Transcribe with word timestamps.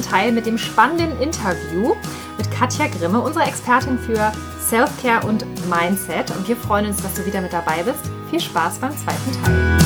zweiten 0.00 0.02
Teil 0.02 0.32
mit 0.32 0.46
dem 0.46 0.58
spannenden 0.58 1.20
Interview 1.20 1.94
mit 2.36 2.50
Katja 2.50 2.86
Grimme, 2.86 3.20
unserer 3.20 3.46
Expertin 3.46 3.98
für 3.98 4.32
Self-Care 4.60 5.26
und 5.26 5.44
Mindset. 5.68 6.30
Und 6.30 6.48
wir 6.48 6.56
freuen 6.56 6.86
uns, 6.86 7.02
dass 7.02 7.14
du 7.14 7.26
wieder 7.26 7.40
mit 7.40 7.52
dabei 7.52 7.82
bist. 7.82 8.00
Viel 8.30 8.40
Spaß 8.40 8.78
beim 8.78 8.92
zweiten 8.96 9.32
Teil. 9.42 9.78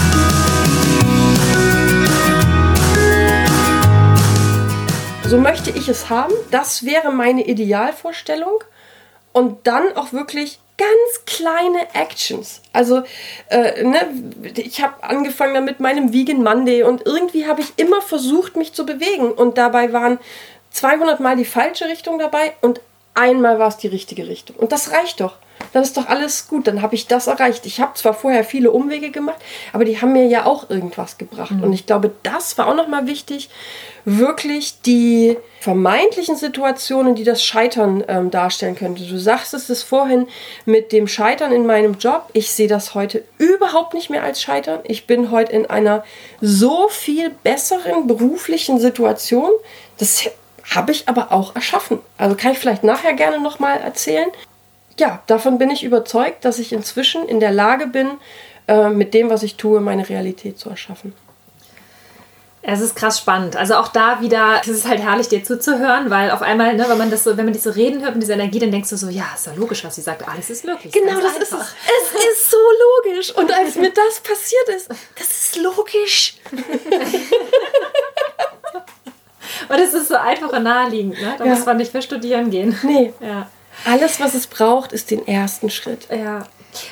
So 5.28 5.38
möchte 5.38 5.70
ich 5.70 5.88
es 5.88 6.10
haben. 6.10 6.34
Das 6.50 6.84
wäre 6.84 7.12
meine 7.12 7.46
Idealvorstellung. 7.46 8.62
Und 9.32 9.66
dann 9.66 9.96
auch 9.96 10.12
wirklich 10.12 10.60
ganz 10.76 11.24
kleine 11.26 11.94
Actions. 11.94 12.60
Also, 12.72 13.02
äh, 13.48 13.84
ne, 13.84 14.08
ich 14.56 14.82
habe 14.82 15.02
angefangen 15.02 15.54
damit 15.54 15.80
meinem 15.80 16.12
Vegan 16.12 16.42
Monday 16.42 16.82
und 16.82 17.06
irgendwie 17.06 17.46
habe 17.46 17.60
ich 17.60 17.72
immer 17.76 18.02
versucht, 18.02 18.56
mich 18.56 18.72
zu 18.72 18.84
bewegen. 18.84 19.32
Und 19.32 19.56
dabei 19.58 19.92
waren 19.92 20.18
200 20.70 21.20
Mal 21.20 21.36
die 21.36 21.44
falsche 21.44 21.86
Richtung 21.86 22.18
dabei 22.18 22.54
und 22.60 22.80
einmal 23.14 23.58
war 23.58 23.68
es 23.68 23.76
die 23.76 23.88
richtige 23.88 24.28
Richtung. 24.28 24.56
Und 24.56 24.72
das 24.72 24.92
reicht 24.92 25.20
doch 25.20 25.36
dann 25.72 25.82
ist 25.82 25.96
doch 25.96 26.08
alles 26.08 26.46
gut, 26.46 26.68
dann 26.68 26.82
habe 26.82 26.94
ich 26.94 27.08
das 27.08 27.26
erreicht. 27.26 27.66
Ich 27.66 27.80
habe 27.80 27.94
zwar 27.94 28.14
vorher 28.14 28.44
viele 28.44 28.70
Umwege 28.70 29.10
gemacht, 29.10 29.38
aber 29.72 29.84
die 29.84 30.00
haben 30.00 30.12
mir 30.12 30.26
ja 30.26 30.46
auch 30.46 30.70
irgendwas 30.70 31.18
gebracht. 31.18 31.50
Mhm. 31.50 31.64
Und 31.64 31.72
ich 31.72 31.84
glaube, 31.84 32.12
das 32.22 32.56
war 32.58 32.68
auch 32.68 32.76
nochmal 32.76 33.08
wichtig, 33.08 33.50
wirklich 34.04 34.80
die 34.82 35.36
vermeintlichen 35.60 36.36
Situationen, 36.36 37.16
die 37.16 37.24
das 37.24 37.42
Scheitern 37.42 38.04
ähm, 38.06 38.30
darstellen 38.30 38.76
könnte. 38.76 39.04
Du 39.04 39.18
sagst 39.18 39.52
es 39.54 39.82
vorhin 39.82 40.28
mit 40.64 40.92
dem 40.92 41.08
Scheitern 41.08 41.50
in 41.50 41.66
meinem 41.66 41.98
Job. 41.98 42.28
Ich 42.34 42.52
sehe 42.52 42.68
das 42.68 42.94
heute 42.94 43.24
überhaupt 43.38 43.94
nicht 43.94 44.10
mehr 44.10 44.22
als 44.22 44.40
Scheitern. 44.40 44.80
Ich 44.84 45.08
bin 45.08 45.32
heute 45.32 45.52
in 45.52 45.66
einer 45.66 46.04
so 46.40 46.88
viel 46.88 47.30
besseren 47.42 48.06
beruflichen 48.06 48.78
Situation. 48.78 49.50
Das 49.98 50.28
habe 50.70 50.92
ich 50.92 51.08
aber 51.08 51.32
auch 51.32 51.54
erschaffen. 51.54 52.00
Also 52.18 52.36
kann 52.36 52.52
ich 52.52 52.58
vielleicht 52.58 52.84
nachher 52.84 53.14
gerne 53.14 53.40
nochmal 53.40 53.80
erzählen 53.80 54.28
ja, 54.98 55.22
davon 55.26 55.58
bin 55.58 55.70
ich 55.70 55.84
überzeugt, 55.84 56.44
dass 56.44 56.58
ich 56.58 56.72
inzwischen 56.72 57.28
in 57.28 57.40
der 57.40 57.52
Lage 57.52 57.86
bin, 57.86 58.10
äh, 58.68 58.88
mit 58.88 59.14
dem, 59.14 59.30
was 59.30 59.42
ich 59.42 59.56
tue, 59.56 59.80
meine 59.80 60.08
Realität 60.08 60.58
zu 60.58 60.70
erschaffen. 60.70 61.14
Es 62.66 62.80
ist 62.80 62.96
krass 62.96 63.18
spannend. 63.18 63.56
Also 63.56 63.74
auch 63.74 63.88
da 63.88 64.22
wieder, 64.22 64.62
es 64.62 64.68
ist 64.68 64.88
halt 64.88 65.00
herrlich, 65.00 65.28
dir 65.28 65.44
zuzuhören, 65.44 66.08
weil 66.08 66.30
auf 66.30 66.40
einmal, 66.40 66.74
ne, 66.74 66.86
wenn 66.88 66.96
man 66.96 67.10
das 67.10 67.24
so, 67.24 67.36
wenn 67.36 67.44
man 67.44 67.52
dich 67.52 67.62
so 67.62 67.68
reden 67.68 68.02
hört 68.02 68.14
mit 68.14 68.22
dieser 68.22 68.34
Energie, 68.34 68.58
dann 68.58 68.70
denkst 68.70 68.88
du 68.88 68.96
so, 68.96 69.10
ja, 69.10 69.26
ist 69.34 69.46
ja 69.46 69.52
logisch, 69.54 69.84
was 69.84 69.96
sie 69.96 70.00
sagt. 70.00 70.26
Alles 70.26 70.48
ist 70.48 70.64
möglich. 70.64 70.90
Genau, 70.90 71.20
das 71.20 71.36
einfach. 71.36 71.42
ist 71.42 71.52
es. 71.52 71.74
Es 72.14 72.32
ist 72.32 72.50
so 72.50 72.56
logisch. 73.04 73.36
Und 73.36 73.52
als 73.52 73.74
mir 73.74 73.90
das 73.90 74.20
passiert 74.20 74.68
ist, 74.74 74.88
das 74.88 75.28
ist 75.28 75.56
logisch. 75.56 76.36
Und 79.68 79.78
es 79.78 79.94
ist 79.94 80.08
so 80.08 80.16
einfach 80.16 80.52
und 80.52 80.62
naheliegend, 80.62 81.20
ne? 81.20 81.34
Da 81.38 81.44
ja. 81.44 81.54
muss 81.54 81.66
man 81.66 81.76
nicht 81.76 81.92
für 81.92 82.02
studieren 82.02 82.50
gehen. 82.50 82.78
Nee. 82.82 83.12
Ja. 83.20 83.48
Alles, 83.86 84.20
was 84.20 84.34
es 84.34 84.46
braucht, 84.46 84.92
ist 84.92 85.10
den 85.10 85.26
ersten 85.26 85.68
Schritt. 85.68 86.06
Ja. 86.08 86.46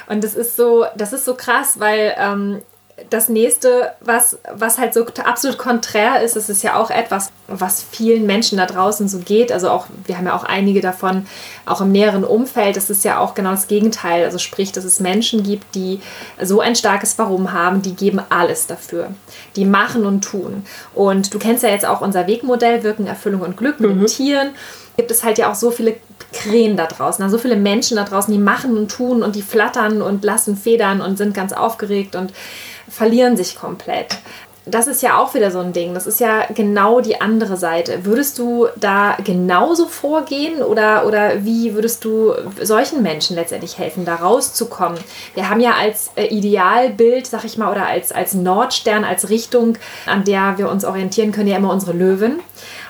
Und 0.08 0.25
das 0.25 0.34
ist 0.34 0.56
so, 0.56 0.84
das 0.97 1.12
ist 1.12 1.25
so 1.25 1.34
krass, 1.34 1.78
weil 1.78 2.14
ähm, 2.19 2.62
das 3.11 3.28
nächste, 3.28 3.92
was, 4.00 4.39
was 4.55 4.78
halt 4.78 4.95
so 4.95 5.06
absolut 5.25 5.58
konträr 5.58 6.22
ist, 6.22 6.36
das 6.36 6.48
ist 6.48 6.62
ja 6.62 6.77
auch 6.77 6.91
etwas, 6.91 7.31
was 7.48 7.83
vielen 7.83 8.27
Menschen 8.27 8.58
da 8.58 8.67
draußen 8.67 9.08
so 9.08 9.19
geht. 9.19 9.53
Also 9.53 9.70
auch, 9.70 9.86
wir 10.05 10.17
haben 10.17 10.27
ja 10.27 10.34
auch 10.34 10.45
einige 10.45 10.81
davon, 10.81 11.27
auch 11.67 11.80
im 11.80 11.92
näheren 11.92 12.25
Umfeld, 12.25 12.77
das 12.77 12.91
ist 12.91 13.05
ja 13.05 13.19
auch 13.19 13.34
genau 13.34 13.50
das 13.50 13.69
Gegenteil. 13.69 14.25
Also 14.25 14.39
sprich, 14.39 14.73
dass 14.73 14.84
es 14.84 15.00
Menschen 15.00 15.42
gibt, 15.42 15.75
die 15.75 16.00
so 16.42 16.61
ein 16.61 16.77
starkes 16.77 17.19
Warum 17.19 17.53
haben, 17.53 17.83
die 17.83 17.95
geben 17.95 18.20
alles 18.28 18.67
dafür. 18.67 19.08
Die 19.57 19.64
machen 19.64 20.05
und 20.07 20.23
tun. 20.23 20.64
Und 20.95 21.33
du 21.35 21.39
kennst 21.39 21.62
ja 21.62 21.70
jetzt 21.70 21.86
auch 21.86 22.01
unser 22.01 22.27
Wegmodell, 22.27 22.83
Wirken, 22.83 23.07
Erfüllung 23.07 23.42
und 23.42 23.57
Glück 23.57 23.80
mit 23.80 23.91
mhm. 23.91 23.98
den 24.01 24.07
Tieren 24.07 24.51
gibt 24.96 25.11
es 25.11 25.24
halt 25.24 25.39
ja 25.39 25.51
auch 25.51 25.55
so 25.55 25.70
viele 25.70 25.96
Krähen 26.33 26.77
da 26.77 26.86
draußen, 26.86 27.23
also 27.23 27.36
so 27.36 27.42
viele 27.42 27.57
Menschen 27.57 27.96
da 27.96 28.05
draußen, 28.05 28.33
die 28.33 28.41
machen 28.41 28.77
und 28.77 28.91
tun 28.91 29.23
und 29.23 29.36
die 29.36 29.42
flattern 29.42 30.02
und 30.02 30.24
lassen 30.24 30.57
Federn 30.57 31.01
und 31.01 31.17
sind 31.17 31.35
ganz 31.35 31.52
aufgeregt 31.52 32.14
und 32.17 32.33
verlieren 32.89 33.37
sich 33.37 33.57
komplett. 33.57 34.19
Das 34.65 34.87
ist 34.87 35.03
ja 35.03 35.19
auch 35.19 35.35
wieder 35.35 35.51
so 35.51 35.59
ein 35.59 35.73
Ding. 35.73 35.93
Das 35.93 36.07
ist 36.07 36.20
ja 36.20 36.47
genau 36.55 37.01
die 37.01 37.20
andere 37.20 37.57
Seite. 37.57 38.05
Würdest 38.05 38.39
du 38.39 38.69
da 38.77 39.17
genauso 39.25 39.89
vorgehen 39.89 40.63
oder, 40.63 41.05
oder 41.05 41.45
wie 41.45 41.75
würdest 41.75 42.05
du 42.05 42.33
solchen 42.61 43.03
Menschen 43.03 43.35
letztendlich 43.35 43.77
helfen, 43.79 44.05
da 44.05 44.15
rauszukommen? 44.17 44.98
Wir 45.35 45.48
haben 45.48 45.59
ja 45.59 45.73
als 45.73 46.13
äh, 46.15 46.27
Idealbild, 46.27 47.27
sag 47.27 47.45
ich 47.45 47.59
mal, 47.59 47.73
oder 47.73 47.87
als, 47.87 48.13
als 48.13 48.35
Nordstern, 48.35 49.03
als 49.03 49.31
Richtung, 49.31 49.79
an 50.07 50.23
der 50.25 50.55
wir 50.59 50.71
uns 50.71 50.85
orientieren 50.85 51.33
können, 51.33 51.48
ja 51.48 51.57
immer 51.57 51.73
unsere 51.73 51.92
Löwen. 51.92 52.39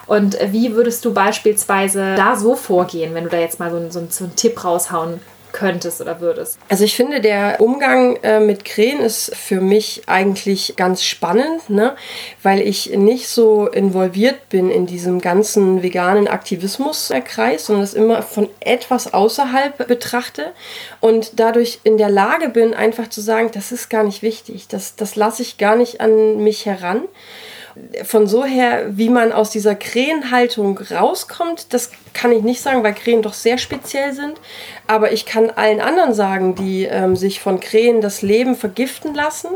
Und 0.06 0.36
wie 0.50 0.74
würdest 0.74 1.02
du 1.06 1.14
beispielsweise 1.14 2.16
da 2.16 2.36
so 2.36 2.54
vorgehen, 2.54 3.14
wenn 3.14 3.24
du 3.24 3.30
da 3.30 3.38
jetzt 3.38 3.60
mal 3.60 3.70
so, 3.70 3.78
so, 3.88 4.06
so 4.10 4.24
einen 4.24 4.36
Tipp 4.36 4.62
raushauen 4.62 5.20
könntest 5.52 6.00
oder 6.00 6.20
würdest? 6.20 6.58
Also 6.68 6.84
ich 6.84 6.94
finde, 6.94 7.20
der 7.20 7.60
Umgang 7.60 8.16
äh, 8.22 8.40
mit 8.40 8.64
Krähen 8.64 9.00
ist 9.00 9.34
für 9.36 9.60
mich 9.60 10.02
eigentlich 10.06 10.74
ganz 10.76 11.04
spannend, 11.04 11.68
ne? 11.68 11.94
weil 12.42 12.60
ich 12.60 12.90
nicht 12.90 13.28
so 13.28 13.66
involviert 13.68 14.48
bin 14.48 14.70
in 14.70 14.86
diesem 14.86 15.20
ganzen 15.20 15.82
veganen 15.82 16.28
Aktivismuskreis, 16.28 17.66
sondern 17.66 17.84
das 17.84 17.94
immer 17.94 18.22
von 18.22 18.48
etwas 18.60 19.12
außerhalb 19.12 19.86
betrachte 19.86 20.52
und 21.00 21.38
dadurch 21.38 21.80
in 21.84 21.98
der 21.98 22.10
Lage 22.10 22.48
bin, 22.48 22.74
einfach 22.74 23.08
zu 23.08 23.20
sagen, 23.20 23.50
das 23.52 23.72
ist 23.72 23.90
gar 23.90 24.04
nicht 24.04 24.22
wichtig, 24.22 24.68
das, 24.68 24.96
das 24.96 25.16
lasse 25.16 25.42
ich 25.42 25.58
gar 25.58 25.76
nicht 25.76 26.00
an 26.00 26.42
mich 26.42 26.66
heran 26.66 27.02
von 28.04 28.26
so 28.26 28.44
her, 28.44 28.86
wie 28.90 29.08
man 29.08 29.32
aus 29.32 29.50
dieser 29.50 29.74
Krähenhaltung 29.74 30.78
rauskommt, 30.78 31.72
das 31.72 31.90
kann 32.12 32.32
ich 32.32 32.42
nicht 32.42 32.60
sagen, 32.60 32.82
weil 32.82 32.94
Krähen 32.94 33.22
doch 33.22 33.32
sehr 33.32 33.58
speziell 33.58 34.12
sind. 34.12 34.40
Aber 34.86 35.12
ich 35.12 35.26
kann 35.26 35.50
allen 35.50 35.80
anderen 35.80 36.14
sagen, 36.14 36.54
die 36.54 36.84
ähm, 36.84 37.16
sich 37.16 37.40
von 37.40 37.60
Krähen 37.60 38.00
das 38.00 38.22
Leben 38.22 38.54
vergiften 38.54 39.14
lassen. 39.14 39.50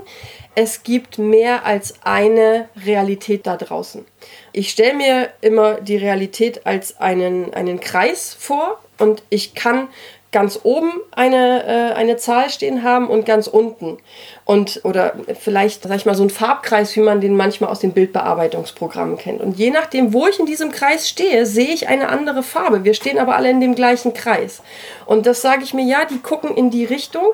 Es 0.54 0.82
gibt 0.82 1.18
mehr 1.18 1.66
als 1.66 1.96
eine 2.02 2.68
Realität 2.84 3.46
da 3.46 3.56
draußen. 3.56 4.06
Ich 4.52 4.70
stelle 4.70 4.94
mir 4.94 5.28
immer 5.42 5.74
die 5.80 5.98
Realität 5.98 6.66
als 6.66 6.98
einen, 6.98 7.52
einen 7.52 7.78
Kreis 7.80 8.34
vor 8.38 8.80
und 8.98 9.22
ich 9.28 9.54
kann 9.54 9.88
ganz 10.36 10.60
oben 10.64 10.92
eine, 11.12 11.64
äh, 11.64 11.94
eine 11.94 12.18
Zahl 12.18 12.50
stehen 12.50 12.82
haben 12.82 13.08
und 13.08 13.24
ganz 13.24 13.46
unten. 13.46 13.96
Und, 14.44 14.82
oder 14.84 15.14
vielleicht, 15.40 15.84
sag 15.84 15.96
ich 15.96 16.04
mal, 16.04 16.14
so 16.14 16.24
ein 16.24 16.28
Farbkreis, 16.28 16.94
wie 16.94 17.00
man 17.00 17.22
den 17.22 17.34
manchmal 17.34 17.70
aus 17.70 17.78
den 17.78 17.94
Bildbearbeitungsprogrammen 17.94 19.16
kennt. 19.16 19.40
Und 19.40 19.56
je 19.56 19.70
nachdem, 19.70 20.12
wo 20.12 20.26
ich 20.26 20.38
in 20.38 20.44
diesem 20.44 20.72
Kreis 20.72 21.08
stehe, 21.08 21.46
sehe 21.46 21.72
ich 21.72 21.88
eine 21.88 22.10
andere 22.10 22.42
Farbe. 22.42 22.84
Wir 22.84 22.92
stehen 22.92 23.18
aber 23.18 23.34
alle 23.34 23.48
in 23.48 23.62
dem 23.62 23.74
gleichen 23.74 24.12
Kreis. 24.12 24.60
Und 25.06 25.24
das 25.24 25.40
sage 25.40 25.64
ich 25.64 25.72
mir, 25.72 25.86
ja, 25.86 26.04
die 26.04 26.18
gucken 26.18 26.54
in 26.54 26.68
die 26.68 26.84
Richtung. 26.84 27.28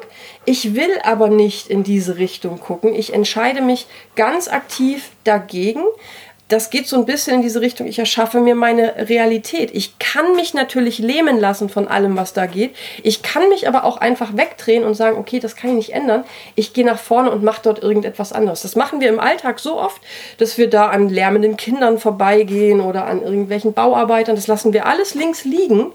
Ich 0.45 0.77
will 0.77 1.01
aber 1.03 1.27
nicht 1.27 1.67
in 1.67 1.83
diese 1.83 2.19
Richtung 2.19 2.61
gucken. 2.61 2.95
Ich 2.95 3.13
entscheide 3.13 3.63
mich 3.63 3.89
ganz 4.15 4.47
aktiv 4.47 5.11
dagegen 5.25 5.83
das 6.49 6.69
geht 6.69 6.87
so 6.87 6.97
ein 6.97 7.07
bisschen 7.07 7.37
in 7.37 7.43
diese 7.43 7.63
Richtung, 7.63 7.87
ich 7.87 7.99
erschaffe 7.99 8.39
mir 8.39 8.55
meine 8.55 9.09
Realität. 9.09 9.71
Ich 9.73 9.99
kann 9.99 10.37
mich 10.37 10.53
natürlich 10.53 10.99
lähmen 10.99 11.41
lassen 11.41 11.71
von 11.71 11.89
allem, 11.89 12.17
was 12.17 12.35
da 12.35 12.45
geht. 12.45 12.77
Ich 13.03 13.23
kann 13.23 13.49
mich 13.49 13.69
aber 13.69 13.85
auch 13.85 13.97
einfach 13.97 14.37
wegdrehen 14.37 14.85
und 14.85 14.95
sagen, 14.95 15.17
okay, 15.17 15.41
das 15.41 15.57
kann 15.57 15.71
ich 15.71 15.77
nicht 15.77 15.93
ändern. 15.95 16.25
Ich 16.55 16.75
gehe 16.75 16.85
nach 16.85 16.99
vorne 16.99 17.31
und 17.31 17.43
mache 17.43 17.63
dort 17.63 17.83
irgendetwas 17.83 18.35
anderes. 18.35 18.63
Das 18.63 18.77
machen 18.77 19.01
wir 19.01 19.09
im 19.09 19.19
Alltag 19.19 19.61
so 19.61 19.81
oft, 19.81 20.03
dass 20.37 20.59
wir 20.59 20.69
da 20.69 20.89
an 20.89 21.09
lärmenden 21.09 21.57
Kindern 21.57 21.99
vorbeigehen 21.99 22.81
oder 22.81 23.07
an 23.07 23.23
irgendwelchen 23.23 23.73
Bauarbeitern. 23.73 24.37
Das 24.37 24.47
lassen 24.47 24.75
wir 24.75 24.85
alles 24.85 25.15
links 25.15 25.45
liegen 25.45 25.93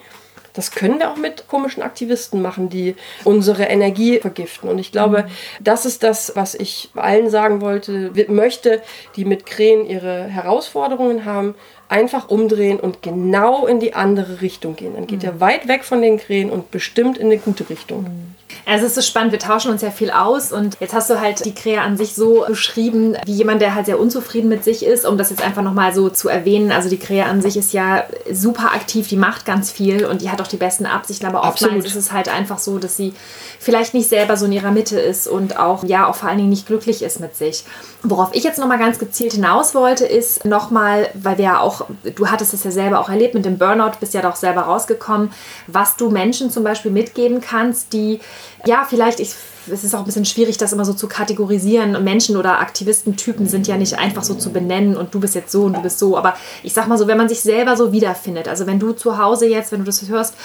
das 0.58 0.72
können 0.72 0.98
wir 0.98 1.12
auch 1.12 1.18
mit 1.18 1.48
komischen 1.48 1.84
Aktivisten 1.84 2.42
machen, 2.42 2.70
die 2.70 2.96
unsere 3.24 3.66
Energie 3.66 4.20
vergiften. 4.20 4.70
Und 4.70 4.80
ich 4.80 4.92
glaube, 4.92 5.28
das 5.60 5.86
ist 5.86 6.02
das, 6.02 6.32
was 6.36 6.56
ich 6.56 6.90
allen 6.96 7.30
sagen 7.30 7.62
wollte, 7.62 8.12
möchte, 8.28 8.82
die 9.16 9.24
mit 9.24 9.46
Krähen 9.46 9.86
ihre 9.86 10.24
Herausforderungen 10.24 11.26
haben, 11.26 11.54
einfach 11.90 12.30
umdrehen 12.30 12.80
und 12.80 13.04
genau 13.04 13.68
in 13.68 13.80
die 13.80 13.94
andere 13.94 14.42
Richtung 14.42 14.76
gehen. 14.76 14.96
Dann 14.96 15.06
geht 15.06 15.22
mhm. 15.22 15.30
er 15.30 15.40
weit 15.40 15.68
weg 15.68 15.84
von 15.84 16.02
den 16.02 16.18
Krähen 16.18 16.50
und 16.50 16.72
bestimmt 16.72 17.20
in 17.20 17.28
eine 17.28 17.38
gute 17.38 17.70
Richtung. 17.70 18.04
Mhm. 18.04 18.37
Also 18.68 18.86
es 18.86 18.92
ist 18.92 18.96
so 18.96 19.02
spannend, 19.02 19.32
wir 19.32 19.40
tauschen 19.40 19.72
uns 19.72 19.82
ja 19.82 19.92
viel 19.92 20.12
aus 20.12 20.52
und 20.52 20.76
jetzt 20.82 20.94
hast 20.94 21.10
du 21.10 21.22
halt 21.22 21.46
die 21.46 21.56
Krähe 21.56 21.80
an 21.80 21.96
sich 21.96 22.14
so 22.16 22.44
beschrieben, 22.46 23.16
wie 23.26 23.32
jemand, 23.32 23.62
der 23.62 23.74
halt 23.74 23.86
sehr 23.86 23.98
unzufrieden 23.98 24.50
mit 24.50 24.66
sich 24.66 24.86
ist, 24.86 25.06
um 25.06 25.18
das 25.18 25.30
jetzt 25.30 25.42
einfach 25.42 25.62
nochmal 25.62 25.94
so 25.94 26.10
zu 26.10 26.28
erwähnen. 26.28 26.74
Also 26.74 26.90
die 26.90 27.00
Krähe 27.00 27.24
an 27.24 27.42
sich 27.42 27.56
ist 27.56 27.72
ja 27.72 28.04
super 28.30 28.74
aktiv, 28.74 29.08
die 29.08 29.16
macht 29.16 29.46
ganz 29.46 29.72
viel 29.72 30.06
und 30.06 30.22
die 30.22 30.30
hat 30.30 30.42
auch 30.42 30.48
die 30.48 30.58
besten 30.58 30.86
Absichten, 30.86 31.26
aber 31.26 31.40
oftmals 31.44 31.64
Absolut. 31.64 31.86
ist 31.86 31.96
es 31.96 32.12
halt 32.12 32.28
einfach 32.28 32.60
so, 32.60 32.78
dass 32.78 32.98
sie 32.98 33.14
vielleicht 33.58 33.94
nicht 33.94 34.10
selber 34.10 34.36
so 34.36 34.46
in 34.48 34.52
ihrer 34.52 34.72
Mitte 34.72 35.00
ist 35.00 35.30
und 35.30 35.58
auch, 35.58 35.86
ja, 35.86 36.06
auch 36.06 36.16
vor 36.16 36.28
allen 36.28 36.38
Dingen 36.38 36.50
nicht 36.50 36.68
glücklich 36.68 37.04
ist 37.04 37.22
mit 37.22 37.38
sich. 37.38 37.64
Worauf 38.04 38.30
ich 38.34 38.44
jetzt 38.44 38.60
nochmal 38.60 38.80
ganz 38.80 39.00
gezielt 39.00 39.32
hinaus 39.32 39.76
wollte, 39.76 40.06
ist 40.06 40.44
nochmal, 40.44 41.08
weil 41.14 41.38
wir 41.38 41.46
ja 41.46 41.60
auch, 41.62 41.86
du 42.16 42.30
hattest 42.30 42.54
es 42.54 42.66
ja 42.66 42.72
selber 42.72 43.00
auch 43.00 43.10
erlebt 43.10 43.34
mit 43.34 43.46
dem 43.46 43.58
Burnout, 43.58 43.94
bist 44.02 44.14
ja 44.14 44.22
doch 44.22 44.36
selber 44.36 44.64
rausgekommen, 44.64 45.32
was 45.68 45.96
du 45.96 46.10
Menschen 46.10 46.52
zum 46.52 46.66
Beispiel 46.66 46.92
mitgeben 46.92 47.40
kannst, 47.40 47.94
die 47.94 48.20
ja, 48.66 48.86
vielleicht, 48.90 49.20
ich 49.20 49.36
es 49.72 49.84
ist 49.84 49.96
auch 49.96 50.00
ein 50.00 50.06
bisschen 50.06 50.26
schwierig, 50.26 50.58
das 50.58 50.74
immer 50.74 50.86
so 50.86 50.94
zu 50.94 51.08
kategorisieren. 51.08 52.04
Menschen 52.04 52.38
oder 52.38 52.60
Aktivistentypen 52.60 53.48
sind 53.48 53.68
ja 53.68 53.78
nicht 53.78 53.98
einfach 53.98 54.24
so 54.24 54.34
zu 54.36 54.52
benennen 54.52 54.96
und 54.96 55.14
du 55.14 55.20
bist 55.20 55.36
jetzt 55.36 55.52
so 55.52 55.64
und 55.64 55.76
du 55.76 55.82
bist 55.82 56.00
so. 56.00 56.18
Aber 56.18 56.36
ich 56.64 56.74
sag 56.74 56.88
mal 56.88 56.98
so, 56.98 57.08
wenn 57.08 57.18
man 57.18 57.30
sich 57.30 57.42
selber 57.42 57.76
so 57.76 57.92
wiederfindet, 57.92 58.48
also 58.48 58.68
wenn 58.68 58.80
du 58.80 58.92
zu 58.94 59.18
Hause 59.18 59.48
jetzt, 59.48 59.72
wenn 59.72 59.80
du 59.80 59.86
das 59.86 60.08
hörst, 60.08 60.36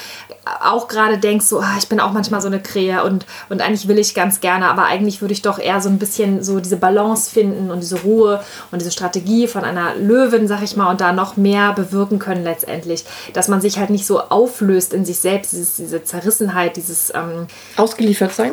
auch 0.63 0.89
gerade 0.89 1.19
denkst, 1.19 1.47
so, 1.47 1.61
ah, 1.61 1.77
ich 1.79 1.89
bin 1.89 2.01
auch 2.01 2.13
manchmal 2.13 2.41
so 2.41 2.49
eine 2.49 2.61
Krähe 2.61 3.05
und, 3.05 3.27
und 3.49 3.61
eigentlich 3.61 3.89
will 3.89 3.99
ich 3.99 4.15
ganz 4.15 4.41
gerne, 4.41 4.67
aber 4.67 4.85
eigentlich 4.85 5.21
würde 5.21 5.33
ich 5.33 5.43
doch 5.43 5.59
eher 5.59 5.81
so 5.81 5.89
ein 5.89 5.99
bisschen 5.99 6.43
so 6.43 6.61
diese 6.61 6.77
Balance 6.77 7.31
finden 7.31 7.71
und 7.71 7.81
diese 7.81 8.01
Ruhe 8.01 8.43
und 8.71 8.81
diese 8.81 8.91
Strategie 8.91 9.47
von 9.47 9.65
einer 9.65 9.95
Löwin, 9.95 10.49
sag 10.49 10.63
ich 10.63 10.77
mal, 10.77 10.91
und 10.91 11.01
da 11.01 11.13
noch 11.13 11.37
mehr 11.37 11.73
bewirken 11.73 12.19
können 12.19 12.45
letztendlich. 12.45 13.05
Dass 13.33 13.49
man 13.49 13.61
sich 13.61 13.79
halt 13.79 13.91
nicht 13.91 14.07
so 14.07 14.21
auflöst 14.21 14.93
in 14.93 15.05
sich 15.05 15.19
selbst, 15.19 15.53
dieses, 15.53 15.77
diese 15.77 16.03
Zerrissenheit, 16.03 16.77
dieses 16.77 17.13
ähm, 17.15 17.47
Ausgeliefert 17.77 18.33
sein? 18.33 18.53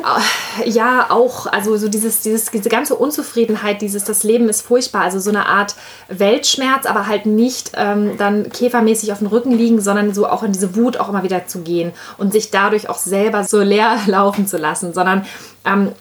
Ja, 0.66 1.06
auch. 1.10 1.46
Also 1.46 1.76
so 1.76 1.88
dieses, 1.88 2.20
dieses, 2.20 2.50
diese 2.50 2.68
ganze 2.68 2.94
Unzufriedenheit, 2.94 3.82
dieses, 3.82 4.04
das 4.04 4.22
Leben 4.24 4.48
ist 4.48 4.62
furchtbar. 4.62 5.02
Also 5.02 5.18
so 5.18 5.30
eine 5.30 5.46
Art 5.46 5.74
Weltschmerz, 6.08 6.86
aber 6.86 7.06
halt 7.06 7.26
nicht 7.26 7.72
ähm, 7.74 8.16
dann 8.18 8.50
käfermäßig 8.50 9.12
auf 9.12 9.18
dem 9.18 9.28
Rücken 9.28 9.52
liegen, 9.52 9.80
sondern 9.80 10.14
so 10.14 10.26
auch 10.26 10.42
in 10.42 10.52
diese 10.52 10.76
Wut 10.76 10.96
auch 10.98 11.08
immer 11.08 11.22
wieder 11.22 11.46
zu 11.46 11.60
gehen 11.60 11.92
und 12.18 12.32
sich 12.32 12.50
dadurch 12.50 12.88
auch 12.88 12.98
selber 12.98 13.44
so 13.44 13.60
leer 13.60 13.98
laufen 14.06 14.46
zu 14.46 14.56
lassen, 14.56 14.92
sondern 14.92 15.24
ähm, 15.64 15.92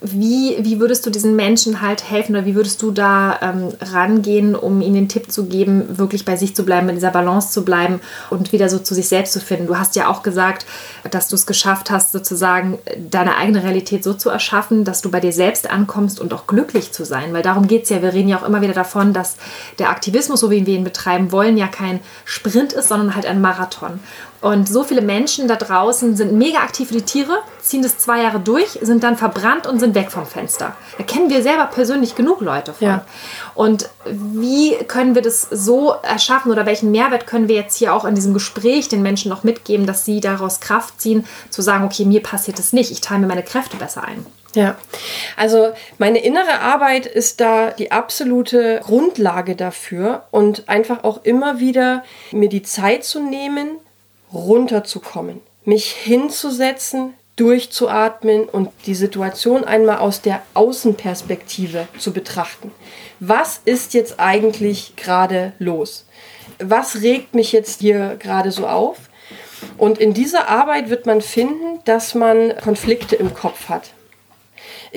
wie, 0.00 0.56
wie 0.60 0.80
würdest 0.80 1.04
du 1.06 1.10
diesen 1.10 1.34
Menschen 1.34 1.80
halt 1.80 2.08
helfen 2.08 2.36
oder 2.36 2.46
wie 2.46 2.54
würdest 2.54 2.80
du 2.82 2.90
da 2.90 3.38
ähm, 3.42 3.68
rangehen, 3.80 4.54
um 4.54 4.80
ihnen 4.80 4.94
den 4.94 5.08
Tipp 5.08 5.32
zu 5.32 5.46
geben, 5.46 5.98
wirklich 5.98 6.24
bei 6.24 6.36
sich 6.36 6.54
zu 6.54 6.64
bleiben, 6.64 6.88
in 6.88 6.94
dieser 6.94 7.10
Balance 7.10 7.50
zu 7.50 7.64
bleiben 7.64 8.00
und 8.30 8.52
wieder 8.52 8.68
so 8.68 8.78
zu 8.78 8.94
sich 8.94 9.08
selbst 9.08 9.32
zu 9.32 9.40
finden? 9.40 9.66
Du 9.66 9.78
hast 9.78 9.96
ja 9.96 10.08
auch 10.08 10.22
gesagt, 10.22 10.66
dass 11.10 11.28
du 11.28 11.34
es 11.34 11.46
geschafft 11.46 11.90
hast, 11.90 12.12
sozusagen 12.12 12.78
deine 13.10 13.36
eigene 13.36 13.62
Realität 13.62 14.04
so 14.04 14.14
zu 14.14 14.30
erschaffen, 14.30 14.84
dass 14.84 15.02
du 15.02 15.10
bei 15.10 15.20
dir 15.20 15.32
selbst 15.32 15.68
ankommst 15.70 16.20
und 16.20 16.32
auch 16.32 16.46
glücklich 16.46 16.92
zu 16.92 17.04
sein, 17.04 17.32
weil 17.32 17.42
darum 17.42 17.66
geht 17.66 17.84
es 17.84 17.90
ja. 17.90 18.02
Wir 18.02 18.12
reden 18.12 18.28
ja 18.28 18.38
auch 18.38 18.46
immer 18.46 18.62
wieder 18.62 18.74
davon, 18.74 19.12
dass 19.12 19.36
der 19.78 19.90
Aktivismus, 19.90 20.40
so 20.40 20.50
wie 20.50 20.66
wir 20.66 20.74
ihn 20.74 20.84
betreiben 20.84 21.32
wollen, 21.32 21.56
ja 21.56 21.66
kein 21.66 22.00
Sprint 22.24 22.72
ist, 22.72 22.88
sondern 22.88 23.14
halt 23.14 23.26
ein 23.26 23.40
Marathon. 23.40 24.00
Und 24.46 24.68
so 24.68 24.84
viele 24.84 25.02
Menschen 25.02 25.48
da 25.48 25.56
draußen 25.56 26.14
sind 26.14 26.30
mega 26.30 26.58
aktiv 26.58 26.86
für 26.86 26.94
die 26.94 27.02
Tiere, 27.02 27.38
ziehen 27.60 27.82
das 27.82 27.98
zwei 27.98 28.22
Jahre 28.22 28.38
durch, 28.38 28.78
sind 28.80 29.02
dann 29.02 29.16
verbrannt 29.16 29.66
und 29.66 29.80
sind 29.80 29.96
weg 29.96 30.12
vom 30.12 30.24
Fenster. 30.24 30.76
Da 30.98 31.02
kennen 31.02 31.30
wir 31.30 31.42
selber 31.42 31.66
persönlich 31.66 32.14
genug 32.14 32.40
Leute 32.42 32.72
von. 32.72 32.86
Ja. 32.86 33.04
Und 33.56 33.90
wie 34.04 34.76
können 34.86 35.16
wir 35.16 35.22
das 35.22 35.48
so 35.50 35.96
erschaffen 36.00 36.52
oder 36.52 36.64
welchen 36.64 36.92
Mehrwert 36.92 37.26
können 37.26 37.48
wir 37.48 37.56
jetzt 37.56 37.76
hier 37.76 37.92
auch 37.92 38.04
in 38.04 38.14
diesem 38.14 38.34
Gespräch 38.34 38.88
den 38.88 39.02
Menschen 39.02 39.30
noch 39.30 39.42
mitgeben, 39.42 39.84
dass 39.84 40.04
sie 40.04 40.20
daraus 40.20 40.60
Kraft 40.60 41.00
ziehen, 41.00 41.26
zu 41.50 41.60
sagen, 41.60 41.84
okay, 41.84 42.04
mir 42.04 42.22
passiert 42.22 42.60
es 42.60 42.72
nicht, 42.72 42.92
ich 42.92 43.00
teile 43.00 43.22
mir 43.22 43.26
meine 43.26 43.42
Kräfte 43.42 43.76
besser 43.78 44.04
ein. 44.04 44.24
Ja, 44.54 44.76
also 45.36 45.72
meine 45.98 46.22
innere 46.22 46.60
Arbeit 46.60 47.04
ist 47.04 47.40
da 47.40 47.72
die 47.72 47.90
absolute 47.90 48.80
Grundlage 48.84 49.56
dafür 49.56 50.22
und 50.30 50.68
einfach 50.68 51.02
auch 51.02 51.24
immer 51.24 51.58
wieder 51.58 52.04
mir 52.30 52.48
die 52.48 52.62
Zeit 52.62 53.02
zu 53.02 53.20
nehmen, 53.20 53.80
runterzukommen, 54.32 55.40
mich 55.64 55.92
hinzusetzen, 55.92 57.14
durchzuatmen 57.36 58.48
und 58.48 58.70
die 58.86 58.94
Situation 58.94 59.64
einmal 59.64 59.98
aus 59.98 60.22
der 60.22 60.42
Außenperspektive 60.54 61.86
zu 61.98 62.12
betrachten. 62.12 62.72
Was 63.20 63.60
ist 63.64 63.94
jetzt 63.94 64.18
eigentlich 64.18 64.96
gerade 64.96 65.52
los? 65.58 66.06
Was 66.58 67.02
regt 67.02 67.34
mich 67.34 67.52
jetzt 67.52 67.80
hier 67.80 68.16
gerade 68.18 68.50
so 68.50 68.66
auf? 68.66 68.96
Und 69.76 69.98
in 69.98 70.14
dieser 70.14 70.48
Arbeit 70.48 70.88
wird 70.88 71.06
man 71.06 71.20
finden, 71.20 71.80
dass 71.84 72.14
man 72.14 72.56
Konflikte 72.62 73.16
im 73.16 73.34
Kopf 73.34 73.68
hat. 73.68 73.90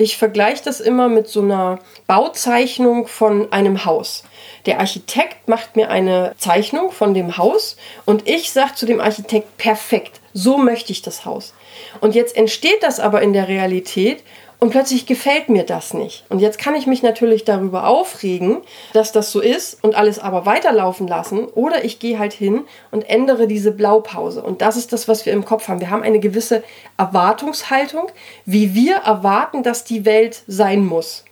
Ich 0.00 0.16
vergleiche 0.16 0.64
das 0.64 0.80
immer 0.80 1.10
mit 1.10 1.28
so 1.28 1.42
einer 1.42 1.78
Bauzeichnung 2.06 3.06
von 3.06 3.52
einem 3.52 3.84
Haus. 3.84 4.24
Der 4.64 4.80
Architekt 4.80 5.46
macht 5.46 5.76
mir 5.76 5.90
eine 5.90 6.34
Zeichnung 6.38 6.90
von 6.90 7.12
dem 7.12 7.36
Haus 7.36 7.76
und 8.06 8.26
ich 8.26 8.50
sage 8.50 8.74
zu 8.76 8.86
dem 8.86 8.98
Architekt, 8.98 9.58
perfekt, 9.58 10.22
so 10.32 10.56
möchte 10.56 10.90
ich 10.90 11.02
das 11.02 11.26
Haus. 11.26 11.52
Und 12.00 12.14
jetzt 12.14 12.34
entsteht 12.34 12.82
das 12.82 12.98
aber 12.98 13.20
in 13.20 13.34
der 13.34 13.48
Realität 13.48 14.24
und 14.60 14.70
plötzlich 14.70 15.06
gefällt 15.06 15.48
mir 15.48 15.64
das 15.64 15.94
nicht. 15.94 16.24
Und 16.28 16.38
jetzt 16.38 16.58
kann 16.58 16.74
ich 16.74 16.86
mich 16.86 17.02
natürlich 17.02 17.44
darüber 17.44 17.86
aufregen, 17.86 18.58
dass 18.92 19.10
das 19.10 19.32
so 19.32 19.40
ist 19.40 19.82
und 19.82 19.94
alles 19.94 20.18
aber 20.18 20.44
weiterlaufen 20.44 21.08
lassen. 21.08 21.46
Oder 21.46 21.84
ich 21.84 21.98
gehe 21.98 22.18
halt 22.18 22.34
hin 22.34 22.66
und 22.90 23.08
ändere 23.08 23.46
diese 23.46 23.72
Blaupause. 23.72 24.42
Und 24.42 24.60
das 24.60 24.76
ist 24.76 24.92
das, 24.92 25.08
was 25.08 25.24
wir 25.24 25.32
im 25.32 25.46
Kopf 25.46 25.68
haben. 25.68 25.80
Wir 25.80 25.88
haben 25.88 26.02
eine 26.02 26.20
gewisse 26.20 26.62
Erwartungshaltung, 26.98 28.08
wie 28.44 28.74
wir 28.74 28.96
erwarten, 28.96 29.62
dass 29.62 29.84
die 29.84 30.04
Welt 30.04 30.42
sein 30.46 30.84
muss. 30.84 31.24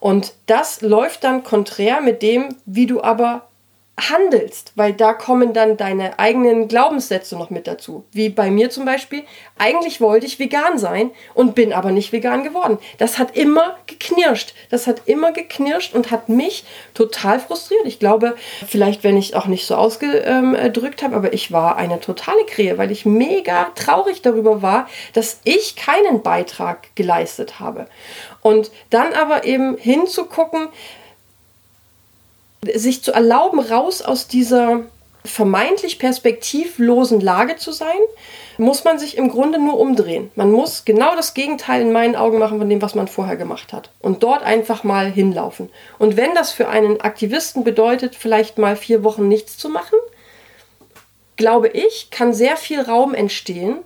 Und 0.00 0.32
das 0.46 0.80
läuft 0.80 1.24
dann 1.24 1.44
konträr 1.44 2.00
mit 2.00 2.22
dem, 2.22 2.56
wie 2.64 2.86
du 2.86 3.02
aber 3.02 3.42
handelst, 4.08 4.72
weil 4.76 4.92
da 4.92 5.12
kommen 5.12 5.52
dann 5.52 5.76
deine 5.76 6.18
eigenen 6.18 6.68
Glaubenssätze 6.68 7.36
noch 7.36 7.50
mit 7.50 7.66
dazu. 7.66 8.04
Wie 8.12 8.28
bei 8.28 8.50
mir 8.50 8.70
zum 8.70 8.84
Beispiel, 8.84 9.24
eigentlich 9.58 10.00
wollte 10.00 10.26
ich 10.26 10.38
vegan 10.38 10.78
sein 10.78 11.10
und 11.34 11.54
bin 11.54 11.72
aber 11.72 11.90
nicht 11.90 12.12
vegan 12.12 12.44
geworden. 12.44 12.78
Das 12.98 13.18
hat 13.18 13.36
immer 13.36 13.76
geknirscht. 13.86 14.54
Das 14.70 14.86
hat 14.86 15.02
immer 15.06 15.32
geknirscht 15.32 15.94
und 15.94 16.10
hat 16.10 16.28
mich 16.28 16.64
total 16.94 17.40
frustriert. 17.40 17.84
Ich 17.84 17.98
glaube, 17.98 18.36
vielleicht, 18.66 19.04
wenn 19.04 19.16
ich 19.16 19.36
auch 19.36 19.46
nicht 19.46 19.66
so 19.66 19.74
ausgedrückt 19.74 21.02
habe, 21.02 21.16
aber 21.16 21.32
ich 21.32 21.52
war 21.52 21.76
eine 21.76 22.00
totale 22.00 22.44
Krähe, 22.46 22.78
weil 22.78 22.90
ich 22.90 23.04
mega 23.04 23.70
traurig 23.74 24.22
darüber 24.22 24.62
war, 24.62 24.88
dass 25.12 25.40
ich 25.44 25.76
keinen 25.76 26.22
Beitrag 26.22 26.94
geleistet 26.94 27.60
habe. 27.60 27.86
Und 28.42 28.70
dann 28.88 29.12
aber 29.12 29.44
eben 29.44 29.76
hinzugucken, 29.76 30.68
sich 32.74 33.02
zu 33.02 33.12
erlauben, 33.12 33.60
raus 33.60 34.02
aus 34.02 34.28
dieser 34.28 34.82
vermeintlich 35.24 35.98
perspektivlosen 35.98 37.20
Lage 37.20 37.56
zu 37.56 37.72
sein, 37.72 37.98
muss 38.56 38.84
man 38.84 38.98
sich 38.98 39.16
im 39.16 39.30
Grunde 39.30 39.58
nur 39.58 39.78
umdrehen. 39.78 40.30
Man 40.34 40.50
muss 40.50 40.84
genau 40.84 41.14
das 41.14 41.34
Gegenteil 41.34 41.82
in 41.82 41.92
meinen 41.92 42.16
Augen 42.16 42.38
machen 42.38 42.58
von 42.58 42.68
dem, 42.68 42.82
was 42.82 42.94
man 42.94 43.08
vorher 43.08 43.36
gemacht 43.36 43.72
hat. 43.72 43.90
Und 44.00 44.22
dort 44.22 44.42
einfach 44.42 44.82
mal 44.82 45.10
hinlaufen. 45.10 45.70
Und 45.98 46.16
wenn 46.16 46.34
das 46.34 46.52
für 46.52 46.68
einen 46.68 47.00
Aktivisten 47.00 47.64
bedeutet, 47.64 48.16
vielleicht 48.16 48.58
mal 48.58 48.76
vier 48.76 49.04
Wochen 49.04 49.28
nichts 49.28 49.58
zu 49.58 49.68
machen, 49.68 49.98
glaube 51.36 51.68
ich, 51.68 52.10
kann 52.10 52.34
sehr 52.34 52.56
viel 52.56 52.80
Raum 52.80 53.14
entstehen, 53.14 53.78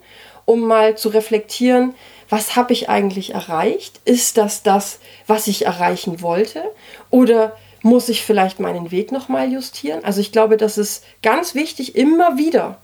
um 0.45 0.61
mal 0.61 0.97
zu 0.97 1.09
reflektieren, 1.09 1.95
was 2.29 2.57
habe 2.57 2.73
ich 2.73 2.89
eigentlich 2.89 3.35
erreicht? 3.35 4.01
Ist 4.05 4.39
das 4.39 4.63
das, 4.63 4.99
was 5.27 5.47
ich 5.47 5.67
erreichen 5.67 6.21
wollte? 6.21 6.65
Oder 7.11 7.57
muss 7.85 8.09
ich 8.09 8.25
vielleicht 8.25 8.61
meinen 8.61 8.91
Weg 8.91 9.13
nochmal 9.13 9.53
justieren? 9.53 10.03
Also 10.05 10.21
ich 10.21 10.33
glaube, 10.33 10.57
das 10.57 10.79
ist 10.79 11.05
ganz 11.23 11.55
wichtig, 11.55 11.97
immer 11.97 12.39
wieder, 12.39 12.79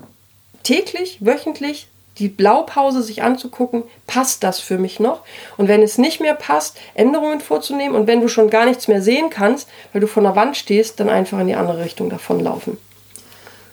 täglich, 0.62 1.18
wöchentlich, 1.20 1.88
die 2.18 2.28
Blaupause 2.28 3.02
sich 3.02 3.22
anzugucken, 3.22 3.84
passt 4.06 4.44
das 4.44 4.60
für 4.60 4.76
mich 4.76 5.00
noch? 5.00 5.22
Und 5.56 5.68
wenn 5.68 5.82
es 5.82 5.96
nicht 5.96 6.20
mehr 6.20 6.34
passt, 6.34 6.76
Änderungen 6.92 7.40
vorzunehmen 7.40 7.96
und 7.96 8.06
wenn 8.06 8.20
du 8.20 8.28
schon 8.28 8.50
gar 8.50 8.66
nichts 8.66 8.88
mehr 8.88 9.00
sehen 9.00 9.30
kannst, 9.30 9.68
weil 9.92 10.02
du 10.02 10.06
vor 10.06 10.22
der 10.22 10.36
Wand 10.36 10.58
stehst, 10.58 11.00
dann 11.00 11.08
einfach 11.08 11.40
in 11.40 11.46
die 11.46 11.54
andere 11.54 11.82
Richtung 11.82 12.10
davonlaufen. 12.10 12.76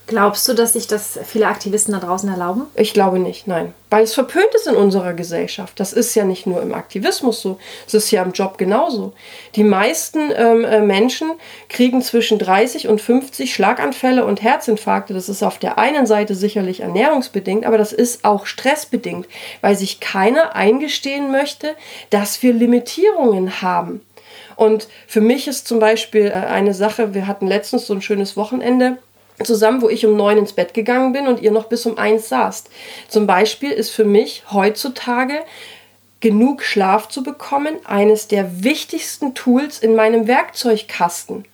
Glaubst 0.08 0.48
du, 0.48 0.54
dass 0.54 0.72
sich 0.72 0.88
das 0.88 1.20
viele 1.26 1.48
Aktivisten 1.48 1.94
da 1.94 2.00
draußen 2.00 2.30
erlauben? 2.30 2.68
Ich 2.76 2.94
glaube 2.94 3.20
nicht, 3.20 3.46
nein. 3.46 3.74
Weil 3.90 4.06
es 4.06 4.14
verpönt 4.14 4.56
ist 4.56 4.66
in 4.66 4.76
unserer 4.76 5.14
Gesellschaft. 5.14 5.78
Das 5.82 5.92
ist 5.92 6.16
ja 6.16 6.24
nicht 6.24 6.48
nur 6.48 6.62
im 6.62 6.74
Aktivismus 6.74 7.42
so, 7.42 7.60
es 7.86 7.94
ist 7.94 8.12
ja 8.12 8.24
im 8.24 8.32
Job 8.32 8.58
genauso. 8.58 9.12
Die 9.56 9.66
meisten 9.66 10.32
ähm, 10.34 10.64
äh, 10.64 10.80
Menschen 10.80 11.32
kriegen 11.68 12.02
zwischen 12.02 12.40
30 12.40 12.88
und 12.88 13.02
50 13.02 13.54
Schlaganfälle 13.54 14.26
und 14.26 14.42
Herzinfarkte. 14.42 15.14
Das 15.14 15.28
ist 15.28 15.44
auf 15.44 15.58
der 15.58 15.78
einen 15.78 16.06
Seite 16.06 16.36
sicherlich 16.36 16.80
ernährungsbedingt, 16.80 17.66
aber 17.66 17.78
das 17.78 17.92
ist 17.92 18.24
auch 18.24 18.46
stressbedingt, 18.46 19.28
weil 19.60 19.76
sich 19.76 20.00
keiner 20.00 20.56
eingestehen 20.56 21.34
möchte, 21.34 21.76
dass 22.12 22.42
wir 22.42 22.54
Limitierungen 22.54 23.62
haben. 23.62 24.00
Und 24.56 24.88
für 25.06 25.22
mich 25.22 25.48
ist 25.50 25.68
zum 25.68 25.80
Beispiel 25.80 26.28
äh, 26.28 26.32
eine 26.32 26.74
Sache, 26.74 27.14
wir 27.14 27.28
hatten 27.28 27.46
letztens 27.48 27.88
so 27.88 27.94
ein 27.94 28.02
schönes 28.02 28.38
Wochenende 28.38 29.00
zusammen, 29.44 29.82
wo 29.82 29.90
ich 29.90 30.06
um 30.06 30.16
neun 30.16 30.38
ins 30.38 30.54
Bett 30.54 30.74
gegangen 30.74 31.14
bin 31.14 31.28
und 31.28 31.42
ihr 31.42 31.52
noch 31.52 31.66
bis 31.66 31.86
um 31.86 31.98
eins 31.98 32.30
saßt. 32.30 32.70
Zum 33.08 33.28
Beispiel 33.28 33.72
ist 33.72 33.92
für 33.92 34.06
mich 34.06 34.44
heutzutage 34.52 35.44
genug 36.20 36.64
Schlaf 36.64 37.10
zu 37.10 37.24
bekommen 37.24 37.78
eines 37.86 38.28
der 38.28 38.64
wichtigsten 38.64 39.36
Tools 39.36 39.80
in 39.80 39.96
meinem 39.96 40.28
Werkzeugkasten, 40.28 41.46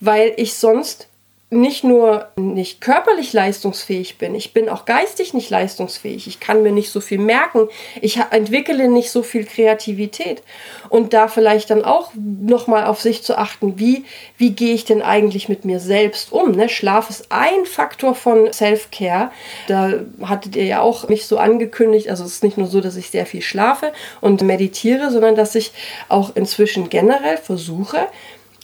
weil 0.00 0.34
ich 0.36 0.54
sonst 0.54 1.08
nicht 1.52 1.84
nur 1.84 2.28
nicht 2.36 2.80
körperlich 2.80 3.34
leistungsfähig 3.34 4.16
bin, 4.16 4.34
ich 4.34 4.54
bin 4.54 4.70
auch 4.70 4.86
geistig 4.86 5.34
nicht 5.34 5.50
leistungsfähig. 5.50 6.26
Ich 6.26 6.40
kann 6.40 6.62
mir 6.62 6.72
nicht 6.72 6.90
so 6.90 7.00
viel 7.00 7.18
merken. 7.18 7.68
Ich 8.00 8.18
entwickle 8.30 8.88
nicht 8.88 9.10
so 9.10 9.22
viel 9.22 9.44
Kreativität. 9.44 10.42
Und 10.88 11.12
da 11.12 11.28
vielleicht 11.28 11.68
dann 11.70 11.84
auch 11.84 12.10
nochmal 12.16 12.86
auf 12.86 13.02
sich 13.02 13.22
zu 13.22 13.36
achten, 13.36 13.78
wie, 13.78 14.04
wie 14.38 14.50
gehe 14.50 14.74
ich 14.74 14.86
denn 14.86 15.02
eigentlich 15.02 15.50
mit 15.50 15.66
mir 15.66 15.78
selbst 15.78 16.32
um? 16.32 16.52
Ne? 16.52 16.70
Schlaf 16.70 17.10
ist 17.10 17.26
ein 17.30 17.66
Faktor 17.66 18.14
von 18.14 18.50
Self-Care. 18.50 19.30
Da 19.68 19.92
hattet 20.22 20.56
ihr 20.56 20.64
ja 20.64 20.80
auch 20.80 21.08
mich 21.08 21.26
so 21.26 21.36
angekündigt. 21.36 22.08
Also 22.08 22.24
es 22.24 22.34
ist 22.34 22.44
nicht 22.44 22.56
nur 22.56 22.66
so, 22.66 22.80
dass 22.80 22.96
ich 22.96 23.10
sehr 23.10 23.26
viel 23.26 23.42
schlafe 23.42 23.92
und 24.22 24.40
meditiere, 24.40 25.10
sondern 25.10 25.34
dass 25.34 25.54
ich 25.54 25.72
auch 26.08 26.34
inzwischen 26.34 26.88
generell 26.88 27.36
versuche, 27.36 28.08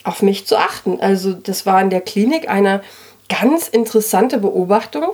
auf 0.09 0.23
mich 0.23 0.47
zu 0.47 0.57
achten. 0.57 1.01
Also 1.01 1.35
das 1.35 1.67
war 1.67 1.81
in 1.81 1.91
der 1.91 2.01
Klinik 2.01 2.49
eine 2.49 2.83
ganz 3.29 3.69
interessante 3.69 4.39
Beobachtung. 4.39 5.13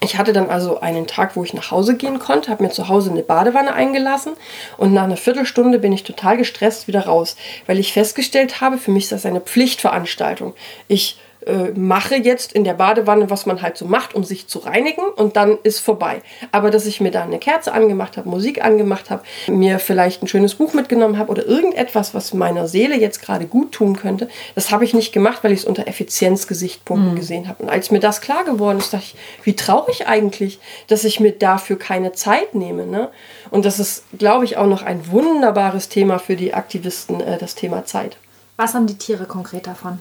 Ich 0.00 0.18
hatte 0.18 0.32
dann 0.32 0.50
also 0.50 0.80
einen 0.80 1.06
Tag, 1.06 1.36
wo 1.36 1.42
ich 1.42 1.54
nach 1.54 1.70
Hause 1.70 1.96
gehen 1.96 2.18
konnte, 2.18 2.50
habe 2.50 2.62
mir 2.62 2.70
zu 2.70 2.88
Hause 2.88 3.10
eine 3.10 3.22
Badewanne 3.22 3.72
eingelassen 3.72 4.34
und 4.76 4.92
nach 4.92 5.04
einer 5.04 5.16
Viertelstunde 5.16 5.78
bin 5.78 5.92
ich 5.92 6.04
total 6.04 6.36
gestresst 6.36 6.86
wieder 6.86 7.06
raus, 7.06 7.34
weil 7.66 7.78
ich 7.78 7.92
festgestellt 7.92 8.60
habe, 8.60 8.78
für 8.78 8.90
mich 8.90 9.04
ist 9.04 9.12
das 9.12 9.26
eine 9.26 9.40
Pflichtveranstaltung. 9.40 10.54
Ich 10.86 11.18
äh, 11.46 11.70
mache 11.78 12.16
jetzt 12.16 12.52
in 12.52 12.64
der 12.64 12.74
Badewanne, 12.74 13.30
was 13.30 13.46
man 13.46 13.62
halt 13.62 13.76
so 13.76 13.86
macht, 13.86 14.14
um 14.14 14.24
sich 14.24 14.48
zu 14.48 14.58
reinigen 14.58 15.02
und 15.16 15.36
dann 15.36 15.58
ist 15.62 15.78
vorbei. 15.78 16.22
Aber 16.52 16.70
dass 16.70 16.86
ich 16.86 17.00
mir 17.00 17.10
da 17.10 17.22
eine 17.22 17.38
Kerze 17.38 17.72
angemacht 17.72 18.16
habe, 18.16 18.28
Musik 18.28 18.64
angemacht 18.64 19.10
habe, 19.10 19.22
mir 19.46 19.78
vielleicht 19.78 20.22
ein 20.22 20.28
schönes 20.28 20.56
Buch 20.56 20.74
mitgenommen 20.74 21.18
habe 21.18 21.30
oder 21.30 21.46
irgendetwas, 21.46 22.14
was 22.14 22.34
meiner 22.34 22.66
Seele 22.68 22.96
jetzt 22.96 23.22
gerade 23.22 23.46
gut 23.46 23.72
tun 23.72 23.96
könnte, 23.96 24.28
das 24.54 24.70
habe 24.70 24.84
ich 24.84 24.92
nicht 24.92 25.12
gemacht, 25.12 25.38
weil 25.42 25.52
ich 25.52 25.60
es 25.60 25.64
unter 25.64 25.86
Effizienzgesichtspunkten 25.86 27.12
mhm. 27.12 27.16
gesehen 27.16 27.48
habe. 27.48 27.62
Und 27.62 27.68
als 27.68 27.90
mir 27.90 28.00
das 28.00 28.20
klar 28.20 28.44
geworden 28.44 28.78
ist, 28.78 28.92
dachte 28.92 29.04
ich, 29.04 29.16
wie 29.44 29.54
traurig 29.54 30.08
eigentlich, 30.08 30.58
dass 30.88 31.04
ich 31.04 31.20
mir 31.20 31.32
dafür 31.32 31.78
keine 31.78 32.12
Zeit 32.12 32.54
nehme. 32.54 32.86
Ne? 32.86 33.08
Und 33.50 33.64
das 33.64 33.78
ist, 33.78 34.04
glaube 34.18 34.44
ich, 34.44 34.56
auch 34.56 34.66
noch 34.66 34.82
ein 34.82 35.10
wunderbares 35.10 35.88
Thema 35.88 36.18
für 36.18 36.36
die 36.36 36.54
Aktivisten, 36.54 37.20
äh, 37.20 37.38
das 37.38 37.54
Thema 37.54 37.84
Zeit. 37.84 38.16
Was 38.56 38.74
haben 38.74 38.86
die 38.86 38.98
Tiere 38.98 39.26
konkret 39.26 39.66
davon? 39.66 39.98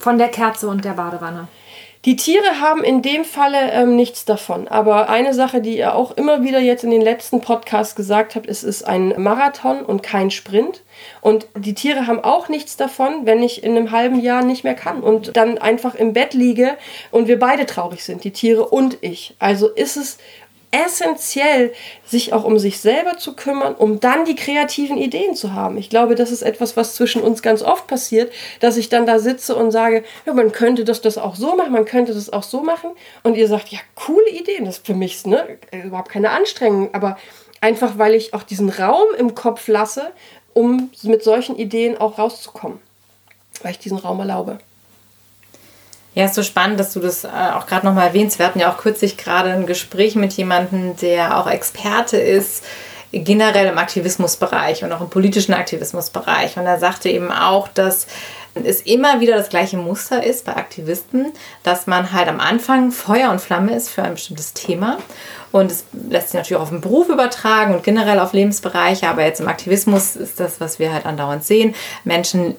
Von 0.00 0.18
der 0.18 0.28
Kerze 0.28 0.66
und 0.66 0.84
der 0.84 0.94
Badewanne. 0.94 1.46
Die 2.06 2.16
Tiere 2.16 2.60
haben 2.60 2.82
in 2.82 3.02
dem 3.02 3.26
Falle 3.26 3.72
ähm, 3.72 3.94
nichts 3.94 4.24
davon. 4.24 4.66
Aber 4.68 5.10
eine 5.10 5.34
Sache, 5.34 5.60
die 5.60 5.76
ihr 5.76 5.94
auch 5.94 6.12
immer 6.12 6.42
wieder 6.42 6.58
jetzt 6.58 6.82
in 6.82 6.90
den 6.90 7.02
letzten 7.02 7.42
Podcasts 7.42 7.94
gesagt 7.94 8.34
habt, 8.34 8.48
es 8.48 8.64
ist 8.64 8.84
ein 8.84 9.12
Marathon 9.18 9.84
und 9.84 10.02
kein 10.02 10.30
Sprint. 10.30 10.82
Und 11.20 11.46
die 11.54 11.74
Tiere 11.74 12.06
haben 12.06 12.24
auch 12.24 12.48
nichts 12.48 12.78
davon, 12.78 13.26
wenn 13.26 13.42
ich 13.42 13.62
in 13.62 13.76
einem 13.76 13.90
halben 13.90 14.18
Jahr 14.18 14.42
nicht 14.42 14.64
mehr 14.64 14.74
kann 14.74 15.02
und 15.02 15.36
dann 15.36 15.58
einfach 15.58 15.94
im 15.94 16.14
Bett 16.14 16.32
liege 16.32 16.78
und 17.10 17.28
wir 17.28 17.38
beide 17.38 17.66
traurig 17.66 18.02
sind, 18.02 18.24
die 18.24 18.32
Tiere 18.32 18.66
und 18.66 18.96
ich. 19.02 19.34
Also 19.38 19.68
ist 19.68 19.98
es 19.98 20.16
essentiell, 20.72 21.72
sich 22.04 22.32
auch 22.32 22.44
um 22.44 22.58
sich 22.58 22.80
selber 22.80 23.18
zu 23.18 23.34
kümmern, 23.34 23.74
um 23.74 23.98
dann 24.00 24.24
die 24.24 24.36
kreativen 24.36 24.98
Ideen 24.98 25.34
zu 25.34 25.52
haben. 25.52 25.76
Ich 25.78 25.90
glaube, 25.90 26.14
das 26.14 26.30
ist 26.30 26.42
etwas, 26.42 26.76
was 26.76 26.94
zwischen 26.94 27.22
uns 27.22 27.42
ganz 27.42 27.62
oft 27.62 27.86
passiert, 27.86 28.32
dass 28.60 28.76
ich 28.76 28.88
dann 28.88 29.06
da 29.06 29.18
sitze 29.18 29.56
und 29.56 29.72
sage, 29.72 30.04
ja, 30.26 30.32
man 30.32 30.52
könnte 30.52 30.84
das, 30.84 31.00
das 31.00 31.18
auch 31.18 31.34
so 31.34 31.56
machen, 31.56 31.72
man 31.72 31.84
könnte 31.84 32.14
das 32.14 32.32
auch 32.32 32.44
so 32.44 32.62
machen. 32.62 32.90
Und 33.22 33.36
ihr 33.36 33.48
sagt, 33.48 33.68
ja, 33.68 33.78
coole 33.96 34.30
Ideen, 34.30 34.64
das 34.64 34.78
ist 34.78 34.86
für 34.86 34.94
mich 34.94 35.26
ne, 35.26 35.58
überhaupt 35.72 36.10
keine 36.10 36.30
Anstrengung, 36.30 36.90
aber 36.92 37.18
einfach, 37.60 37.98
weil 37.98 38.14
ich 38.14 38.32
auch 38.32 38.44
diesen 38.44 38.68
Raum 38.68 39.08
im 39.18 39.34
Kopf 39.34 39.66
lasse, 39.66 40.12
um 40.54 40.90
mit 41.02 41.22
solchen 41.22 41.56
Ideen 41.56 41.96
auch 41.98 42.18
rauszukommen. 42.18 42.78
Weil 43.62 43.72
ich 43.72 43.78
diesen 43.78 43.98
Raum 43.98 44.20
erlaube. 44.20 44.58
Ja, 46.20 46.26
ist 46.26 46.34
so 46.34 46.42
spannend, 46.42 46.78
dass 46.78 46.92
du 46.92 47.00
das 47.00 47.24
äh, 47.24 47.28
auch 47.28 47.66
gerade 47.66 47.86
nochmal 47.86 48.08
erwähnst. 48.08 48.38
Wir 48.38 48.44
hatten 48.44 48.58
ja 48.58 48.70
auch 48.70 48.76
kürzlich 48.76 49.16
gerade 49.16 49.52
ein 49.52 49.64
Gespräch 49.64 50.16
mit 50.16 50.34
jemandem, 50.34 50.94
der 50.98 51.38
auch 51.38 51.46
Experte 51.46 52.18
ist, 52.18 52.62
generell 53.10 53.68
im 53.68 53.78
Aktivismusbereich 53.78 54.84
und 54.84 54.92
auch 54.92 55.00
im 55.00 55.08
politischen 55.08 55.54
Aktivismusbereich. 55.54 56.58
Und 56.58 56.66
er 56.66 56.78
sagte 56.78 57.08
eben 57.08 57.32
auch, 57.32 57.68
dass 57.68 58.06
es 58.52 58.82
immer 58.82 59.20
wieder 59.20 59.34
das 59.34 59.48
gleiche 59.48 59.78
Muster 59.78 60.22
ist 60.22 60.44
bei 60.44 60.56
Aktivisten, 60.56 61.32
dass 61.62 61.86
man 61.86 62.12
halt 62.12 62.28
am 62.28 62.38
Anfang 62.38 62.92
Feuer 62.92 63.30
und 63.30 63.40
Flamme 63.40 63.74
ist 63.74 63.88
für 63.88 64.02
ein 64.02 64.12
bestimmtes 64.12 64.52
Thema. 64.52 64.98
Und 65.52 65.70
es 65.70 65.86
lässt 66.10 66.32
sich 66.32 66.34
natürlich 66.34 66.58
auch 66.58 66.64
auf 66.64 66.68
den 66.68 66.82
Beruf 66.82 67.08
übertragen 67.08 67.74
und 67.74 67.82
generell 67.82 68.18
auf 68.18 68.34
Lebensbereiche. 68.34 69.08
Aber 69.08 69.24
jetzt 69.24 69.40
im 69.40 69.48
Aktivismus 69.48 70.16
ist 70.16 70.38
das, 70.38 70.60
was 70.60 70.78
wir 70.78 70.92
halt 70.92 71.06
andauernd 71.06 71.44
sehen. 71.44 71.74
Menschen 72.04 72.56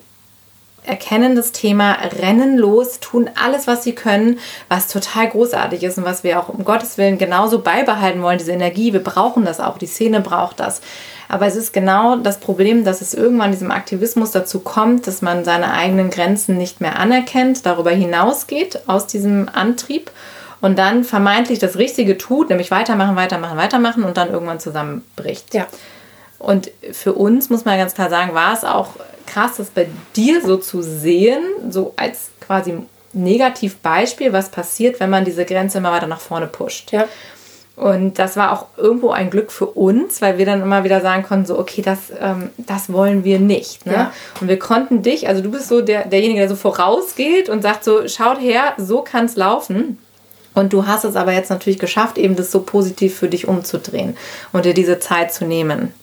erkennen 0.84 1.36
das 1.36 1.52
Thema, 1.52 1.98
rennen 2.20 2.58
los, 2.58 3.00
tun 3.00 3.30
alles, 3.42 3.68
was 3.68 3.84
sie 3.84 3.94
können, 3.94 4.40
was 4.68 4.88
total 4.88 5.30
großartig 5.30 5.84
ist 5.84 5.98
und 5.98 6.06
was 6.06 6.24
wir 6.24 6.40
auch 6.40 6.50
um 6.50 6.64
Gottes 6.64 6.98
Willen 6.98 7.18
genauso 7.18 7.60
beibehalten 7.60 8.22
wollen, 8.22 8.38
diese 8.38 8.52
Energie. 8.52 8.94
Wir 8.94 9.04
brauchen 9.04 9.46
das 9.46 9.60
auch, 9.60 9.78
die 9.78 9.86
Szene 9.86 10.22
braucht 10.22 10.60
das. 10.60 10.82
Aber 11.30 11.46
es 11.46 11.56
ist 11.56 11.72
genau 11.72 12.18
das 12.18 12.40
Problem, 12.40 12.84
dass 12.84 13.00
es 13.00 13.14
irgendwann 13.14 13.52
diesem 13.52 13.72
Aktivismus 13.72 14.32
dazu 14.32 14.60
kommt, 14.60 15.08
dass 15.08 15.22
man 15.22 15.46
seine 15.46 15.72
eigenen 15.72 16.10
Grenzen 16.10 16.58
nicht 16.58 16.82
mehr 16.82 17.00
anerkennt, 17.00 17.66
darüber 17.66 17.92
hinausgeht 17.92 18.82
aus 18.88 19.08
diesem 19.08 19.48
Antrieb 19.54 20.12
und 20.60 20.78
dann 20.78 21.04
vermeintlich 21.04 21.60
das 21.60 21.78
Richtige 21.78 22.18
tut, 22.18 22.50
nämlich 22.50 22.70
weitermachen, 22.72 23.16
weitermachen, 23.16 23.58
weitermachen 23.58 24.04
und 24.04 24.18
dann 24.18 24.30
irgendwann 24.32 24.60
zusammenbricht. 24.60 25.54
Ja. 25.54 25.68
Und 26.42 26.72
für 26.92 27.14
uns 27.14 27.52
muss 27.52 27.66
man 27.66 27.78
ganz 27.78 27.94
klar 27.94 28.10
sagen, 28.10 28.34
war 28.34 28.54
es 28.54 28.64
auch 28.64 28.96
krass, 29.28 29.58
das 29.58 29.70
bei 29.70 29.88
dir 30.16 30.42
so 30.42 30.58
zu 30.58 30.82
sehen, 30.82 31.44
so 31.70 31.94
als 31.98 32.32
quasi 32.40 32.74
Negativbeispiel, 33.14 34.34
was 34.34 34.50
passiert, 34.50 35.00
wenn 35.00 35.12
man 35.12 35.24
diese 35.24 35.46
Grenze 35.46 35.78
immer 35.78 35.92
weiter 35.92 36.08
nach 36.08 36.20
vorne 36.20 36.48
pusht. 36.48 36.92
Ja. 36.92 37.08
Und 37.76 38.18
das 38.20 38.38
war 38.38 38.54
auch 38.54 38.66
irgendwo 38.78 39.12
ein 39.12 39.30
Glück 39.30 39.52
für 39.52 39.68
uns, 39.68 40.22
weil 40.22 40.40
wir 40.40 40.46
dann 40.46 40.62
immer 40.62 40.84
wieder 40.84 41.00
sagen 41.02 41.24
konnten, 41.24 41.46
so, 41.46 41.60
okay, 41.60 41.84
das, 41.84 42.00
ähm, 42.20 42.50
das 42.58 42.92
wollen 42.92 43.24
wir 43.24 43.40
nicht. 43.40 43.86
Ne? 43.86 43.94
Ja. 43.94 44.14
Und 44.40 44.48
wir 44.48 44.60
konnten 44.60 45.04
dich, 45.04 45.28
also 45.28 45.42
du 45.42 45.52
bist 45.52 45.68
so 45.68 45.82
der, 45.82 46.08
derjenige, 46.08 46.40
der 46.40 46.50
so 46.50 46.56
vorausgeht 46.56 47.50
und 47.50 47.62
sagt 47.62 47.84
so, 47.84 48.08
schaut 48.08 48.42
her, 48.42 48.74
so 48.78 49.02
kann 49.02 49.26
es 49.26 49.36
laufen. 49.36 50.00
Und 50.54 50.74
du 50.74 50.86
hast 50.86 51.06
es 51.06 51.16
aber 51.16 51.34
jetzt 51.34 51.50
natürlich 51.50 51.80
geschafft, 51.80 52.18
eben 52.18 52.36
das 52.36 52.52
so 52.52 52.62
positiv 52.62 53.16
für 53.16 53.30
dich 53.30 53.48
umzudrehen 53.48 54.18
und 54.52 54.66
dir 54.66 54.74
diese 54.74 55.00
Zeit 55.00 55.34
zu 55.34 55.46
nehmen. 55.46 55.94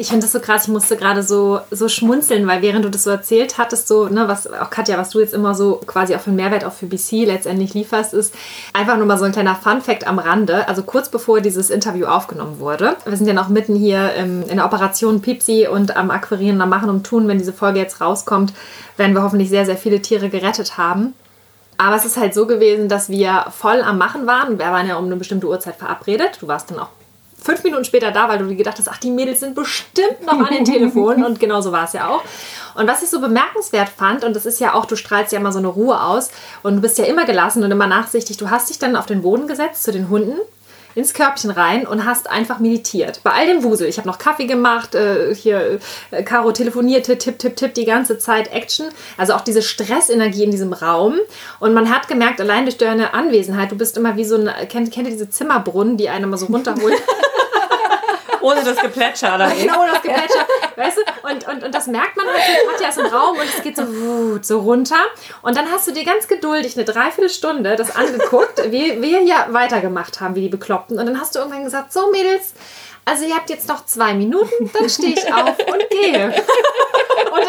Ich 0.00 0.08
finde 0.08 0.22
das 0.22 0.32
so 0.32 0.40
krass, 0.40 0.62
ich 0.62 0.70
musste 0.70 0.96
gerade 0.96 1.22
so, 1.22 1.60
so 1.70 1.86
schmunzeln, 1.86 2.46
weil 2.46 2.62
während 2.62 2.86
du 2.86 2.88
das 2.88 3.04
so 3.04 3.10
erzählt 3.10 3.58
hattest, 3.58 3.86
so, 3.86 4.08
ne, 4.08 4.28
was 4.28 4.50
auch 4.50 4.70
Katja, 4.70 4.96
was 4.96 5.10
du 5.10 5.20
jetzt 5.20 5.34
immer 5.34 5.54
so 5.54 5.78
quasi 5.86 6.14
auch 6.14 6.20
für 6.20 6.28
einen 6.28 6.36
Mehrwert 6.36 6.64
auch 6.64 6.72
für 6.72 6.86
BC 6.86 7.26
letztendlich 7.26 7.74
lieferst, 7.74 8.14
ist 8.14 8.34
einfach 8.72 8.96
nur 8.96 9.04
mal 9.04 9.18
so 9.18 9.26
ein 9.26 9.32
kleiner 9.32 9.54
Fun-Fact 9.54 10.06
am 10.06 10.18
Rande. 10.18 10.66
Also 10.68 10.84
kurz 10.84 11.10
bevor 11.10 11.42
dieses 11.42 11.68
Interview 11.68 12.06
aufgenommen 12.06 12.60
wurde, 12.60 12.96
wir 13.04 13.14
sind 13.14 13.26
ja 13.26 13.34
noch 13.34 13.50
mitten 13.50 13.76
hier 13.76 14.14
im, 14.14 14.40
in 14.48 14.56
der 14.56 14.64
Operation 14.64 15.20
Pipsi 15.20 15.68
und 15.70 15.94
am 15.98 16.10
Akquirieren, 16.10 16.62
am 16.62 16.70
Machen 16.70 16.88
und 16.88 17.04
Tun, 17.04 17.28
wenn 17.28 17.36
diese 17.36 17.52
Folge 17.52 17.78
jetzt 17.78 18.00
rauskommt, 18.00 18.54
werden 18.96 19.14
wir 19.14 19.22
hoffentlich 19.22 19.50
sehr, 19.50 19.66
sehr 19.66 19.76
viele 19.76 20.00
Tiere 20.00 20.30
gerettet 20.30 20.78
haben. 20.78 21.12
Aber 21.76 21.96
es 21.96 22.06
ist 22.06 22.16
halt 22.16 22.32
so 22.32 22.46
gewesen, 22.46 22.88
dass 22.88 23.10
wir 23.10 23.44
voll 23.50 23.82
am 23.82 23.98
Machen 23.98 24.26
waren. 24.26 24.58
Wir 24.58 24.64
waren 24.64 24.88
ja 24.88 24.96
um 24.96 25.04
eine 25.04 25.16
bestimmte 25.16 25.46
Uhrzeit 25.46 25.76
verabredet. 25.76 26.38
Du 26.40 26.48
warst 26.48 26.70
dann 26.70 26.78
auch 26.78 26.88
fünf 27.42 27.64
Minuten 27.64 27.84
später 27.84 28.10
da, 28.10 28.28
weil 28.28 28.38
du 28.38 28.46
dir 28.46 28.56
gedacht 28.56 28.78
hast, 28.78 28.88
ach, 28.88 28.98
die 28.98 29.10
Mädels 29.10 29.40
sind 29.40 29.54
bestimmt 29.54 30.24
noch 30.24 30.38
an 30.38 30.52
den 30.52 30.64
Telefonen. 30.64 31.24
Und 31.30 31.40
genau 31.40 31.60
so 31.60 31.72
war 31.72 31.84
es 31.84 31.92
ja 31.92 32.08
auch. 32.08 32.22
Und 32.74 32.86
was 32.86 33.02
ich 33.02 33.10
so 33.10 33.20
bemerkenswert 33.20 33.88
fand, 33.88 34.24
und 34.24 34.34
das 34.36 34.46
ist 34.46 34.60
ja 34.60 34.74
auch, 34.74 34.86
du 34.86 34.94
strahlst 34.94 35.32
ja 35.32 35.40
immer 35.40 35.50
so 35.50 35.58
eine 35.58 35.66
Ruhe 35.68 36.00
aus 36.00 36.30
und 36.62 36.76
du 36.76 36.80
bist 36.80 36.98
ja 36.98 37.04
immer 37.04 37.24
gelassen 37.24 37.64
und 37.64 37.70
immer 37.70 37.88
nachsichtig, 37.88 38.36
du 38.36 38.48
hast 38.48 38.70
dich 38.70 38.78
dann 38.78 38.94
auf 38.94 39.06
den 39.06 39.22
Boden 39.22 39.48
gesetzt 39.48 39.82
zu 39.82 39.90
den 39.90 40.08
Hunden 40.08 40.38
ins 41.00 41.14
Körbchen 41.14 41.50
rein 41.50 41.86
und 41.86 42.04
hast 42.04 42.30
einfach 42.30 42.60
meditiert. 42.60 43.20
Bei 43.24 43.32
all 43.32 43.46
dem 43.46 43.62
Wusel. 43.62 43.88
Ich 43.88 43.98
habe 43.98 44.06
noch 44.06 44.18
Kaffee 44.18 44.46
gemacht, 44.46 44.94
äh, 44.94 45.34
hier 45.34 45.80
äh, 46.10 46.22
Caro 46.22 46.52
telefonierte, 46.52 47.18
tipp, 47.18 47.38
tipp, 47.38 47.56
tipp, 47.56 47.74
die 47.74 47.84
ganze 47.84 48.18
Zeit 48.18 48.52
Action. 48.52 48.86
Also 49.16 49.32
auch 49.34 49.40
diese 49.40 49.62
Stressenergie 49.62 50.44
in 50.44 50.50
diesem 50.50 50.72
Raum. 50.72 51.18
Und 51.58 51.74
man 51.74 51.90
hat 51.90 52.08
gemerkt, 52.08 52.40
allein 52.40 52.64
durch 52.64 52.78
deine 52.78 53.14
Anwesenheit, 53.14 53.72
du 53.72 53.76
bist 53.76 53.96
immer 53.96 54.16
wie 54.16 54.24
so 54.24 54.36
ein, 54.36 54.50
kennt, 54.68 54.92
kennt 54.92 55.08
ihr 55.08 55.12
diese 55.12 55.30
Zimmerbrunnen, 55.30 55.96
die 55.96 56.08
einen 56.08 56.24
immer 56.24 56.38
so 56.38 56.46
runterholen? 56.46 56.98
ohne 58.40 58.62
das 58.62 58.76
Geplätscher. 58.76 59.34
Oder? 59.34 59.50
Genau, 59.50 59.82
ohne 59.82 59.92
das 59.92 60.02
Geplätscher. 60.02 60.46
Weißt 60.76 60.98
du? 60.98 61.28
Und, 61.28 61.48
und, 61.48 61.64
und 61.64 61.74
das 61.74 61.86
merkt 61.86 62.16
man 62.16 62.26
halt, 62.26 62.40
Katja 62.70 62.88
ist 62.88 62.98
im 62.98 63.06
Raum 63.06 63.36
und 63.38 63.44
es 63.44 63.62
geht 63.62 63.76
so, 63.76 63.84
so 64.42 64.60
runter. 64.60 64.96
Und 65.42 65.56
dann 65.56 65.70
hast 65.70 65.86
du 65.86 65.92
dir 65.92 66.04
ganz 66.04 66.28
geduldig 66.28 66.76
eine 66.76 66.84
Dreiviertelstunde 66.84 67.76
das 67.76 67.94
angeguckt, 67.94 68.62
wie 68.70 69.00
wir 69.00 69.22
ja 69.22 69.46
weitergemacht 69.50 70.20
haben, 70.20 70.34
wie 70.34 70.42
die 70.42 70.48
Bekloppten. 70.48 70.98
Und 70.98 71.06
dann 71.06 71.20
hast 71.20 71.34
du 71.34 71.38
irgendwann 71.38 71.64
gesagt, 71.64 71.92
so 71.92 72.10
Mädels, 72.10 72.54
also 73.04 73.24
ihr 73.24 73.34
habt 73.34 73.50
jetzt 73.50 73.68
noch 73.68 73.84
zwei 73.86 74.14
Minuten, 74.14 74.70
dann 74.72 74.88
stehe 74.88 75.14
ich 75.14 75.32
auf 75.32 75.56
und 75.58 75.90
gehe. 75.90 76.34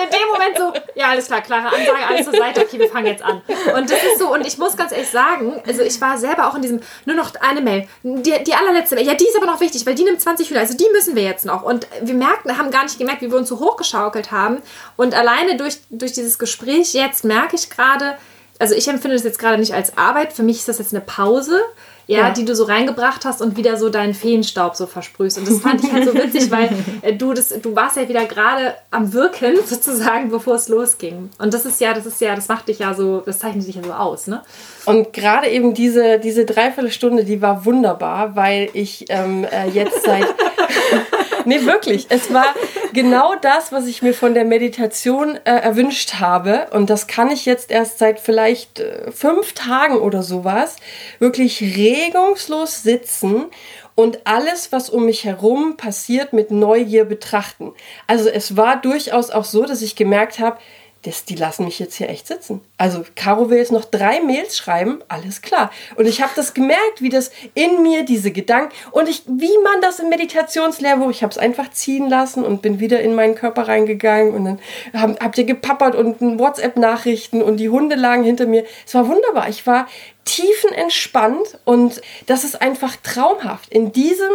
In 0.04 0.10
dem 0.10 0.28
Moment 0.32 0.58
so, 0.58 0.74
ja, 0.96 1.10
alles 1.10 1.28
klar, 1.28 1.42
klare 1.42 1.68
Ansage, 1.68 2.08
alles 2.08 2.26
zur 2.26 2.36
Seite, 2.36 2.62
okay, 2.62 2.80
wir 2.80 2.90
fangen 2.90 3.08
jetzt 3.08 3.24
an. 3.24 3.42
Und 3.76 3.90
das 3.90 4.04
ist 4.04 4.20
so, 4.20 4.34
und 4.34 4.46
ich 4.46 4.58
muss 4.58 4.76
ganz 4.76 4.92
ehrlich 4.92 5.10
sagen, 5.10 5.62
also 5.66 5.82
ich 5.82 6.00
war 6.02 6.18
selber 6.18 6.48
auch 6.48 6.56
in 6.56 6.62
diesem, 6.62 6.82
nur 7.06 7.16
noch 7.16 7.34
eine 7.40 7.62
Mail, 7.62 7.88
die, 8.04 8.44
die 8.44 8.54
allerletzte 8.54 8.96
Mail, 8.96 9.06
ja, 9.06 9.14
die 9.14 9.26
ist 9.26 9.38
aber 9.38 9.46
noch 9.46 9.60
wichtig, 9.60 9.86
weil 9.86 9.96
die 9.96 10.04
nimmt 10.04 10.22
20 10.22 10.50
Hühner, 10.50 10.62
also 10.62 10.76
die 10.76 10.88
müssen 10.92 11.16
wir 11.16 11.24
jetzt 11.24 11.46
noch. 11.46 11.64
Und 11.64 11.88
wir 12.02 12.14
merken, 12.14 12.58
haben 12.58 12.72
gar 12.72 12.84
nicht 12.84 12.98
gemerkt, 12.98 13.22
wie 13.22 13.32
wir 13.32 13.38
uns 13.38 13.50
so 13.50 13.60
hochgeschaukelt 13.60 14.32
haben. 14.32 14.62
Und 14.98 15.14
alleine 15.14 15.58
durch, 15.58 15.78
durch 15.90 16.14
dieses 16.14 16.40
Gespräch 16.40 16.94
jetzt 16.94 17.24
merke 17.24 17.56
ich 17.56 17.70
gerade, 17.70 18.18
also 18.60 18.76
ich 18.76 18.88
empfinde 18.88 19.16
das 19.16 19.24
jetzt 19.24 19.40
gerade 19.40 19.58
nicht 19.58 19.74
als 19.74 19.98
Arbeit. 19.98 20.34
Für 20.34 20.44
mich 20.44 20.58
ist 20.58 20.68
das 20.68 20.78
jetzt 20.78 20.94
eine 20.94 21.02
Pause 21.02 21.62
ja, 22.08 22.20
ja, 22.20 22.30
die 22.32 22.46
du 22.46 22.56
so 22.56 22.66
reingebracht 22.66 23.26
hast 23.26 23.42
und 23.42 23.58
wieder 23.58 23.78
so 23.78 23.90
deinen 23.90 24.14
Feenstaub 24.14 24.76
so 24.76 24.88
versprühst. 24.88 25.38
Und 25.38 25.48
das 25.48 25.60
fand 25.60 25.84
ich 25.84 25.92
halt 25.92 26.06
so 26.06 26.14
witzig, 26.14 26.52
weil 26.52 26.70
äh, 27.02 27.14
du 27.14 27.34
das, 27.34 27.50
du 27.50 27.76
warst 27.76 27.98
ja 27.98 28.08
wieder 28.08 28.26
gerade 28.26 28.76
am 28.90 29.14
Wirken 29.14 29.58
sozusagen, 29.66 30.30
bevor 30.30 30.56
es 30.56 30.68
losging. 30.68 31.30
Und 31.38 31.54
das 31.54 31.66
ist 31.66 31.80
ja, 31.80 31.94
das 31.94 32.06
ist 32.06 32.20
ja, 32.22 32.36
das 32.36 32.48
macht 32.48 32.68
dich 32.68 32.80
ja 32.80 32.94
so, 32.94 33.22
das 33.26 33.40
zeichnet 33.40 33.68
dich 33.68 33.76
ja 33.76 33.84
so 33.84 33.94
aus, 33.94 34.28
ne? 34.28 34.42
Und 34.86 35.14
gerade 35.14 35.48
eben 35.48 35.74
diese, 35.74 36.20
diese 36.20 36.46
Dreiviertelstunde, 36.46 37.24
die 37.24 37.42
war 37.42 37.66
wunderbar, 37.66 38.36
weil 38.36 38.70
ich 38.74 39.06
ähm, 39.10 39.46
äh, 39.46 39.70
jetzt 39.70 40.04
seit 40.04 40.26
nee, 41.46 41.66
wirklich. 41.66 42.08
Es 42.10 42.34
war 42.34 42.46
genau 42.94 43.36
das, 43.36 43.72
was 43.72 43.88
ich 43.88 44.02
mir 44.02 44.14
von 44.14 44.34
der 44.34 44.46
Meditation 44.46 45.38
äh, 45.44 45.52
erwünscht 45.52 46.16
habe. 46.16 46.68
Und 46.72 46.90
das 46.90 47.08
kann 47.08 47.30
ich 47.30 47.46
jetzt 47.46 47.72
erst 47.72 48.00
seit 48.00 48.20
vielleicht 48.20 48.80
äh, 48.80 49.12
fünf 49.12 49.54
Tagen 49.54 49.98
oder 49.98 50.24
sowas 50.24 50.78
wirklich 51.20 51.62
regungslos 51.62 52.84
sitzen 52.84 53.46
und 53.96 54.26
alles, 54.26 54.72
was 54.72 54.90
um 54.90 55.06
mich 55.06 55.26
herum 55.26 55.78
passiert, 55.78 56.34
mit 56.34 56.52
Neugier 56.52 57.06
betrachten. 57.06 57.74
Also 58.08 58.30
es 58.30 58.58
war 58.58 58.82
durchaus 58.82 59.30
auch 59.30 59.46
so, 59.46 59.66
dass 59.66 59.82
ich 59.82 59.96
gemerkt 59.96 60.40
habe, 60.40 60.58
das, 61.04 61.26
die 61.26 61.36
lassen 61.36 61.66
mich 61.66 61.80
jetzt 61.80 61.96
hier 61.96 62.10
echt 62.10 62.28
sitzen. 62.28 62.62
Also 62.78 63.04
Caro 63.16 63.50
will 63.50 63.58
jetzt 63.58 63.72
noch 63.72 63.86
drei 63.86 64.22
Mails 64.22 64.58
schreiben, 64.58 65.00
alles 65.08 65.42
klar. 65.42 65.72
Und 65.96 66.08
ich 66.08 66.22
habe 66.22 66.32
das 66.36 66.54
gemerkt, 66.54 67.02
wie 67.02 67.10
das 67.10 67.32
in 67.56 67.82
mir 67.82 68.04
diese 68.04 68.32
Gedanken 68.32 68.74
und 68.92 69.10
ich, 69.10 69.24
wie 69.26 69.58
man 69.64 69.82
das 69.82 70.00
im 70.00 70.10
Meditationslehrbuch, 70.10 71.10
ich 71.10 71.24
habe 71.24 71.32
es 71.32 71.38
einfach 71.38 71.72
ziehen 71.72 72.10
lassen 72.10 72.44
und 72.44 72.62
bin 72.62 72.80
wieder 72.80 73.00
in 73.02 73.16
meinen 73.16 73.36
Körper 73.36 73.68
reingegangen 73.68 74.34
und 74.34 74.46
dann 74.46 74.60
hab, 74.94 75.24
habt 75.24 75.38
ihr 75.38 75.46
gepappert 75.46 75.96
und 75.96 76.40
WhatsApp-Nachrichten 76.40 77.42
und 77.42 77.58
die 77.58 77.70
Hunde 77.70 77.96
lagen 77.96 78.24
hinter 78.24 78.46
mir. 78.46 78.66
Es 78.86 78.94
war 78.94 79.08
wunderbar. 79.08 79.50
Ich 79.50 79.66
war 79.66 79.88
tiefenentspannt 80.26 81.58
und 81.66 82.02
das 82.28 82.44
ist 82.44 82.62
einfach 82.62 82.96
traumhaft. 82.98 83.70
In 83.70 83.92
diesem 83.92 84.32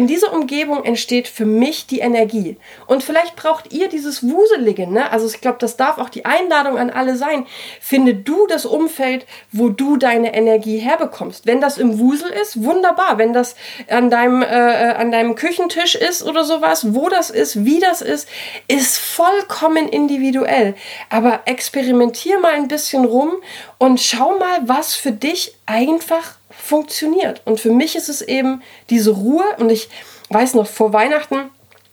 in 0.00 0.06
dieser 0.06 0.32
Umgebung 0.32 0.82
entsteht 0.82 1.28
für 1.28 1.44
mich 1.44 1.86
die 1.86 1.98
Energie. 1.98 2.56
Und 2.86 3.04
vielleicht 3.04 3.36
braucht 3.36 3.70
ihr 3.70 3.90
dieses 3.90 4.26
Wuselige, 4.26 4.86
ne? 4.86 5.12
Also 5.12 5.26
ich 5.26 5.42
glaube, 5.42 5.58
das 5.60 5.76
darf 5.76 5.98
auch 5.98 6.08
die 6.08 6.24
Einladung 6.24 6.78
an 6.78 6.88
alle 6.88 7.16
sein. 7.16 7.46
Finde 7.82 8.14
du 8.14 8.46
das 8.46 8.64
Umfeld, 8.64 9.26
wo 9.52 9.68
du 9.68 9.98
deine 9.98 10.32
Energie 10.32 10.78
herbekommst. 10.78 11.44
Wenn 11.44 11.60
das 11.60 11.76
im 11.76 11.98
Wusel 11.98 12.30
ist, 12.30 12.64
wunderbar. 12.64 13.18
Wenn 13.18 13.34
das 13.34 13.56
an 13.90 14.08
deinem, 14.08 14.40
äh, 14.40 14.46
äh 14.46 14.94
an 14.94 15.12
deinem 15.12 15.34
Küchentisch 15.34 15.96
ist 15.96 16.22
oder 16.22 16.44
sowas, 16.44 16.94
wo 16.94 17.10
das 17.10 17.28
ist, 17.28 17.66
wie 17.66 17.80
das 17.80 18.00
ist, 18.00 18.26
ist 18.68 18.96
vollkommen 18.96 19.86
individuell. 19.86 20.76
Aber 21.10 21.42
experimentier 21.44 22.38
mal 22.38 22.54
ein 22.54 22.68
bisschen 22.68 23.04
rum 23.04 23.34
und 23.76 24.00
schau 24.00 24.38
mal, 24.38 24.60
was 24.66 24.94
für 24.94 25.12
dich 25.12 25.56
einfach 25.66 26.39
funktioniert. 26.60 27.42
Und 27.44 27.60
für 27.60 27.72
mich 27.72 27.96
ist 27.96 28.08
es 28.08 28.22
eben 28.22 28.62
diese 28.88 29.12
Ruhe. 29.12 29.44
Und 29.58 29.70
ich 29.70 29.88
weiß 30.28 30.54
noch, 30.54 30.66
vor 30.66 30.92
Weihnachten 30.92 31.50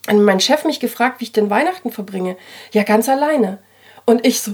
hat 0.08 0.16
mein 0.16 0.40
Chef 0.40 0.66
mich 0.66 0.80
gefragt, 0.80 1.20
wie 1.20 1.26
ich 1.26 1.32
denn 1.32 1.50
Weihnachten 1.50 1.92
verbringe. 1.92 2.38
Ja, 2.72 2.84
ganz 2.84 3.10
alleine. 3.10 3.60
Und 4.06 4.26
ich 4.26 4.42
so, 4.42 4.54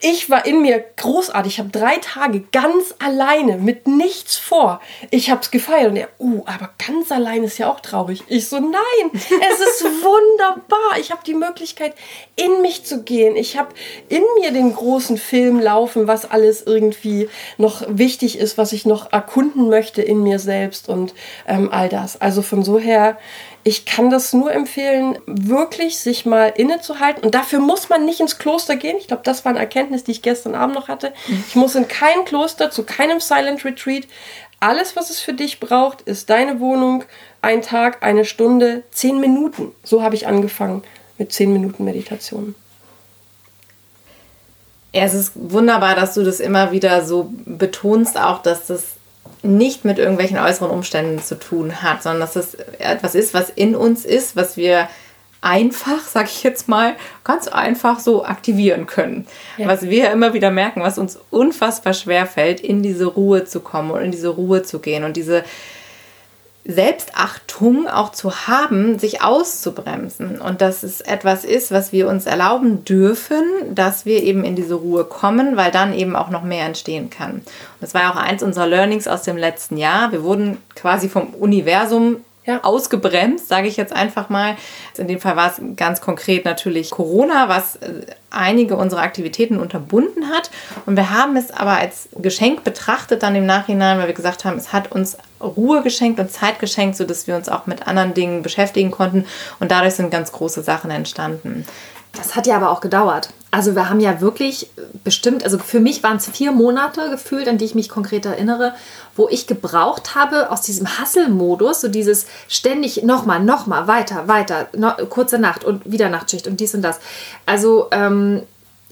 ich 0.00 0.30
war 0.30 0.46
in 0.46 0.62
mir 0.62 0.82
großartig. 0.96 1.54
Ich 1.54 1.58
habe 1.58 1.70
drei 1.70 1.96
Tage 1.98 2.40
ganz 2.52 2.94
alleine 2.98 3.58
mit 3.58 3.86
nichts 3.86 4.36
vor. 4.36 4.80
Ich 5.10 5.30
habe 5.30 5.40
es 5.42 5.50
gefeiert 5.50 5.90
und 5.90 5.96
er, 5.96 6.08
uh, 6.18 6.42
aber 6.46 6.70
ganz 6.86 7.12
allein 7.12 7.44
ist 7.44 7.58
ja 7.58 7.70
auch 7.70 7.80
traurig. 7.80 8.22
Ich 8.28 8.48
so, 8.48 8.58
nein, 8.58 9.10
es 9.12 9.20
ist 9.60 9.84
wunderbar. 9.84 10.98
Ich 10.98 11.10
habe 11.10 11.22
die 11.26 11.34
Möglichkeit, 11.34 11.94
in 12.36 12.62
mich 12.62 12.84
zu 12.84 13.02
gehen. 13.02 13.36
Ich 13.36 13.58
habe 13.58 13.70
in 14.08 14.22
mir 14.40 14.52
den 14.52 14.74
großen 14.74 15.18
Film 15.18 15.60
laufen, 15.60 16.06
was 16.06 16.30
alles 16.30 16.62
irgendwie 16.62 17.28
noch 17.58 17.82
wichtig 17.88 18.38
ist, 18.38 18.56
was 18.58 18.72
ich 18.72 18.86
noch 18.86 19.12
erkunden 19.12 19.68
möchte 19.68 20.02
in 20.02 20.22
mir 20.22 20.38
selbst 20.38 20.88
und 20.88 21.14
ähm, 21.46 21.68
all 21.70 21.88
das. 21.88 22.20
Also 22.20 22.42
von 22.42 22.62
so 22.62 22.78
her 22.78 23.18
ich 23.62 23.84
kann 23.84 24.10
das 24.10 24.32
nur 24.32 24.52
empfehlen, 24.52 25.18
wirklich 25.26 25.98
sich 25.98 26.24
mal 26.24 26.48
innezuhalten. 26.48 27.22
Und 27.22 27.34
dafür 27.34 27.58
muss 27.58 27.88
man 27.88 28.04
nicht 28.04 28.20
ins 28.20 28.38
Kloster 28.38 28.76
gehen. 28.76 28.96
Ich 28.98 29.08
glaube, 29.08 29.22
das 29.24 29.44
war 29.44 29.50
eine 29.50 29.60
Erkenntnis, 29.60 30.04
die 30.04 30.12
ich 30.12 30.22
gestern 30.22 30.54
Abend 30.54 30.74
noch 30.74 30.88
hatte. 30.88 31.12
Ich 31.48 31.54
muss 31.56 31.74
in 31.74 31.86
kein 31.86 32.24
Kloster, 32.24 32.70
zu 32.70 32.84
keinem 32.84 33.20
Silent 33.20 33.64
Retreat. 33.64 34.06
Alles, 34.60 34.96
was 34.96 35.10
es 35.10 35.20
für 35.20 35.34
dich 35.34 35.60
braucht, 35.60 36.02
ist 36.02 36.30
deine 36.30 36.60
Wohnung, 36.60 37.04
ein 37.42 37.62
Tag, 37.62 38.02
eine 38.02 38.24
Stunde, 38.24 38.82
zehn 38.90 39.20
Minuten. 39.20 39.72
So 39.82 40.02
habe 40.02 40.14
ich 40.14 40.26
angefangen 40.26 40.82
mit 41.18 41.32
zehn 41.32 41.52
Minuten 41.52 41.84
Meditation. 41.84 42.54
Ja, 44.92 45.04
es 45.04 45.14
ist 45.14 45.32
wunderbar, 45.34 45.94
dass 45.94 46.14
du 46.14 46.24
das 46.24 46.40
immer 46.40 46.72
wieder 46.72 47.04
so 47.04 47.30
betonst, 47.44 48.18
auch 48.18 48.42
dass 48.42 48.66
das 48.66 48.96
nicht 49.42 49.84
mit 49.84 49.98
irgendwelchen 49.98 50.38
äußeren 50.38 50.70
Umständen 50.70 51.22
zu 51.22 51.38
tun 51.38 51.82
hat, 51.82 52.02
sondern 52.02 52.20
dass 52.20 52.36
es 52.36 52.54
etwas 52.78 53.14
ist, 53.14 53.34
was 53.34 53.50
in 53.50 53.74
uns 53.74 54.04
ist, 54.04 54.36
was 54.36 54.56
wir 54.56 54.88
einfach, 55.40 56.00
sag 56.06 56.26
ich 56.26 56.42
jetzt 56.42 56.68
mal, 56.68 56.96
ganz 57.24 57.48
einfach 57.48 57.98
so 57.98 58.24
aktivieren 58.24 58.86
können. 58.86 59.26
Ja. 59.56 59.68
Was 59.68 59.82
wir 59.88 60.10
immer 60.10 60.34
wieder 60.34 60.50
merken, 60.50 60.82
was 60.82 60.98
uns 60.98 61.18
unfassbar 61.30 61.94
schwer 61.94 62.26
fällt, 62.26 62.60
in 62.60 62.82
diese 62.82 63.06
Ruhe 63.06 63.44
zu 63.44 63.60
kommen 63.60 63.90
und 63.90 64.02
in 64.02 64.10
diese 64.10 64.28
Ruhe 64.28 64.62
zu 64.62 64.80
gehen 64.80 65.04
und 65.04 65.16
diese 65.16 65.44
Selbstachtung 66.64 67.88
auch 67.88 68.12
zu 68.12 68.46
haben, 68.46 68.98
sich 68.98 69.22
auszubremsen. 69.22 70.40
Und 70.40 70.60
dass 70.60 70.82
es 70.82 71.00
etwas 71.00 71.44
ist, 71.44 71.72
was 71.72 71.92
wir 71.92 72.08
uns 72.08 72.26
erlauben 72.26 72.84
dürfen, 72.84 73.42
dass 73.74 74.04
wir 74.04 74.22
eben 74.22 74.44
in 74.44 74.56
diese 74.56 74.74
Ruhe 74.74 75.04
kommen, 75.04 75.56
weil 75.56 75.70
dann 75.70 75.94
eben 75.94 76.16
auch 76.16 76.30
noch 76.30 76.42
mehr 76.42 76.66
entstehen 76.66 77.08
kann. 77.08 77.36
Und 77.36 77.44
das 77.80 77.94
war 77.94 78.12
auch 78.12 78.16
eins 78.16 78.42
unserer 78.42 78.66
Learnings 78.66 79.08
aus 79.08 79.22
dem 79.22 79.36
letzten 79.36 79.78
Jahr. 79.78 80.12
Wir 80.12 80.22
wurden 80.22 80.58
quasi 80.74 81.08
vom 81.08 81.34
Universum 81.34 82.18
ja. 82.44 82.62
ausgebremst, 82.62 83.48
sage 83.48 83.68
ich 83.68 83.76
jetzt 83.76 83.92
einfach 83.92 84.28
mal. 84.28 84.56
In 84.96 85.08
dem 85.08 85.20
Fall 85.20 85.36
war 85.36 85.50
es 85.50 85.60
ganz 85.76 86.00
konkret 86.00 86.44
natürlich 86.44 86.90
Corona, 86.90 87.48
was 87.48 87.76
äh, 87.76 88.06
einige 88.30 88.76
unserer 88.76 89.02
Aktivitäten 89.02 89.58
unterbunden 89.58 90.28
hat. 90.28 90.50
Und 90.86 90.96
wir 90.96 91.10
haben 91.10 91.36
es 91.36 91.50
aber 91.50 91.72
als 91.78 92.08
Geschenk 92.16 92.64
betrachtet 92.64 93.22
dann 93.22 93.34
im 93.34 93.46
Nachhinein, 93.46 93.98
weil 93.98 94.08
wir 94.08 94.14
gesagt 94.14 94.44
haben, 94.44 94.56
es 94.56 94.72
hat 94.72 94.92
uns 94.92 95.16
Ruhe 95.40 95.82
geschenkt 95.82 96.20
und 96.20 96.30
Zeit 96.30 96.58
geschenkt, 96.58 96.96
sodass 96.96 97.26
wir 97.26 97.36
uns 97.36 97.48
auch 97.48 97.66
mit 97.66 97.86
anderen 97.86 98.14
Dingen 98.14 98.42
beschäftigen 98.42 98.90
konnten. 98.90 99.26
Und 99.58 99.70
dadurch 99.70 99.94
sind 99.94 100.10
ganz 100.10 100.32
große 100.32 100.62
Sachen 100.62 100.90
entstanden. 100.90 101.66
Das 102.12 102.34
hat 102.34 102.46
ja 102.46 102.56
aber 102.56 102.70
auch 102.70 102.80
gedauert. 102.80 103.30
Also 103.52 103.74
wir 103.74 103.88
haben 103.88 103.98
ja 103.98 104.20
wirklich 104.20 104.70
bestimmt, 105.02 105.42
also 105.42 105.58
für 105.58 105.80
mich 105.80 106.02
waren 106.04 106.18
es 106.18 106.28
vier 106.28 106.52
Monate 106.52 107.10
gefühlt, 107.10 107.48
an 107.48 107.58
die 107.58 107.64
ich 107.64 107.74
mich 107.74 107.88
konkret 107.88 108.24
erinnere, 108.24 108.74
wo 109.16 109.28
ich 109.28 109.48
gebraucht 109.48 110.14
habe 110.14 110.50
aus 110.50 110.62
diesem 110.62 110.86
Hustle-Modus, 110.86 111.80
so 111.80 111.88
dieses 111.88 112.26
ständig 112.48 113.02
nochmal, 113.02 113.40
nochmal, 113.40 113.88
weiter, 113.88 114.28
weiter, 114.28 114.68
no, 114.76 114.92
kurze 115.08 115.38
Nacht 115.38 115.64
und 115.64 115.90
wieder 115.90 116.08
Nachtschicht 116.10 116.46
und 116.46 116.60
dies 116.60 116.74
und 116.74 116.82
das. 116.82 117.00
Also 117.44 117.88
ähm, 117.90 118.42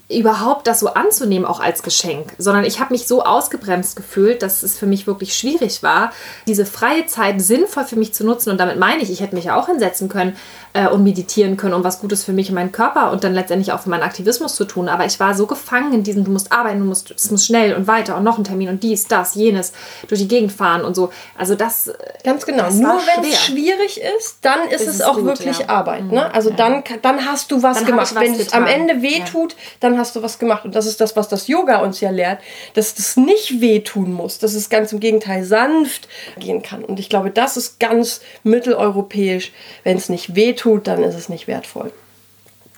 überhaupt 0.09 0.65
das 0.65 0.79
so 0.79 0.87
anzunehmen, 0.87 1.45
auch 1.45 1.59
als 1.59 1.83
Geschenk, 1.83 2.33
sondern 2.39 2.65
ich 2.65 2.79
habe 2.79 2.93
mich 2.93 3.07
so 3.07 3.23
ausgebremst 3.23 3.95
gefühlt, 3.95 4.41
dass 4.41 4.63
es 4.63 4.77
für 4.77 4.87
mich 4.87 5.05
wirklich 5.05 5.35
schwierig 5.35 5.83
war, 5.83 6.11
diese 6.47 6.65
freie 6.65 7.05
Zeit 7.05 7.41
sinnvoll 7.41 7.85
für 7.85 7.95
mich 7.95 8.13
zu 8.13 8.25
nutzen. 8.25 8.49
Und 8.49 8.57
damit 8.57 8.79
meine 8.79 9.03
ich, 9.03 9.11
ich 9.11 9.21
hätte 9.21 9.35
mich 9.35 9.45
ja 9.45 9.55
auch 9.55 9.67
hinsetzen 9.67 10.09
können 10.09 10.35
äh, 10.73 10.87
und 10.87 11.03
meditieren 11.03 11.57
können, 11.57 11.73
um 11.73 11.83
was 11.83 11.99
Gutes 11.99 12.23
für 12.23 12.33
mich 12.33 12.49
und 12.49 12.55
meinen 12.55 12.71
Körper 12.71 13.11
und 13.11 13.23
dann 13.23 13.33
letztendlich 13.33 13.71
auch 13.71 13.79
für 13.79 13.89
meinen 13.89 14.03
Aktivismus 14.03 14.55
zu 14.55 14.65
tun. 14.65 14.87
Aber 14.87 15.05
ich 15.05 15.19
war 15.19 15.33
so 15.33 15.47
gefangen 15.47 15.93
in 15.93 16.03
diesem, 16.03 16.23
du 16.23 16.31
musst 16.31 16.51
arbeiten, 16.51 16.79
du 16.79 16.85
musst, 16.85 17.11
es 17.11 17.31
muss 17.31 17.45
schnell 17.45 17.73
und 17.73 17.87
weiter 17.87 18.15
und 18.15 18.23
noch 18.23 18.37
ein 18.37 18.43
Termin 18.43 18.69
und 18.69 18.83
dies, 18.83 19.07
das, 19.07 19.35
jenes, 19.35 19.73
durch 20.07 20.21
die 20.21 20.27
Gegend 20.27 20.51
fahren 20.51 20.83
und 20.83 20.95
so. 20.95 21.11
Also 21.37 21.55
das. 21.55 21.87
Äh, 21.87 21.93
Ganz 22.23 22.45
genau. 22.45 22.63
Das 22.63 22.75
Nur 22.75 22.99
wenn 23.15 23.29
es 23.29 23.43
schwierig 23.43 23.99
ist, 24.17 24.37
dann 24.41 24.67
ist, 24.69 24.81
ist 24.81 24.87
es, 24.87 24.95
es, 24.95 25.01
auch 25.01 25.15
gut, 25.15 25.25
wirklich 25.25 25.59
ja. 25.59 25.69
Arbeit. 25.69 26.03
Ne? 26.05 26.25
Mhm. 26.25 26.35
Also 26.35 26.51
ja. 26.51 26.55
dann, 26.55 26.83
dann 27.01 27.25
hast 27.25 27.51
du 27.51 27.63
was 27.63 27.77
dann 27.77 27.85
gemacht. 27.87 28.15
Was 28.15 28.21
wenn 28.21 28.35
es 28.35 28.53
am 28.53 28.67
Ende 28.67 29.01
weh 29.01 29.21
tut, 29.21 29.53
ja. 29.53 29.57
dann 29.79 29.97
hast 29.97 30.15
du 30.15 30.21
was 30.21 30.37
gemacht. 30.37 30.65
Und 30.65 30.75
das 30.75 30.85
ist 30.85 31.01
das, 31.01 31.15
was 31.15 31.29
das 31.29 31.47
Yoga 31.47 31.79
uns 31.79 31.99
ja 31.99 32.11
lehrt, 32.11 32.39
dass 32.75 32.93
das 32.93 33.17
nicht 33.17 33.59
wehtun 33.59 34.13
muss, 34.13 34.37
dass 34.37 34.53
es 34.53 34.69
ganz 34.69 34.93
im 34.93 34.99
Gegenteil 34.99 35.43
sanft 35.43 36.07
gehen 36.37 36.61
kann. 36.61 36.83
Und 36.83 36.99
ich 36.99 37.09
glaube, 37.09 37.31
das 37.31 37.57
ist 37.57 37.79
ganz 37.79 38.21
mitteleuropäisch. 38.43 39.51
Wenn 39.83 39.97
es 39.97 40.09
nicht 40.09 40.35
wehtut, 40.35 40.58
dann 40.87 41.03
ist 41.03 41.15
es 41.15 41.29
nicht 41.29 41.47
wertvoll 41.47 41.91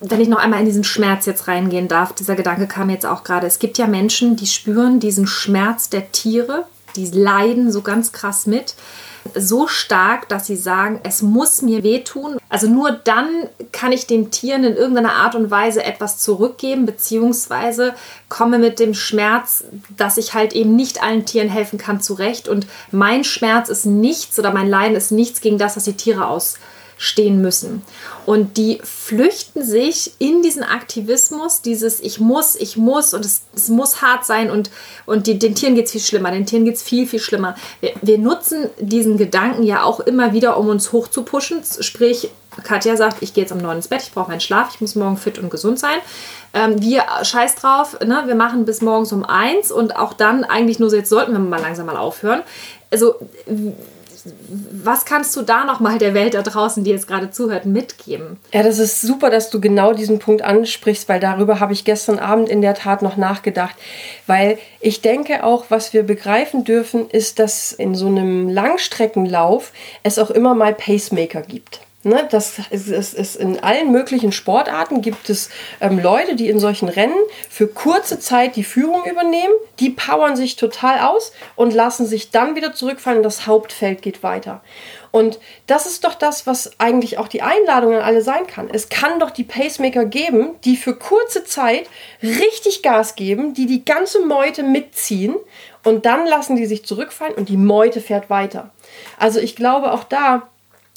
wenn 0.02 0.20
ich 0.20 0.28
noch 0.28 0.40
einmal 0.40 0.60
in 0.60 0.66
diesen 0.66 0.84
Schmerz 0.84 1.28
jetzt 1.28 1.48
reingehen 1.48 1.88
darf, 1.88 2.14
dieser 2.14 2.36
Gedanke 2.36 2.68
kam 2.68 2.90
jetzt 2.90 3.06
auch 3.06 3.24
gerade. 3.24 3.46
Es 3.46 3.60
gibt 3.60 3.78
ja 3.78 3.86
Menschen, 3.86 4.36
die 4.36 4.48
spüren 4.48 5.00
diesen 5.00 5.28
Schmerz 5.28 5.90
der 5.90 6.12
Tiere, 6.12 6.66
die 6.96 7.06
leiden 7.06 7.72
so 7.72 7.82
ganz 7.82 8.12
krass 8.12 8.48
mit 8.48 8.74
so 9.36 9.68
stark, 9.68 10.28
dass 10.30 10.48
sie 10.48 10.56
sagen, 10.56 11.00
es 11.04 11.22
muss 11.22 11.62
mir 11.62 11.84
wehtun. 11.84 12.38
Also 12.50 12.68
nur 12.68 12.92
dann 12.92 13.30
kann 13.72 13.92
ich 13.92 14.08
den 14.08 14.32
Tieren 14.32 14.64
in 14.64 14.76
irgendeiner 14.76 15.14
Art 15.14 15.36
und 15.36 15.52
Weise 15.52 15.84
etwas 15.84 16.18
zurückgeben, 16.18 16.88
beziehungsweise 16.88 17.94
komme 18.30 18.58
mit 18.58 18.80
dem 18.80 18.96
Schmerz, 18.96 19.64
dass 19.96 20.18
ich 20.18 20.34
halt 20.34 20.54
eben 20.54 20.76
nicht 20.76 21.04
allen 21.04 21.26
Tieren 21.26 21.50
helfen 21.50 21.78
kann, 21.78 22.02
zurecht. 22.02 22.48
Und 22.48 22.66
mein 22.92 23.24
Schmerz 23.24 23.70
ist 23.70 23.86
nichts 23.86 24.40
oder 24.40 24.52
mein 24.52 24.68
Leiden 24.68 24.98
ist 24.98 25.12
nichts 25.12 25.40
gegen 25.40 25.60
das, 25.60 25.76
was 25.76 25.84
die 25.84 25.94
Tiere 25.94 26.26
aus 26.26 26.56
stehen 27.02 27.42
müssen. 27.42 27.82
Und 28.28 28.58
die 28.58 28.80
flüchten 28.84 29.64
sich 29.64 30.14
in 30.20 30.44
diesen 30.44 30.62
Aktivismus, 30.62 31.64
dieses 31.64 32.00
Ich 32.00 32.20
muss, 32.20 32.56
ich 32.56 32.78
muss 32.78 33.16
und 33.16 33.26
es, 33.26 33.42
es 33.56 33.70
muss 33.70 34.04
hart 34.04 34.24
sein 34.24 34.52
und, 34.52 34.70
und 35.08 35.26
die, 35.26 35.40
den 35.40 35.56
Tieren 35.56 35.74
geht 35.74 35.86
es 35.86 35.94
viel 35.94 36.02
schlimmer, 36.02 36.30
den 36.30 36.46
Tieren 36.46 36.64
geht 36.64 36.76
es 36.76 36.84
viel, 36.84 37.08
viel 37.08 37.20
schlimmer. 37.20 37.56
Wir, 37.80 37.94
wir 38.04 38.20
nutzen 38.20 38.70
diesen 38.80 39.18
Gedanken 39.18 39.64
ja 39.64 39.82
auch 39.82 40.00
immer 40.00 40.32
wieder, 40.32 40.58
um 40.58 40.70
uns 40.70 40.92
hoch 40.92 41.08
zu 41.08 41.24
pushen. 41.24 41.64
Sprich, 41.80 42.30
Katja 42.64 42.96
sagt, 42.96 43.24
ich 43.24 43.34
gehe 43.34 43.46
jetzt 43.46 43.52
um 43.52 43.58
neun 43.58 43.78
ins 43.78 43.88
Bett, 43.88 44.04
ich 44.04 44.12
brauche 44.12 44.30
meinen 44.30 44.40
Schlaf, 44.40 44.70
ich 44.76 44.80
muss 44.80 44.94
morgen 44.94 45.18
fit 45.18 45.40
und 45.40 45.50
gesund 45.50 45.80
sein. 45.80 45.98
Ähm, 46.54 46.80
wir 46.84 47.04
scheiß 47.24 47.56
drauf, 47.56 48.00
ne? 48.02 48.24
wir 48.28 48.36
machen 48.36 48.66
bis 48.66 48.82
morgens 48.82 49.12
um 49.12 49.26
eins 49.26 49.72
und 49.72 49.96
auch 49.96 50.14
dann 50.14 50.44
eigentlich 50.44 50.78
nur 50.78 50.92
so, 50.92 50.98
jetzt 50.98 51.10
sollten 51.10 51.32
wir 51.32 51.40
mal 51.40 51.62
langsam 51.62 51.88
mal 51.88 51.98
aufhören. 51.98 52.44
Also 52.92 53.16
was 54.72 55.06
kannst 55.06 55.36
du 55.36 55.42
da 55.42 55.66
nochmal 55.66 55.98
der 55.98 56.14
Welt 56.14 56.34
da 56.34 56.42
draußen, 56.42 56.84
die 56.84 56.92
jetzt 56.92 57.08
gerade 57.08 57.32
zuhört, 57.32 57.66
mitgeben? 57.66 58.38
Ja, 58.54 58.64
das 58.64 58.80
ist 58.80 59.02
super, 59.02 59.30
dass 59.30 59.50
du 59.50 59.60
genau 59.60 59.94
diesen 59.94 60.20
Punkt 60.20 60.42
ansprichst, 60.42 61.10
weil 61.10 61.20
darüber 61.20 61.60
habe 61.60 61.74
ich 61.74 61.86
gestern 61.86 62.20
Abend 62.20 62.50
in 62.50 62.62
der 62.62 62.74
Tat 62.74 63.02
noch 63.02 63.18
nachgedacht. 63.18 63.76
Weil 64.28 64.58
ich 64.80 65.02
denke 65.02 65.44
auch, 65.44 65.66
was 65.70 65.94
wir 65.94 66.04
begreifen 66.04 66.64
dürfen, 66.64 67.10
ist, 67.10 67.40
dass 67.40 67.72
in 67.72 67.96
so 67.96 68.08
einem 68.08 68.50
Langstreckenlauf 68.50 69.72
es 70.04 70.20
auch 70.20 70.32
immer 70.32 70.54
mal 70.54 70.74
Pacemaker 70.74 71.42
gibt. 71.42 71.82
Ne, 72.04 72.28
das 72.32 72.58
ist, 72.72 72.88
ist, 72.88 73.14
ist, 73.14 73.36
in 73.36 73.60
allen 73.60 73.92
möglichen 73.92 74.32
Sportarten 74.32 75.04
gibt 75.04 75.30
es 75.30 75.52
ähm, 75.80 76.00
Leute, 76.00 76.36
die 76.36 76.50
in 76.50 76.60
solchen 76.60 76.90
Rennen 76.90 77.14
für 77.48 77.68
kurze 77.68 78.20
Zeit 78.20 78.56
die 78.56 78.64
Führung 78.64 79.06
übernehmen, 79.06 79.51
die 79.82 79.90
powern 79.90 80.36
sich 80.36 80.56
total 80.56 81.00
aus 81.00 81.34
und 81.56 81.74
lassen 81.74 82.06
sich 82.06 82.30
dann 82.30 82.56
wieder 82.56 82.74
zurückfallen 82.74 83.18
und 83.18 83.24
das 83.24 83.48
Hauptfeld 83.48 84.02
geht 84.02 84.22
weiter. 84.22 84.62
Und 85.10 85.40
das 85.68 85.88
ist 85.88 86.06
doch 86.06 86.14
das, 86.14 86.48
was 86.48 86.80
eigentlich 86.80 87.18
auch 87.18 87.28
die 87.28 87.42
Einladung 87.42 87.96
an 87.96 88.02
alle 88.02 88.22
sein 88.22 88.48
kann. 88.48 88.70
Es 88.72 88.88
kann 88.88 89.20
doch 89.20 89.32
die 89.32 89.44
Pacemaker 89.44 90.06
geben, 90.06 90.52
die 90.64 90.78
für 90.78 90.96
kurze 90.96 91.44
Zeit 91.44 91.90
richtig 92.22 92.84
Gas 92.84 93.16
geben, 93.16 93.54
die 93.54 93.66
die 93.66 93.84
ganze 93.84 94.24
Meute 94.26 94.64
mitziehen 94.64 95.36
und 95.84 96.06
dann 96.06 96.28
lassen 96.28 96.56
die 96.56 96.68
sich 96.68 96.86
zurückfallen 96.86 97.34
und 97.34 97.50
die 97.50 97.58
Meute 97.58 98.02
fährt 98.02 98.30
weiter. 98.30 98.70
Also 99.18 99.40
ich 99.40 99.56
glaube 99.56 99.92
auch 99.92 100.04
da, 100.04 100.48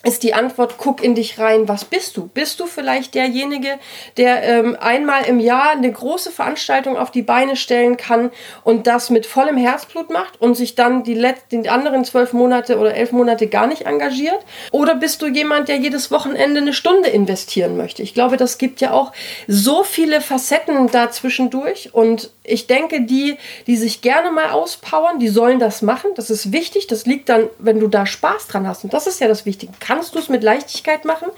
ist 0.04 0.22
die 0.22 0.34
Antwort, 0.34 0.74
guck 0.78 1.02
in 1.02 1.14
dich 1.14 1.38
rein, 1.38 1.68
was 1.68 1.84
bist 1.84 2.16
du? 2.16 2.28
Bist 2.28 2.60
du 2.60 2.66
vielleicht 2.66 3.14
derjenige, 3.14 3.78
der 4.16 4.42
ähm, 4.42 4.76
einmal 4.78 5.24
im 5.24 5.40
Jahr 5.40 5.70
eine 5.70 5.90
große 5.90 6.30
Veranstaltung 6.30 6.96
auf 6.96 7.10
die 7.10 7.22
Beine 7.22 7.56
stellen 7.56 7.96
kann 7.96 8.30
und 8.62 8.86
das 8.86 9.10
mit 9.10 9.26
vollem 9.26 9.56
Herzblut 9.56 10.10
macht 10.10 10.40
und 10.40 10.54
sich 10.56 10.74
dann 10.74 11.04
die, 11.04 11.20
die 11.50 11.68
anderen 11.68 12.04
zwölf 12.04 12.32
Monate 12.32 12.78
oder 12.78 12.94
elf 12.94 13.12
Monate 13.12 13.46
gar 13.46 13.66
nicht 13.66 13.86
engagiert? 13.86 14.38
Oder 14.70 14.94
bist 14.94 15.22
du 15.22 15.26
jemand, 15.26 15.68
der 15.68 15.76
jedes 15.76 16.10
Wochenende 16.10 16.60
eine 16.60 16.74
Stunde 16.74 17.08
investieren 17.08 17.76
möchte? 17.76 18.02
Ich 18.02 18.14
glaube, 18.14 18.36
das 18.36 18.58
gibt 18.58 18.80
ja 18.80 18.92
auch 18.92 19.12
so 19.48 19.84
viele 19.84 20.20
Facetten 20.20 20.88
dazwischendurch 20.88 21.94
und 21.94 22.30
ich 22.46 22.66
denke, 22.66 23.00
die, 23.00 23.38
die 23.66 23.76
sich 23.76 24.02
gerne 24.02 24.30
mal 24.30 24.50
auspowern, 24.50 25.18
die 25.18 25.28
sollen 25.28 25.58
das 25.58 25.80
machen. 25.80 26.10
Das 26.14 26.28
ist 26.28 26.52
wichtig. 26.52 26.86
Das 26.86 27.06
liegt 27.06 27.30
dann, 27.30 27.48
wenn 27.58 27.80
du 27.80 27.88
da 27.88 28.04
Spaß 28.04 28.48
dran 28.48 28.68
hast. 28.68 28.84
Und 28.84 28.92
das 28.92 29.06
ist 29.06 29.20
ja 29.20 29.28
das 29.28 29.46
Wichtige. 29.46 29.72
Kannst 29.94 30.16
du 30.16 30.18
es 30.18 30.28
mit 30.28 30.42
Leichtigkeit 30.42 31.04
machen? 31.04 31.28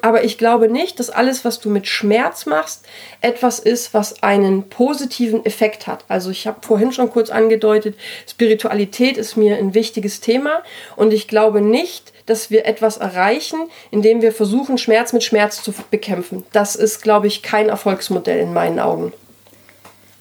Aber 0.00 0.24
ich 0.24 0.38
glaube 0.38 0.70
nicht, 0.70 0.98
dass 0.98 1.10
alles, 1.10 1.44
was 1.44 1.60
du 1.60 1.68
mit 1.68 1.86
Schmerz 1.86 2.46
machst, 2.46 2.86
etwas 3.20 3.58
ist, 3.58 3.92
was 3.92 4.22
einen 4.22 4.70
positiven 4.70 5.44
Effekt 5.44 5.86
hat. 5.86 6.06
Also 6.08 6.30
ich 6.30 6.46
habe 6.46 6.66
vorhin 6.66 6.92
schon 6.92 7.10
kurz 7.10 7.28
angedeutet, 7.28 7.94
Spiritualität 8.26 9.18
ist 9.18 9.36
mir 9.36 9.58
ein 9.58 9.74
wichtiges 9.74 10.22
Thema. 10.22 10.62
Und 10.96 11.12
ich 11.12 11.28
glaube 11.28 11.60
nicht, 11.60 12.14
dass 12.24 12.50
wir 12.50 12.64
etwas 12.64 12.96
erreichen, 12.96 13.68
indem 13.90 14.22
wir 14.22 14.32
versuchen, 14.32 14.78
Schmerz 14.78 15.12
mit 15.12 15.22
Schmerz 15.22 15.62
zu 15.62 15.74
bekämpfen. 15.90 16.46
Das 16.52 16.74
ist, 16.74 17.02
glaube 17.02 17.26
ich, 17.26 17.42
kein 17.42 17.68
Erfolgsmodell 17.68 18.40
in 18.40 18.54
meinen 18.54 18.80
Augen. 18.80 19.12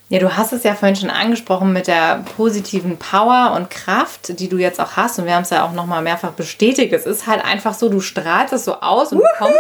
Ja, 0.07 0.19
du 0.19 0.37
hast 0.37 0.53
es 0.53 0.63
ja 0.63 0.75
vorhin 0.75 0.95
schon 0.95 1.09
angesprochen 1.09 1.73
mit 1.73 1.87
der 1.87 2.23
positiven 2.37 2.97
Power 2.97 3.53
und 3.55 3.71
Kraft, 3.71 4.39
die 4.39 4.47
du 4.47 4.57
jetzt 4.57 4.79
auch 4.79 4.95
hast. 4.95 5.17
Und 5.17 5.25
wir 5.25 5.33
haben 5.33 5.41
es 5.41 5.49
ja 5.49 5.65
auch 5.65 5.71
nochmal 5.71 6.03
mehrfach 6.03 6.31
bestätigt. 6.31 6.93
Es 6.93 7.07
ist 7.07 7.25
halt 7.25 7.43
einfach 7.43 7.73
so, 7.73 7.89
du 7.89 8.01
strahlst 8.01 8.53
es 8.53 8.65
so 8.65 8.75
aus 8.81 9.11
und 9.11 9.19
du 9.19 9.25
kommst 9.39 9.57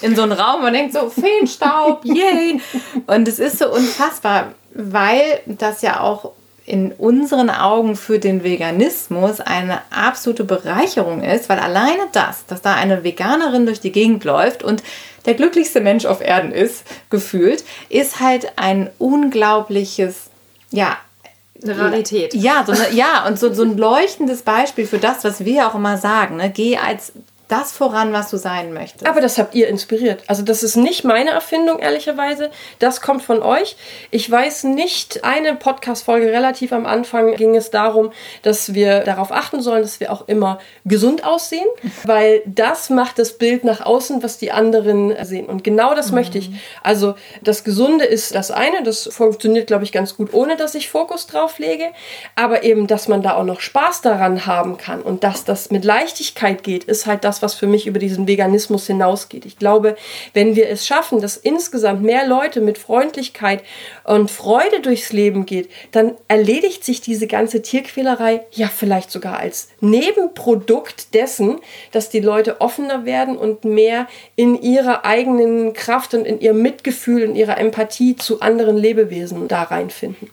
in 0.00 0.14
so 0.14 0.22
einen 0.22 0.32
Raum 0.32 0.62
und 0.62 0.72
denkst 0.72 0.94
so, 0.94 1.10
Feenstaub, 1.10 2.00
yay! 2.04 2.60
Und 3.08 3.26
es 3.26 3.40
ist 3.40 3.58
so 3.58 3.72
unfassbar, 3.72 4.52
weil 4.72 5.40
das 5.46 5.82
ja 5.82 6.00
auch 6.00 6.30
in 6.68 6.92
unseren 6.92 7.50
Augen 7.50 7.96
für 7.96 8.18
den 8.18 8.44
Veganismus 8.44 9.40
eine 9.40 9.80
absolute 9.90 10.44
Bereicherung 10.44 11.22
ist, 11.22 11.48
weil 11.48 11.58
alleine 11.58 12.02
das, 12.12 12.44
dass 12.46 12.60
da 12.60 12.74
eine 12.74 13.04
Veganerin 13.04 13.64
durch 13.64 13.80
die 13.80 13.92
Gegend 13.92 14.24
läuft 14.24 14.62
und 14.62 14.82
der 15.24 15.34
glücklichste 15.34 15.80
Mensch 15.80 16.04
auf 16.04 16.20
Erden 16.20 16.52
ist, 16.52 16.84
gefühlt, 17.10 17.64
ist 17.88 18.20
halt 18.20 18.52
ein 18.56 18.90
unglaubliches, 18.98 20.30
ja, 20.70 20.96
eine 21.62 21.78
Rarität. 21.78 22.34
Ja, 22.34 22.64
so 22.64 22.72
eine, 22.72 22.92
ja, 22.92 23.26
und 23.26 23.38
so, 23.38 23.52
so 23.52 23.62
ein 23.62 23.76
leuchtendes 23.76 24.42
Beispiel 24.42 24.86
für 24.86 24.98
das, 24.98 25.24
was 25.24 25.44
wir 25.44 25.66
auch 25.66 25.74
immer 25.74 25.96
sagen. 25.96 26.36
Ne? 26.36 26.50
Geh 26.50 26.76
als 26.76 27.12
das 27.48 27.72
voran, 27.72 28.12
was 28.12 28.30
du 28.30 28.36
sein 28.36 28.74
möchtest. 28.74 29.06
Aber 29.06 29.22
das 29.22 29.38
habt 29.38 29.54
ihr 29.54 29.68
inspiriert. 29.68 30.22
Also 30.26 30.42
das 30.42 30.62
ist 30.62 30.76
nicht 30.76 31.04
meine 31.04 31.30
Erfindung, 31.30 31.78
ehrlicherweise. 31.78 32.50
Das 32.78 33.00
kommt 33.00 33.22
von 33.22 33.42
euch. 33.42 33.76
Ich 34.10 34.30
weiß 34.30 34.64
nicht, 34.64 35.24
eine 35.24 35.54
Podcast-Folge 35.54 36.30
relativ 36.30 36.72
am 36.72 36.84
Anfang 36.84 37.34
ging 37.36 37.56
es 37.56 37.70
darum, 37.70 38.12
dass 38.42 38.74
wir 38.74 39.00
darauf 39.00 39.32
achten 39.32 39.62
sollen, 39.62 39.80
dass 39.80 39.98
wir 39.98 40.12
auch 40.12 40.28
immer 40.28 40.58
gesund 40.84 41.24
aussehen, 41.24 41.66
weil 42.04 42.42
das 42.44 42.90
macht 42.90 43.18
das 43.18 43.32
Bild 43.38 43.64
nach 43.64 43.80
außen, 43.80 44.22
was 44.22 44.36
die 44.36 44.52
anderen 44.52 45.14
sehen. 45.24 45.46
Und 45.46 45.64
genau 45.64 45.94
das 45.94 46.10
mhm. 46.10 46.16
möchte 46.16 46.36
ich. 46.36 46.50
Also 46.82 47.14
das 47.40 47.64
Gesunde 47.64 48.04
ist 48.04 48.34
das 48.34 48.50
eine, 48.50 48.82
das 48.82 49.08
funktioniert, 49.10 49.68
glaube 49.68 49.84
ich, 49.84 49.92
ganz 49.92 50.16
gut, 50.16 50.34
ohne 50.34 50.56
dass 50.56 50.74
ich 50.74 50.90
Fokus 50.90 51.26
drauf 51.26 51.58
lege. 51.58 51.86
Aber 52.34 52.62
eben, 52.62 52.86
dass 52.86 53.08
man 53.08 53.22
da 53.22 53.36
auch 53.36 53.44
noch 53.44 53.60
Spaß 53.60 54.02
daran 54.02 54.44
haben 54.44 54.76
kann 54.76 55.00
und 55.00 55.24
dass 55.24 55.44
das 55.44 55.70
mit 55.70 55.86
Leichtigkeit 55.86 56.62
geht, 56.62 56.84
ist 56.84 57.06
halt 57.06 57.24
das, 57.24 57.37
was 57.42 57.54
für 57.54 57.66
mich 57.66 57.86
über 57.86 57.98
diesen 57.98 58.26
Veganismus 58.26 58.86
hinausgeht. 58.86 59.46
Ich 59.46 59.58
glaube, 59.58 59.96
wenn 60.34 60.56
wir 60.56 60.68
es 60.68 60.86
schaffen, 60.86 61.20
dass 61.20 61.36
insgesamt 61.36 62.02
mehr 62.02 62.26
Leute 62.26 62.60
mit 62.60 62.78
Freundlichkeit 62.78 63.62
und 64.04 64.30
Freude 64.30 64.80
durchs 64.80 65.12
Leben 65.12 65.46
geht, 65.46 65.70
dann 65.92 66.14
erledigt 66.28 66.84
sich 66.84 67.00
diese 67.00 67.26
ganze 67.26 67.62
Tierquälerei 67.62 68.42
ja 68.52 68.68
vielleicht 68.68 69.10
sogar 69.10 69.38
als 69.38 69.68
Nebenprodukt 69.80 71.14
dessen, 71.14 71.58
dass 71.92 72.10
die 72.10 72.20
Leute 72.20 72.60
offener 72.60 73.04
werden 73.04 73.36
und 73.36 73.64
mehr 73.64 74.06
in 74.36 74.60
ihrer 74.60 75.04
eigenen 75.04 75.72
Kraft 75.72 76.14
und 76.14 76.26
in 76.26 76.40
ihrem 76.40 76.62
Mitgefühl, 76.62 77.22
in 77.22 77.36
ihrer 77.36 77.58
Empathie 77.58 78.16
zu 78.16 78.40
anderen 78.40 78.76
Lebewesen 78.76 79.48
da 79.48 79.62
reinfinden. 79.62 80.30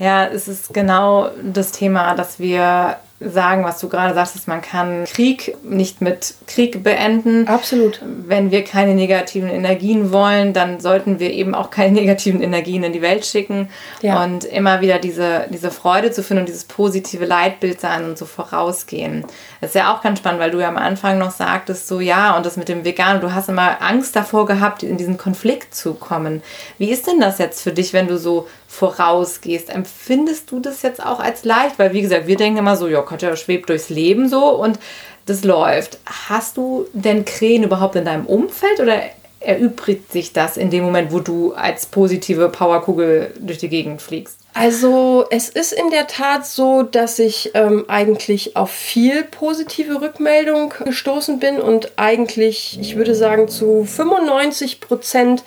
Ja, 0.00 0.26
es 0.26 0.48
ist 0.48 0.72
genau 0.72 1.28
das 1.42 1.72
Thema, 1.72 2.14
dass 2.14 2.38
wir 2.38 2.96
sagen, 3.20 3.64
was 3.64 3.78
du 3.78 3.88
gerade 3.90 4.14
sagst, 4.14 4.48
man 4.48 4.62
kann 4.62 5.04
Krieg 5.04 5.54
nicht 5.62 6.00
mit 6.00 6.34
Krieg 6.46 6.82
beenden. 6.82 7.46
Absolut. 7.46 8.00
Wenn 8.02 8.50
wir 8.50 8.64
keine 8.64 8.94
negativen 8.94 9.50
Energien 9.50 10.10
wollen, 10.10 10.54
dann 10.54 10.80
sollten 10.80 11.20
wir 11.20 11.30
eben 11.30 11.54
auch 11.54 11.70
keine 11.70 11.92
negativen 12.00 12.42
Energien 12.42 12.82
in 12.82 12.94
die 12.94 13.02
Welt 13.02 13.26
schicken 13.26 13.68
ja. 14.00 14.24
und 14.24 14.44
immer 14.44 14.80
wieder 14.80 14.98
diese, 14.98 15.46
diese 15.50 15.70
Freude 15.70 16.10
zu 16.10 16.22
finden 16.22 16.42
und 16.42 16.48
dieses 16.48 16.64
positive 16.64 17.26
Leitbild 17.26 17.80
sein 17.80 18.04
und 18.04 18.16
so 18.16 18.24
vorausgehen. 18.24 19.26
Das 19.60 19.70
ist 19.70 19.74
ja 19.76 19.94
auch 19.94 20.00
ganz 20.00 20.20
spannend, 20.20 20.40
weil 20.40 20.50
du 20.50 20.60
ja 20.60 20.68
am 20.68 20.78
Anfang 20.78 21.18
noch 21.18 21.30
sagtest, 21.30 21.88
so 21.88 22.00
ja, 22.00 22.36
und 22.36 22.46
das 22.46 22.56
mit 22.56 22.70
dem 22.70 22.84
Vegan, 22.84 23.20
du 23.20 23.34
hast 23.34 23.50
immer 23.50 23.82
Angst 23.82 24.16
davor 24.16 24.46
gehabt, 24.46 24.82
in 24.82 24.96
diesen 24.96 25.18
Konflikt 25.18 25.74
zu 25.74 25.92
kommen. 25.92 26.42
Wie 26.78 26.90
ist 26.90 27.06
denn 27.06 27.20
das 27.20 27.36
jetzt 27.36 27.62
für 27.62 27.72
dich, 27.72 27.92
wenn 27.92 28.08
du 28.08 28.16
so 28.16 28.48
vorausgehst? 28.70 29.68
Empfindest 29.68 30.50
du 30.50 30.60
das 30.60 30.82
jetzt 30.82 31.04
auch 31.04 31.18
als 31.18 31.44
leicht? 31.44 31.78
Weil, 31.78 31.92
wie 31.92 32.02
gesagt, 32.02 32.28
wir 32.28 32.36
denken 32.36 32.60
immer 32.60 32.76
so, 32.76 32.86
ja, 32.86 33.02
Katja 33.02 33.34
schwebt 33.36 33.68
durchs 33.68 33.90
Leben 33.90 34.28
so 34.28 34.54
und 34.54 34.78
das 35.26 35.42
läuft. 35.44 35.98
Hast 36.06 36.56
du 36.56 36.86
denn 36.92 37.24
Krähen 37.24 37.64
überhaupt 37.64 37.96
in 37.96 38.04
deinem 38.04 38.26
Umfeld 38.26 38.78
oder 38.80 39.02
erübrigt 39.40 40.12
sich 40.12 40.32
das 40.32 40.56
in 40.56 40.70
dem 40.70 40.84
Moment, 40.84 41.12
wo 41.12 41.18
du 41.18 41.52
als 41.54 41.86
positive 41.86 42.48
Powerkugel 42.48 43.34
durch 43.40 43.58
die 43.58 43.68
Gegend 43.68 44.02
fliegst? 44.02 44.38
Also 44.54 45.26
es 45.30 45.48
ist 45.48 45.72
in 45.72 45.90
der 45.90 46.06
Tat 46.06 46.46
so, 46.46 46.82
dass 46.82 47.18
ich 47.18 47.50
ähm, 47.54 47.86
eigentlich 47.88 48.56
auf 48.56 48.70
viel 48.70 49.24
positive 49.24 50.00
Rückmeldung 50.00 50.74
gestoßen 50.84 51.38
bin 51.38 51.60
und 51.60 51.92
eigentlich, 51.96 52.78
ich 52.80 52.96
würde 52.96 53.14
sagen, 53.14 53.48
zu 53.48 53.84
95 53.84 54.80
Prozent 54.80 55.42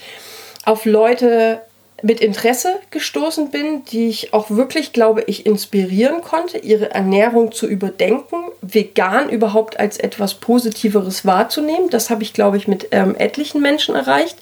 auf 0.65 0.85
Leute 0.85 1.61
mit 2.03 2.19
Interesse 2.19 2.81
gestoßen 2.91 3.49
bin, 3.49 3.85
die 3.85 4.09
ich 4.09 4.33
auch 4.33 4.51
wirklich, 4.51 4.91
glaube 4.91 5.23
ich, 5.25 5.45
inspirieren 5.45 6.21
konnte, 6.21 6.57
ihre 6.57 6.91
Ernährung 6.91 7.53
zu 7.53 7.65
überdenken, 7.65 8.35
vegan 8.61 9.29
überhaupt 9.29 9.79
als 9.79 9.97
etwas 9.97 10.33
Positiveres 10.33 11.25
wahrzunehmen. 11.25 11.89
Das 11.89 12.09
habe 12.09 12.23
ich, 12.23 12.33
glaube 12.33 12.57
ich, 12.57 12.67
mit 12.67 12.89
ähm, 12.91 13.15
etlichen 13.17 13.61
Menschen 13.61 13.95
erreicht. 13.95 14.37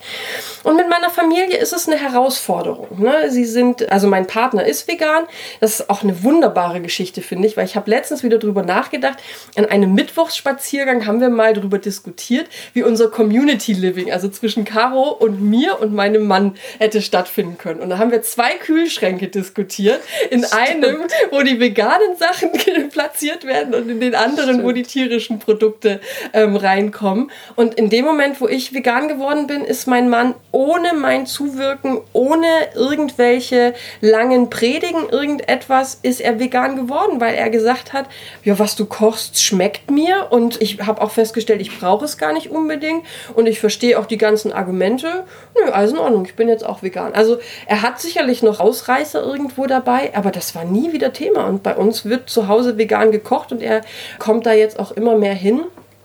Und 0.63 0.75
mit 0.75 0.89
meiner 0.89 1.11
Familie 1.11 1.57
ist 1.57 1.71
es 1.71 1.87
eine 1.87 1.97
Herausforderung. 1.97 2.99
Ne? 2.99 3.29
Sie 3.29 3.45
sind, 3.45 3.91
also 3.91 4.07
mein 4.07 4.25
Partner 4.25 4.65
ist 4.65 4.87
vegan. 4.87 5.25
Das 5.59 5.79
ist 5.79 5.89
auch 5.89 6.01
eine 6.01 6.23
wunderbare 6.23 6.81
Geschichte, 6.81 7.21
finde 7.21 7.47
ich, 7.47 7.57
weil 7.57 7.65
ich 7.65 7.75
habe 7.75 7.91
letztens 7.91 8.23
wieder 8.23 8.39
darüber 8.39 8.63
nachgedacht. 8.63 9.19
An 9.55 9.65
einem 9.65 9.93
Mittwochsspaziergang 9.93 11.05
haben 11.05 11.21
wir 11.21 11.29
mal 11.29 11.53
darüber 11.53 11.77
diskutiert, 11.77 12.47
wie 12.73 12.81
unser 12.81 13.09
Community 13.09 13.73
Living, 13.73 14.11
also 14.11 14.29
zwischen 14.29 14.65
Caro 14.65 15.09
und 15.09 15.41
mir 15.41 15.79
und 15.79 15.93
meinem 15.93 16.25
Mann, 16.25 16.55
hätte 16.79 17.03
stattfinden 17.03 17.50
können. 17.57 17.79
Und 17.79 17.89
da 17.89 17.97
haben 17.97 18.11
wir 18.11 18.21
zwei 18.21 18.51
Kühlschränke 18.53 19.27
diskutiert. 19.27 20.01
In 20.29 20.43
Stimmt. 20.43 20.53
einem, 20.53 20.97
wo 21.31 21.41
die 21.41 21.59
veganen 21.59 22.15
Sachen 22.17 22.51
platziert 22.89 23.45
werden 23.45 23.73
und 23.73 23.89
in 23.89 23.99
den 23.99 24.15
anderen, 24.15 24.49
Stimmt. 24.49 24.63
wo 24.63 24.71
die 24.71 24.83
tierischen 24.83 25.39
Produkte 25.39 25.99
ähm, 26.33 26.55
reinkommen. 26.55 27.31
Und 27.55 27.75
in 27.75 27.89
dem 27.89 28.05
Moment, 28.05 28.41
wo 28.41 28.47
ich 28.47 28.73
vegan 28.73 29.07
geworden 29.07 29.47
bin, 29.47 29.63
ist 29.63 29.87
mein 29.87 30.09
Mann 30.09 30.35
ohne 30.51 30.93
mein 30.93 31.25
Zuwirken, 31.25 32.01
ohne 32.13 32.47
irgendwelche 32.75 33.73
langen 34.01 34.49
Predigen, 34.49 35.09
irgendetwas, 35.09 35.99
ist 36.01 36.21
er 36.21 36.39
vegan 36.39 36.75
geworden, 36.75 37.19
weil 37.19 37.35
er 37.35 37.49
gesagt 37.49 37.93
hat, 37.93 38.05
ja, 38.43 38.59
was 38.59 38.75
du 38.75 38.85
kochst, 38.85 39.41
schmeckt 39.41 39.89
mir. 39.91 40.27
Und 40.31 40.61
ich 40.61 40.81
habe 40.81 41.01
auch 41.01 41.11
festgestellt, 41.11 41.61
ich 41.61 41.79
brauche 41.79 42.05
es 42.05 42.17
gar 42.17 42.33
nicht 42.33 42.49
unbedingt. 42.49 43.05
Und 43.35 43.47
ich 43.47 43.59
verstehe 43.59 43.97
auch 43.99 44.05
die 44.05 44.17
ganzen 44.17 44.51
Argumente. 44.51 45.25
Nö, 45.55 45.71
alles 45.71 45.91
in 45.91 45.97
Ordnung, 45.97 46.25
ich 46.25 46.35
bin 46.35 46.49
jetzt 46.49 46.65
auch 46.65 46.83
vegan. 46.83 47.13
Also 47.13 47.39
er 47.65 47.81
hat 47.81 47.99
sicherlich 47.99 48.43
noch 48.43 48.59
Ausreißer 48.59 49.21
irgendwo 49.21 49.65
dabei, 49.65 50.15
aber 50.15 50.31
das 50.31 50.55
war 50.55 50.65
nie 50.65 50.93
wieder 50.93 51.13
Thema. 51.13 51.45
Und 51.47 51.63
bei 51.63 51.75
uns 51.75 52.05
wird 52.05 52.29
zu 52.29 52.47
Hause 52.47 52.77
vegan 52.77 53.11
gekocht 53.11 53.51
und 53.51 53.61
er 53.61 53.81
kommt 54.19 54.45
da 54.45 54.53
jetzt 54.53 54.79
auch 54.79 54.91
immer 54.91 55.15
mehr 55.15 55.33
hin. 55.33 55.61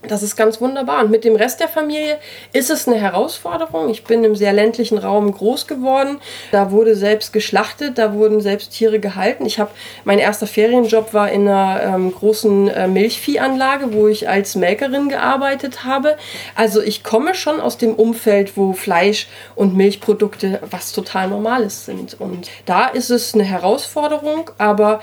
Das 0.08 0.22
ist 0.22 0.36
ganz 0.36 0.60
wunderbar. 0.60 1.04
Und 1.04 1.10
mit 1.10 1.24
dem 1.24 1.36
Rest 1.36 1.60
der 1.60 1.68
Familie 1.68 2.18
ist 2.52 2.70
es 2.70 2.86
eine 2.86 2.98
Herausforderung. 2.98 3.88
Ich 3.90 4.04
bin 4.04 4.24
im 4.24 4.36
sehr 4.36 4.52
ländlichen 4.52 4.98
Raum 4.98 5.32
groß 5.32 5.66
geworden. 5.66 6.18
Da 6.52 6.70
wurde 6.70 6.94
selbst 6.96 7.32
geschlachtet, 7.32 7.98
da 7.98 8.14
wurden 8.14 8.40
selbst 8.40 8.72
Tiere 8.72 9.00
gehalten. 9.00 9.46
Ich 9.46 9.58
habe 9.58 9.70
mein 10.04 10.18
erster 10.18 10.46
Ferienjob 10.46 11.14
war 11.14 11.30
in 11.30 11.48
einer 11.48 11.82
ähm, 11.82 12.12
großen 12.12 12.68
äh, 12.68 12.88
Milchviehanlage, 12.88 13.92
wo 13.92 14.08
ich 14.08 14.28
als 14.28 14.54
Melkerin 14.54 15.08
gearbeitet 15.08 15.84
habe. 15.84 16.16
Also 16.54 16.80
ich 16.80 17.04
komme 17.04 17.34
schon 17.34 17.60
aus 17.60 17.78
dem 17.78 17.94
Umfeld, 17.94 18.56
wo 18.56 18.72
Fleisch 18.72 19.28
und 19.54 19.76
Milchprodukte 19.76 20.60
was 20.70 20.92
total 20.92 21.28
Normales 21.28 21.84
sind. 21.84 22.20
Und 22.20 22.50
da 22.64 22.86
ist 22.86 23.10
es 23.10 23.34
eine 23.34 23.44
Herausforderung, 23.44 24.50
aber 24.58 25.00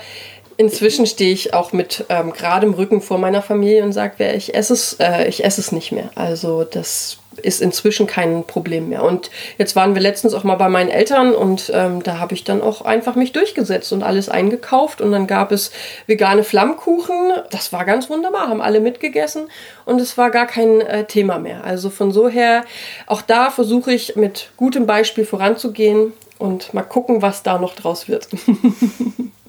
Inzwischen 0.56 1.06
stehe 1.06 1.32
ich 1.32 1.52
auch 1.54 1.72
mit 1.72 2.04
ähm, 2.08 2.32
geradem 2.32 2.74
Rücken 2.74 3.00
vor 3.00 3.18
meiner 3.18 3.42
Familie 3.42 3.82
und 3.82 3.92
sage, 3.92 4.32
ich 4.32 4.54
esse 4.54 4.72
es, 4.72 4.94
äh, 5.00 5.26
ich 5.28 5.44
esse 5.44 5.60
es 5.60 5.72
nicht 5.72 5.92
mehr. 5.92 6.10
Also 6.14 6.64
das 6.64 7.18
ist 7.42 7.60
inzwischen 7.60 8.06
kein 8.06 8.44
Problem 8.44 8.88
mehr. 8.88 9.02
Und 9.02 9.30
jetzt 9.58 9.74
waren 9.76 9.94
wir 9.94 10.02
letztens 10.02 10.34
auch 10.34 10.44
mal 10.44 10.54
bei 10.54 10.68
meinen 10.68 10.90
Eltern 10.90 11.34
und 11.34 11.70
ähm, 11.74 12.02
da 12.02 12.18
habe 12.18 12.34
ich 12.34 12.44
dann 12.44 12.62
auch 12.62 12.82
einfach 12.82 13.16
mich 13.16 13.32
durchgesetzt 13.32 13.92
und 13.92 14.02
alles 14.02 14.28
eingekauft 14.28 15.00
und 15.00 15.12
dann 15.12 15.26
gab 15.26 15.52
es 15.52 15.70
vegane 16.06 16.44
Flammkuchen. 16.44 17.32
Das 17.50 17.72
war 17.72 17.84
ganz 17.84 18.08
wunderbar, 18.08 18.48
haben 18.48 18.62
alle 18.62 18.80
mitgegessen 18.80 19.48
und 19.84 20.00
es 20.00 20.16
war 20.16 20.30
gar 20.30 20.46
kein 20.46 20.80
äh, 20.80 21.04
Thema 21.04 21.38
mehr. 21.38 21.64
Also 21.64 21.90
von 21.90 22.12
so 22.12 22.28
her, 22.28 22.64
auch 23.06 23.22
da 23.22 23.50
versuche 23.50 23.92
ich 23.92 24.16
mit 24.16 24.50
gutem 24.56 24.86
Beispiel 24.86 25.24
voranzugehen 25.24 26.12
und 26.38 26.74
mal 26.74 26.82
gucken, 26.82 27.22
was 27.22 27.42
da 27.42 27.58
noch 27.58 27.74
draus 27.74 28.08
wird. 28.08 28.28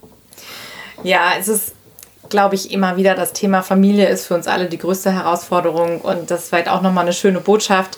Ja, 1.04 1.34
es 1.40 1.48
ist, 1.48 1.74
glaube 2.30 2.56
ich, 2.56 2.72
immer 2.72 2.98
wieder 2.98 3.16
das 3.16 3.34
Thema 3.34 3.62
Familie 3.62 4.08
ist 4.08 4.28
für 4.28 4.36
uns 4.36 4.48
alle 4.48 4.68
die 4.68 4.78
größte 4.78 5.12
Herausforderung 5.12 6.02
und 6.02 6.32
das 6.32 6.44
ist 6.44 6.50
vielleicht 6.50 6.70
auch 6.70 6.82
nochmal 6.82 7.04
eine 7.04 7.14
schöne 7.14 7.40
Botschaft, 7.40 7.98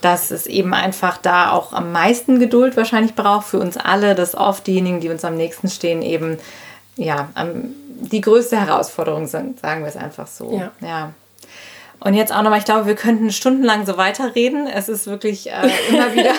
dass 0.00 0.30
es 0.30 0.46
eben 0.46 0.74
einfach 0.74 1.18
da 1.18 1.50
auch 1.50 1.72
am 1.72 1.92
meisten 1.92 2.38
Geduld 2.38 2.76
wahrscheinlich 2.76 3.14
braucht 3.14 3.48
für 3.48 3.58
uns 3.58 3.76
alle, 3.76 4.14
dass 4.14 4.34
oft 4.34 4.66
diejenigen, 4.66 5.00
die 5.00 5.08
uns 5.08 5.24
am 5.24 5.36
nächsten 5.36 5.68
stehen, 5.68 6.02
eben 6.02 6.38
ja, 6.96 7.28
die 8.00 8.20
größte 8.20 8.60
Herausforderung 8.60 9.26
sind, 9.26 9.60
sagen 9.60 9.82
wir 9.82 9.88
es 9.88 9.96
einfach 9.96 10.26
so. 10.26 10.52
Ja. 10.52 10.72
ja. 10.86 11.12
Und 12.00 12.14
jetzt 12.14 12.32
auch 12.32 12.42
nochmal, 12.42 12.60
ich 12.60 12.64
glaube, 12.64 12.86
wir 12.86 12.94
könnten 12.94 13.32
stundenlang 13.32 13.84
so 13.84 13.96
weiterreden. 13.96 14.68
Es 14.68 14.88
ist 14.88 15.08
wirklich 15.08 15.50
äh, 15.50 15.68
immer 15.88 16.12
wieder 16.14 16.32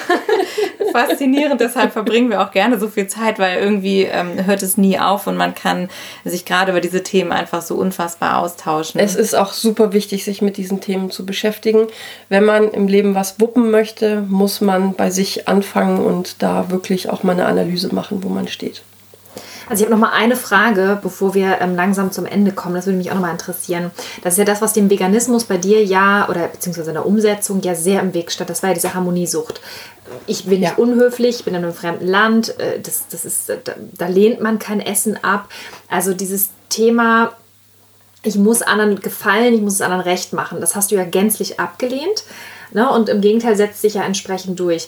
faszinierend. 0.91 1.62
Deshalb 1.62 1.93
verbringen 1.93 2.30
wir 2.30 2.41
auch 2.41 2.52
gerne 2.52 2.80
so 2.80 2.88
viel 2.88 3.08
Zeit, 3.08 3.39
weil 3.39 3.60
irgendwie 3.60 4.04
ähm, 4.04 4.45
hört 4.45 4.63
es 4.63 4.78
nie 4.78 4.99
auf 4.99 5.28
und 5.28 5.38
man 5.38 5.56
kann 5.56 5.89
sich 6.25 6.45
gerade 6.45 6.71
über 6.71 6.82
diese 6.82 7.04
Themen 7.04 7.32
einfach 7.32 7.62
so 7.62 7.75
unfassbar 7.75 8.39
austauschen. 8.39 8.99
Es 8.99 9.15
ist 9.15 9.36
auch 9.36 9.54
super 9.54 9.93
wichtig, 9.93 10.23
sich 10.23 10.41
mit 10.41 10.58
diesen 10.58 10.82
Themen 10.82 11.12
zu 11.12 11.25
beschäftigen. 11.25 11.88
Wenn 12.30 12.45
man 12.45 12.69
im 12.71 12.88
Leben 12.88 13.15
was 13.15 13.39
wuppen 13.39 13.71
möchte, 13.71 14.21
muss 14.28 14.62
man 14.62 14.93
bei 14.93 15.10
sich 15.10 15.47
anfangen 15.47 15.99
und 15.99 16.41
da 16.41 16.69
wirklich 16.69 17.10
auch 17.10 17.23
mal 17.23 17.34
eine 17.34 17.45
Analyse 17.45 17.93
machen, 17.93 18.23
wo 18.23 18.30
man 18.30 18.47
steht. 18.47 18.82
Also 19.69 19.84
ich 19.84 19.89
habe 19.89 19.99
noch 19.99 20.10
mal 20.10 20.15
eine 20.15 20.36
Frage, 20.36 20.99
bevor 21.01 21.36
wir 21.36 21.62
ähm, 21.62 21.75
langsam 21.75 22.12
zum 22.12 22.25
Ende 22.25 22.51
kommen. 22.51 22.75
Das 22.75 22.88
würde 22.88 22.97
mich 22.97 23.12
auch 23.12 23.15
noch 23.15 23.21
mal 23.21 23.32
interessieren. 23.32 23.91
Das 24.23 24.34
ist 24.34 24.39
ja 24.39 24.45
das, 24.45 24.62
was 24.62 24.73
dem 24.73 24.89
Veganismus 24.89 25.43
bei 25.43 25.58
dir 25.58 25.84
ja 25.84 26.27
oder 26.27 26.47
beziehungsweise 26.47 26.89
in 26.89 26.95
der 26.95 27.05
Umsetzung 27.05 27.62
ja 27.62 27.75
sehr 27.75 28.01
im 28.01 28.13
Weg 28.13 28.32
stand. 28.32 28.49
Das 28.49 28.63
war 28.63 28.71
ja 28.71 28.73
diese 28.73 28.95
Harmoniesucht. 28.95 29.62
Ich 30.25 30.45
bin 30.45 30.62
nicht 30.62 30.77
ja. 30.77 30.84
unhöflich, 30.84 31.38
ich 31.39 31.45
bin 31.45 31.53
in 31.53 31.63
einem 31.63 31.73
fremden 31.73 32.08
Land. 32.08 32.60
Äh, 32.60 32.79
das, 32.82 33.05
das 33.10 33.25
ist, 33.25 33.49
da, 33.49 33.73
da 33.95 34.08
lehnt 34.08 34.41
man 34.41 34.58
kein 34.58 34.82
Essen 34.82 35.23
ab. 35.23 35.49
Also 35.88 36.13
dieses 36.13 36.49
Thema 36.69 37.34
ich 38.21 38.36
muss 38.36 38.62
anderen 38.62 38.99
gefallen, 38.99 39.53
ich 39.53 39.62
muss 39.62 39.75
es 39.75 39.82
anderen 39.82 40.01
recht 40.01 40.34
machen. 40.34 40.60
Das 40.60 40.75
hast 40.75 40.91
du 40.91 40.95
ja 40.95 41.05
gänzlich 41.05 41.60
abgelehnt. 41.60 42.25
Ne? 42.71 42.91
Und 42.91 43.10
im 43.10 43.21
Gegenteil 43.21 43.55
setzt 43.55 43.82
sich 43.82 43.95
ja 43.95 44.03
entsprechend 44.03 44.60
durch. 44.60 44.88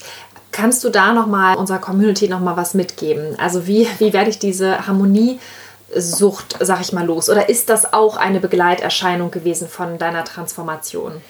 Kannst 0.51 0.83
du 0.83 0.89
da 0.89 1.13
nochmal 1.13 1.55
unserer 1.57 1.79
Community 1.79 2.27
nochmal 2.27 2.57
was 2.57 2.73
mitgeben? 2.73 3.39
Also 3.39 3.67
wie, 3.67 3.87
wie 3.99 4.13
werde 4.13 4.29
ich 4.29 4.39
diese 4.39 4.85
Harmoniesucht, 4.85 6.57
sag 6.59 6.81
ich 6.81 6.91
mal, 6.91 7.05
los? 7.05 7.29
Oder 7.29 7.49
ist 7.49 7.69
das 7.69 7.93
auch 7.93 8.17
eine 8.17 8.39
Begleiterscheinung 8.39 9.31
gewesen 9.31 9.69
von 9.69 9.97
deiner 9.97 10.25
Transformation? 10.25 11.21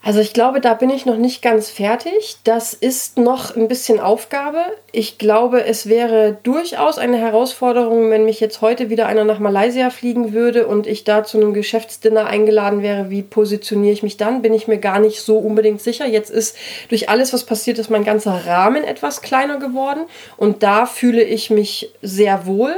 Also 0.00 0.20
ich 0.20 0.32
glaube, 0.32 0.60
da 0.60 0.74
bin 0.74 0.90
ich 0.90 1.06
noch 1.06 1.16
nicht 1.16 1.42
ganz 1.42 1.70
fertig. 1.70 2.36
Das 2.44 2.72
ist 2.72 3.18
noch 3.18 3.56
ein 3.56 3.66
bisschen 3.66 3.98
Aufgabe. 3.98 4.60
Ich 4.92 5.18
glaube, 5.18 5.64
es 5.64 5.88
wäre 5.88 6.38
durchaus 6.44 6.98
eine 6.98 7.18
Herausforderung, 7.18 8.08
wenn 8.10 8.24
mich 8.24 8.38
jetzt 8.38 8.60
heute 8.60 8.90
wieder 8.90 9.06
einer 9.06 9.24
nach 9.24 9.40
Malaysia 9.40 9.90
fliegen 9.90 10.32
würde 10.32 10.66
und 10.68 10.86
ich 10.86 11.02
da 11.02 11.24
zu 11.24 11.36
einem 11.36 11.52
Geschäftsdinner 11.52 12.26
eingeladen 12.26 12.80
wäre. 12.80 13.10
Wie 13.10 13.22
positioniere 13.22 13.92
ich 13.92 14.04
mich 14.04 14.16
dann? 14.16 14.40
Bin 14.40 14.54
ich 14.54 14.68
mir 14.68 14.78
gar 14.78 15.00
nicht 15.00 15.20
so 15.20 15.36
unbedingt 15.38 15.82
sicher. 15.82 16.06
Jetzt 16.06 16.30
ist 16.30 16.56
durch 16.88 17.08
alles, 17.08 17.32
was 17.32 17.44
passiert 17.44 17.78
ist, 17.78 17.90
mein 17.90 18.04
ganzer 18.04 18.46
Rahmen 18.46 18.84
etwas 18.84 19.20
kleiner 19.20 19.58
geworden 19.58 20.04
und 20.36 20.62
da 20.62 20.86
fühle 20.86 21.22
ich 21.22 21.50
mich 21.50 21.92
sehr 22.02 22.46
wohl. 22.46 22.74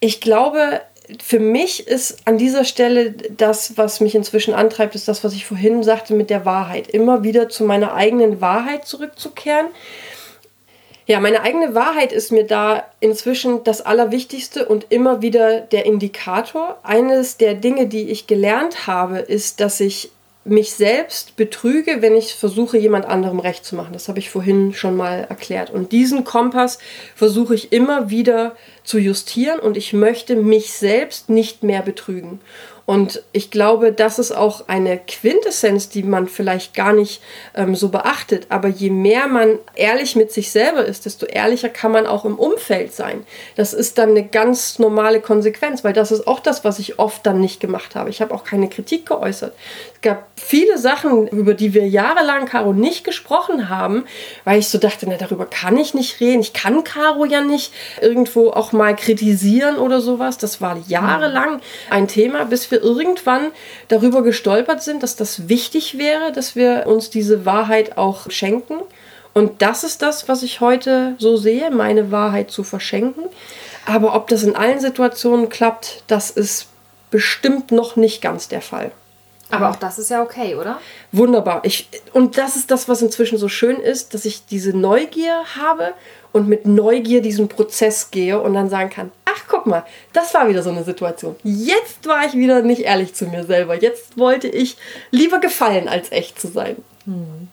Ich 0.00 0.20
glaube, 0.20 0.82
für 1.22 1.38
mich 1.38 1.86
ist 1.86 2.26
an 2.26 2.38
dieser 2.38 2.64
Stelle 2.64 3.12
das, 3.12 3.76
was 3.76 4.00
mich 4.00 4.14
inzwischen 4.14 4.54
antreibt, 4.54 4.94
ist 4.94 5.08
das, 5.08 5.22
was 5.22 5.34
ich 5.34 5.44
vorhin 5.44 5.82
sagte 5.82 6.14
mit 6.14 6.30
der 6.30 6.46
Wahrheit. 6.46 6.88
Immer 6.88 7.22
wieder 7.22 7.48
zu 7.48 7.64
meiner 7.64 7.94
eigenen 7.94 8.40
Wahrheit 8.40 8.86
zurückzukehren. 8.86 9.66
Ja, 11.06 11.20
meine 11.20 11.42
eigene 11.42 11.74
Wahrheit 11.74 12.12
ist 12.12 12.32
mir 12.32 12.44
da 12.44 12.84
inzwischen 13.00 13.62
das 13.64 13.82
Allerwichtigste 13.82 14.66
und 14.66 14.86
immer 14.88 15.20
wieder 15.20 15.60
der 15.60 15.84
Indikator. 15.84 16.78
Eines 16.82 17.36
der 17.36 17.54
Dinge, 17.54 17.86
die 17.86 18.08
ich 18.10 18.26
gelernt 18.26 18.86
habe, 18.86 19.18
ist, 19.18 19.60
dass 19.60 19.80
ich 19.80 20.10
mich 20.44 20.74
selbst 20.74 21.36
betrüge, 21.36 22.02
wenn 22.02 22.14
ich 22.14 22.34
versuche, 22.34 22.76
jemand 22.76 23.06
anderem 23.06 23.38
recht 23.38 23.64
zu 23.64 23.76
machen. 23.76 23.94
Das 23.94 24.08
habe 24.08 24.18
ich 24.18 24.28
vorhin 24.28 24.74
schon 24.74 24.96
mal 24.96 25.26
erklärt. 25.28 25.70
Und 25.70 25.92
diesen 25.92 26.24
Kompass 26.24 26.78
versuche 27.14 27.54
ich 27.54 27.72
immer 27.72 28.10
wieder 28.10 28.54
zu 28.82 28.98
justieren 28.98 29.58
und 29.58 29.76
ich 29.76 29.94
möchte 29.94 30.36
mich 30.36 30.72
selbst 30.72 31.30
nicht 31.30 31.62
mehr 31.62 31.80
betrügen. 31.80 32.40
Und 32.86 33.22
ich 33.32 33.50
glaube, 33.50 33.92
das 33.92 34.18
ist 34.18 34.32
auch 34.32 34.68
eine 34.68 34.98
Quintessenz, 34.98 35.88
die 35.88 36.02
man 36.02 36.28
vielleicht 36.28 36.74
gar 36.74 36.92
nicht 36.92 37.22
ähm, 37.54 37.74
so 37.74 37.88
beachtet. 37.88 38.46
Aber 38.50 38.68
je 38.68 38.90
mehr 38.90 39.26
man 39.26 39.58
ehrlich 39.74 40.16
mit 40.16 40.32
sich 40.32 40.50
selber 40.50 40.84
ist, 40.84 41.06
desto 41.06 41.24
ehrlicher 41.24 41.70
kann 41.70 41.92
man 41.92 42.06
auch 42.06 42.26
im 42.26 42.38
Umfeld 42.38 42.92
sein. 42.92 43.24
Das 43.56 43.72
ist 43.72 43.96
dann 43.96 44.10
eine 44.10 44.24
ganz 44.24 44.78
normale 44.78 45.20
Konsequenz, 45.20 45.82
weil 45.82 45.94
das 45.94 46.12
ist 46.12 46.26
auch 46.26 46.40
das, 46.40 46.64
was 46.64 46.78
ich 46.78 46.98
oft 46.98 47.24
dann 47.24 47.40
nicht 47.40 47.58
gemacht 47.58 47.94
habe. 47.94 48.10
Ich 48.10 48.20
habe 48.20 48.34
auch 48.34 48.44
keine 48.44 48.68
Kritik 48.68 49.06
geäußert. 49.06 49.54
Es 49.94 50.00
gab 50.02 50.26
viele 50.36 50.76
Sachen, 50.76 51.26
über 51.28 51.54
die 51.54 51.72
wir 51.72 51.88
jahrelang, 51.88 52.44
Caro, 52.44 52.74
nicht 52.74 53.04
gesprochen 53.04 53.70
haben, 53.70 54.04
weil 54.44 54.58
ich 54.58 54.68
so 54.68 54.76
dachte, 54.76 55.06
na, 55.08 55.16
darüber 55.16 55.46
kann 55.46 55.78
ich 55.78 55.94
nicht 55.94 56.20
reden. 56.20 56.40
Ich 56.40 56.52
kann 56.52 56.84
Caro 56.84 57.24
ja 57.24 57.40
nicht 57.40 57.72
irgendwo 58.02 58.50
auch 58.50 58.72
mal 58.72 58.94
kritisieren 58.94 59.76
oder 59.76 60.02
sowas. 60.02 60.36
Das 60.36 60.60
war 60.60 60.76
jahrelang 60.86 61.60
ein 61.88 62.08
Thema, 62.08 62.44
bis 62.44 62.70
wir 62.70 62.73
wir 62.74 62.82
irgendwann 62.82 63.52
darüber 63.88 64.22
gestolpert 64.22 64.82
sind, 64.82 65.02
dass 65.02 65.16
das 65.16 65.48
wichtig 65.48 65.96
wäre, 65.96 66.32
dass 66.32 66.56
wir 66.56 66.86
uns 66.86 67.08
diese 67.08 67.46
Wahrheit 67.46 67.96
auch 67.96 68.30
schenken. 68.30 68.74
Und 69.32 69.62
das 69.62 69.84
ist 69.84 70.02
das, 70.02 70.28
was 70.28 70.42
ich 70.42 70.60
heute 70.60 71.14
so 71.18 71.36
sehe, 71.36 71.70
meine 71.70 72.10
Wahrheit 72.10 72.50
zu 72.50 72.64
verschenken. 72.64 73.24
Aber 73.86 74.14
ob 74.14 74.28
das 74.28 74.42
in 74.42 74.56
allen 74.56 74.80
Situationen 74.80 75.48
klappt, 75.48 76.02
das 76.06 76.30
ist 76.30 76.66
bestimmt 77.10 77.70
noch 77.70 77.96
nicht 77.96 78.20
ganz 78.20 78.48
der 78.48 78.62
Fall. 78.62 78.90
Aber 79.50 79.70
auch 79.70 79.76
das 79.76 79.98
ist 79.98 80.10
ja 80.10 80.22
okay, 80.22 80.56
oder? 80.56 80.80
Wunderbar. 81.12 81.60
Ich, 81.64 81.88
und 82.12 82.38
das 82.38 82.56
ist 82.56 82.70
das, 82.70 82.88
was 82.88 83.02
inzwischen 83.02 83.38
so 83.38 83.48
schön 83.48 83.76
ist, 83.76 84.14
dass 84.14 84.24
ich 84.24 84.46
diese 84.46 84.76
Neugier 84.76 85.42
habe 85.56 85.92
und 86.34 86.48
mit 86.48 86.66
Neugier 86.66 87.22
diesen 87.22 87.46
Prozess 87.46 88.10
gehe 88.10 88.40
und 88.40 88.54
dann 88.54 88.68
sagen 88.68 88.90
kann, 88.90 89.12
ach 89.24 89.44
guck 89.46 89.66
mal, 89.66 89.84
das 90.12 90.34
war 90.34 90.48
wieder 90.48 90.64
so 90.64 90.70
eine 90.70 90.82
Situation. 90.82 91.36
Jetzt 91.44 92.08
war 92.08 92.26
ich 92.26 92.32
wieder 92.32 92.60
nicht 92.62 92.82
ehrlich 92.82 93.14
zu 93.14 93.26
mir 93.26 93.44
selber. 93.44 93.80
Jetzt 93.80 94.18
wollte 94.18 94.48
ich 94.48 94.76
lieber 95.12 95.38
gefallen, 95.38 95.88
als 95.88 96.10
echt 96.10 96.40
zu 96.40 96.48
sein. 96.48 96.74
Hm. 97.04 97.48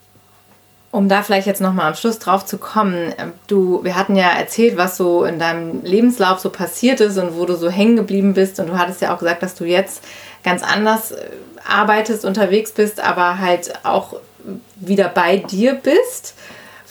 Um 0.90 1.08
da 1.08 1.22
vielleicht 1.22 1.46
jetzt 1.46 1.62
nochmal 1.62 1.90
am 1.90 1.96
Schluss 1.96 2.18
drauf 2.18 2.44
zu 2.44 2.58
kommen, 2.58 3.14
du, 3.46 3.84
wir 3.84 3.96
hatten 3.96 4.16
ja 4.16 4.32
erzählt, 4.32 4.78
was 4.78 4.98
so 4.98 5.26
in 5.26 5.38
deinem 5.38 5.84
Lebenslauf 5.84 6.40
so 6.40 6.50
passiert 6.50 7.02
ist 7.02 7.20
und 7.20 7.38
wo 7.38 7.46
du 7.46 7.56
so 7.58 7.70
hängen 7.70 7.98
geblieben 7.98 8.34
bist 8.34 8.60
und 8.60 8.66
du 8.66 8.80
hattest 8.80 9.00
ja 9.00 9.14
auch 9.14 9.20
gesagt, 9.20 9.44
dass 9.44 9.54
du 9.54 9.64
jetzt 9.64 10.04
ganz 10.44 10.64
anders 10.64 11.12
äh, 11.12 11.30
arbeitest, 11.68 12.26
unterwegs 12.26 12.72
bist, 12.72 13.00
aber 13.00 13.38
halt 13.38 13.74
auch 13.84 14.16
wieder 14.76 15.08
bei 15.08 15.38
dir 15.38 15.76
bist. 15.76 16.34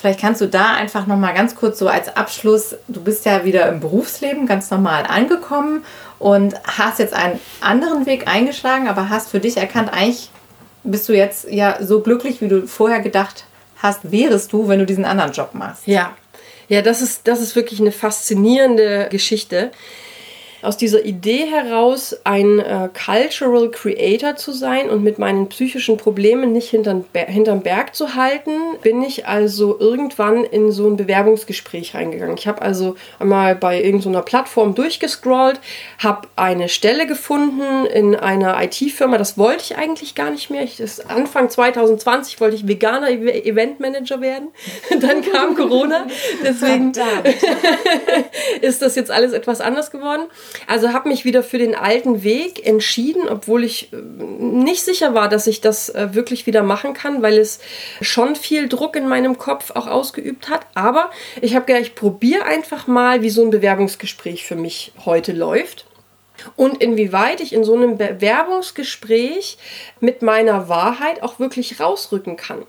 Vielleicht 0.01 0.21
kannst 0.21 0.41
du 0.41 0.47
da 0.47 0.73
einfach 0.73 1.07
noch 1.07 1.19
mal 1.19 1.35
ganz 1.35 1.55
kurz 1.55 1.79
so 1.79 1.87
als 1.87 2.17
Abschluss, 2.17 2.75
du 2.89 3.03
bist 3.03 3.27
ja 3.27 3.45
wieder 3.45 3.69
im 3.69 3.81
Berufsleben 3.81 4.47
ganz 4.47 4.71
normal 4.71 5.05
angekommen 5.07 5.85
und 6.19 6.55
hast 6.65 7.01
jetzt 7.01 7.13
einen 7.13 7.39
anderen 7.61 8.07
Weg 8.07 8.27
eingeschlagen, 8.27 8.89
aber 8.89 9.11
hast 9.11 9.29
für 9.29 9.41
dich 9.41 9.59
erkannt, 9.59 9.93
eigentlich 9.93 10.31
bist 10.85 11.07
du 11.11 11.13
jetzt 11.13 11.51
ja 11.51 11.77
so 11.83 12.01
glücklich, 12.01 12.41
wie 12.41 12.49
du 12.49 12.67
vorher 12.67 13.01
gedacht 13.01 13.45
hast, 13.77 14.11
wärest 14.11 14.55
du, 14.55 14.69
wenn 14.69 14.79
du 14.79 14.87
diesen 14.87 15.05
anderen 15.05 15.33
Job 15.33 15.51
machst. 15.53 15.87
Ja. 15.87 16.17
Ja, 16.69 16.81
das 16.81 17.03
ist, 17.03 17.29
das 17.29 17.43
ist 17.43 17.55
wirklich 17.55 17.79
eine 17.79 17.93
faszinierende 17.93 19.09
Geschichte 19.11 19.71
aus 20.63 20.77
dieser 20.77 21.05
Idee 21.05 21.47
heraus, 21.47 22.17
ein 22.25 22.59
äh, 22.59 22.89
Cultural 22.93 23.71
Creator 23.71 24.37
zu 24.37 24.53
sein 24.53 24.91
und 24.91 25.03
mit 25.03 25.19
meinen 25.19 25.49
psychischen 25.49 25.97
Problemen 25.97 26.53
nicht 26.53 26.71
hinterm, 26.71 27.05
hinterm 27.13 27.63
Berg 27.63 27.95
zu 27.95 28.15
halten, 28.15 28.51
bin 28.83 29.03
ich 29.03 29.27
also 29.27 29.79
irgendwann 29.79 30.45
in 30.45 30.73
so 30.73 30.87
ein 30.89 30.97
Bewerbungsgespräch 30.97 31.95
reingegangen. 31.95 32.37
Ich 32.37 32.47
habe 32.47 32.63
also 32.63 32.97
einmal 33.19 33.55
bei 33.55 33.83
irgendeiner 33.83 34.23
Plattform 34.23 34.75
durchgescrollt, 34.75 35.61
habe 35.99 36.29
eine 36.37 36.69
Stelle 36.69 37.07
gefunden 37.07 37.87
in 37.87 38.15
einer 38.15 38.63
IT-Firma. 38.63 39.19
Das 39.19 39.39
wollte 39.39 39.63
ich 39.65 39.77
eigentlich 39.77 40.15
gar 40.15 40.31
nicht 40.31 40.51
mehr. 40.51 40.63
Ich, 40.63 40.81
Anfang 41.09 41.49
2020 41.51 42.41
wollte 42.41 42.57
ich 42.57 42.67
veganer 42.67 43.11
Eventmanager 43.11 44.21
werden. 44.21 44.49
Dann 45.01 45.23
kam 45.23 45.55
Corona. 45.55 46.07
Deswegen 46.45 46.93
ist 48.61 48.83
das 48.83 48.95
jetzt 48.97 49.11
alles 49.11 49.33
etwas 49.33 49.61
anders 49.61 49.91
geworden. 49.91 50.25
Also 50.67 50.93
habe 50.93 51.09
mich 51.09 51.25
wieder 51.25 51.43
für 51.43 51.59
den 51.59 51.75
alten 51.75 52.23
Weg 52.23 52.67
entschieden, 52.67 53.29
obwohl 53.29 53.65
ich 53.65 53.93
äh, 53.93 53.97
nicht 53.97 54.83
sicher 54.83 55.15
war, 55.15 55.29
dass 55.29 55.47
ich 55.47 55.61
das 55.61 55.89
äh, 55.91 56.09
wirklich 56.13 56.47
wieder 56.47 56.63
machen 56.63 56.95
kann, 56.95 57.23
weil 57.23 57.39
es 57.39 57.61
schon 58.01 58.37
viel 58.37 58.69
Druck 58.69 58.97
in 58.97 59.09
meinem 59.09 59.39
Kopf 59.39 59.71
auch 59.73 59.87
ausgeübt 59.87 60.49
hat. 60.49 60.67
Aber 60.75 61.11
ich 61.41 61.55
habe 61.55 61.67
gedacht, 61.67 61.83
ich 61.83 61.95
probiere 61.95 62.45
einfach 62.45 62.87
mal, 62.87 63.23
wie 63.23 63.31
so 63.31 63.43
ein 63.43 63.51
Bewerbungsgespräch 63.51 64.45
für 64.47 64.57
mich 64.57 64.93
heute 65.05 65.33
läuft 65.33 65.87
und 66.57 66.83
inwieweit 66.83 67.41
ich 67.41 67.53
in 67.53 67.65
so 67.65 67.75
einem 67.75 67.99
Bewerbungsgespräch 67.99 69.59
mit 70.01 70.23
meiner 70.23 70.69
Wahrheit 70.69 71.23
auch 71.23 71.39
wirklich 71.39 71.81
rausrücken 71.81 72.37
kann. 72.37 72.63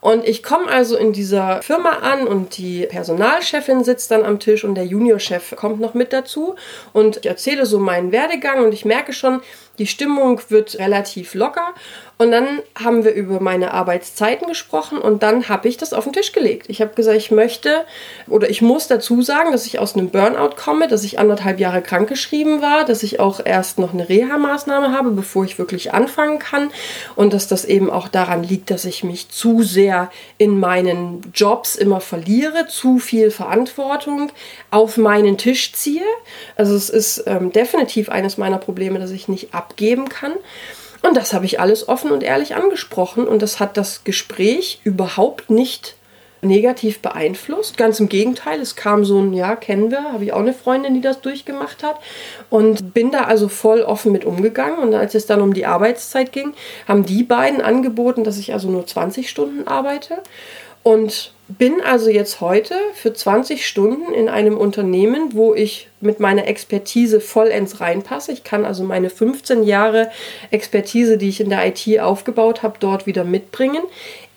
Und 0.00 0.26
ich 0.26 0.42
komme 0.42 0.68
also 0.68 0.96
in 0.96 1.12
dieser 1.12 1.62
Firma 1.62 1.90
an 2.00 2.26
und 2.26 2.56
die 2.56 2.86
Personalchefin 2.86 3.84
sitzt 3.84 4.10
dann 4.10 4.24
am 4.24 4.40
Tisch 4.40 4.64
und 4.64 4.74
der 4.74 4.86
Juniorchef 4.86 5.54
kommt 5.56 5.80
noch 5.80 5.94
mit 5.94 6.12
dazu. 6.12 6.54
Und 6.92 7.18
ich 7.18 7.26
erzähle 7.26 7.66
so 7.66 7.78
meinen 7.78 8.12
Werdegang 8.12 8.64
und 8.64 8.72
ich 8.72 8.84
merke 8.84 9.12
schon, 9.12 9.42
die 9.80 9.86
Stimmung 9.86 10.40
wird 10.50 10.78
relativ 10.78 11.34
locker 11.34 11.74
und 12.20 12.32
dann 12.32 12.60
haben 12.74 13.02
wir 13.02 13.14
über 13.14 13.40
meine 13.40 13.72
Arbeitszeiten 13.72 14.46
gesprochen 14.46 14.98
und 14.98 15.22
dann 15.22 15.48
habe 15.48 15.68
ich 15.68 15.78
das 15.78 15.94
auf 15.94 16.04
den 16.04 16.12
Tisch 16.12 16.32
gelegt. 16.32 16.66
Ich 16.68 16.82
habe 16.82 16.92
gesagt, 16.94 17.16
ich 17.16 17.30
möchte 17.30 17.86
oder 18.28 18.50
ich 18.50 18.60
muss 18.60 18.88
dazu 18.88 19.22
sagen, 19.22 19.52
dass 19.52 19.64
ich 19.64 19.78
aus 19.78 19.94
einem 19.94 20.10
Burnout 20.10 20.54
komme, 20.54 20.86
dass 20.86 21.02
ich 21.02 21.18
anderthalb 21.18 21.58
Jahre 21.58 21.80
krankgeschrieben 21.80 22.60
war, 22.60 22.84
dass 22.84 23.02
ich 23.02 23.20
auch 23.20 23.40
erst 23.42 23.78
noch 23.78 23.94
eine 23.94 24.06
Reha-Maßnahme 24.06 24.92
habe, 24.92 25.12
bevor 25.12 25.46
ich 25.46 25.58
wirklich 25.58 25.94
anfangen 25.94 26.38
kann 26.38 26.70
und 27.16 27.32
dass 27.32 27.48
das 27.48 27.64
eben 27.64 27.88
auch 27.88 28.06
daran 28.06 28.42
liegt, 28.42 28.70
dass 28.70 28.84
ich 28.84 29.02
mich 29.02 29.30
zu 29.30 29.62
sehr 29.62 30.10
in 30.36 30.60
meinen 30.60 31.22
Jobs 31.32 31.74
immer 31.74 32.02
verliere, 32.02 32.66
zu 32.68 32.98
viel 32.98 33.30
Verantwortung 33.30 34.30
auf 34.70 34.98
meinen 34.98 35.38
Tisch 35.38 35.72
ziehe. 35.72 36.04
Also 36.54 36.74
es 36.74 36.90
ist 36.90 37.24
ähm, 37.26 37.50
definitiv 37.50 38.10
eines 38.10 38.36
meiner 38.36 38.58
Probleme, 38.58 38.98
dass 38.98 39.10
ich 39.10 39.26
nicht 39.26 39.54
abgeben 39.70 40.08
kann. 40.08 40.32
Und 41.02 41.16
das 41.16 41.32
habe 41.32 41.46
ich 41.46 41.60
alles 41.60 41.88
offen 41.88 42.10
und 42.10 42.22
ehrlich 42.22 42.54
angesprochen 42.54 43.26
und 43.26 43.40
das 43.40 43.58
hat 43.58 43.76
das 43.76 44.04
Gespräch 44.04 44.80
überhaupt 44.84 45.48
nicht 45.48 45.96
negativ 46.42 47.00
beeinflusst. 47.00 47.76
Ganz 47.76 48.00
im 48.00 48.08
Gegenteil, 48.08 48.60
es 48.60 48.76
kam 48.76 49.04
so 49.04 49.18
ein, 49.18 49.32
ja, 49.32 49.56
kennen 49.56 49.90
wir, 49.90 50.12
habe 50.12 50.24
ich 50.24 50.32
auch 50.32 50.40
eine 50.40 50.52
Freundin, 50.52 50.94
die 50.94 51.00
das 51.00 51.20
durchgemacht 51.20 51.82
hat 51.82 51.96
und 52.50 52.92
bin 52.92 53.10
da 53.10 53.24
also 53.24 53.48
voll 53.48 53.82
offen 53.82 54.12
mit 54.12 54.24
umgegangen. 54.24 54.78
Und 54.78 54.94
als 54.94 55.14
es 55.14 55.26
dann 55.26 55.40
um 55.40 55.54
die 55.54 55.66
Arbeitszeit 55.66 56.32
ging, 56.32 56.52
haben 56.86 57.04
die 57.04 57.22
beiden 57.22 57.60
angeboten, 57.60 58.24
dass 58.24 58.38
ich 58.38 58.52
also 58.52 58.68
nur 58.68 58.86
20 58.86 59.28
Stunden 59.28 59.68
arbeite. 59.68 60.18
Und 60.82 61.32
bin 61.58 61.80
also 61.80 62.10
jetzt 62.10 62.40
heute 62.40 62.74
für 62.94 63.12
20 63.12 63.66
Stunden 63.66 64.14
in 64.14 64.28
einem 64.28 64.56
Unternehmen, 64.56 65.30
wo 65.34 65.54
ich 65.54 65.88
mit 66.00 66.20
meiner 66.20 66.46
Expertise 66.46 67.20
vollends 67.20 67.80
reinpasse. 67.80 68.32
Ich 68.32 68.44
kann 68.44 68.64
also 68.64 68.84
meine 68.84 69.10
15 69.10 69.64
Jahre 69.64 70.10
Expertise, 70.50 71.18
die 71.18 71.28
ich 71.28 71.40
in 71.40 71.50
der 71.50 71.66
IT 71.66 72.00
aufgebaut 72.00 72.62
habe, 72.62 72.76
dort 72.78 73.06
wieder 73.06 73.24
mitbringen. 73.24 73.82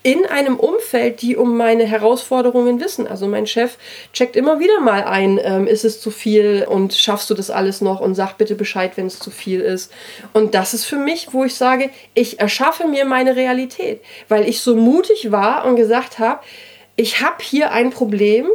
In 0.02 0.26
einem 0.26 0.58
Umfeld, 0.58 1.22
die 1.22 1.38
um 1.38 1.56
meine 1.56 1.86
Herausforderungen 1.86 2.82
wissen. 2.82 3.08
Also 3.08 3.28
mein 3.28 3.48
Chef 3.48 3.78
checkt 4.12 4.36
immer 4.36 4.60
wieder 4.60 4.82
mal 4.82 5.04
ein, 5.04 5.40
ähm, 5.42 5.66
ist 5.66 5.86
es 5.86 6.02
zu 6.02 6.12
viel 6.12 6.66
und 6.68 6.94
schaffst 6.94 7.30
du 7.30 7.36
das 7.36 7.50
alles 7.50 7.80
noch 7.80 8.02
und 8.02 8.16
sag 8.16 8.38
bitte 8.38 8.56
Bescheid, 8.56 8.94
wenn 8.96 9.06
es 9.06 9.20
zu 9.20 9.32
viel 9.32 9.62
ist. 9.62 9.94
Und 10.34 10.56
das 10.56 10.74
ist 10.74 10.84
für 10.86 10.98
mich, 10.98 11.30
wo 11.32 11.46
ich 11.46 11.56
sage, 11.56 11.90
ich 12.16 12.42
erschaffe 12.42 12.86
mir 12.86 13.06
meine 13.06 13.38
Realität, 13.38 14.02
weil 14.28 14.46
ich 14.46 14.60
so 14.60 14.76
mutig 14.76 15.32
war 15.32 15.64
und 15.66 15.78
gesagt 15.78 16.20
habe, 16.20 16.42
ich 16.96 17.22
habe 17.22 17.44
hier 17.44 17.72
ein 17.72 17.90
Problem, 17.92 18.48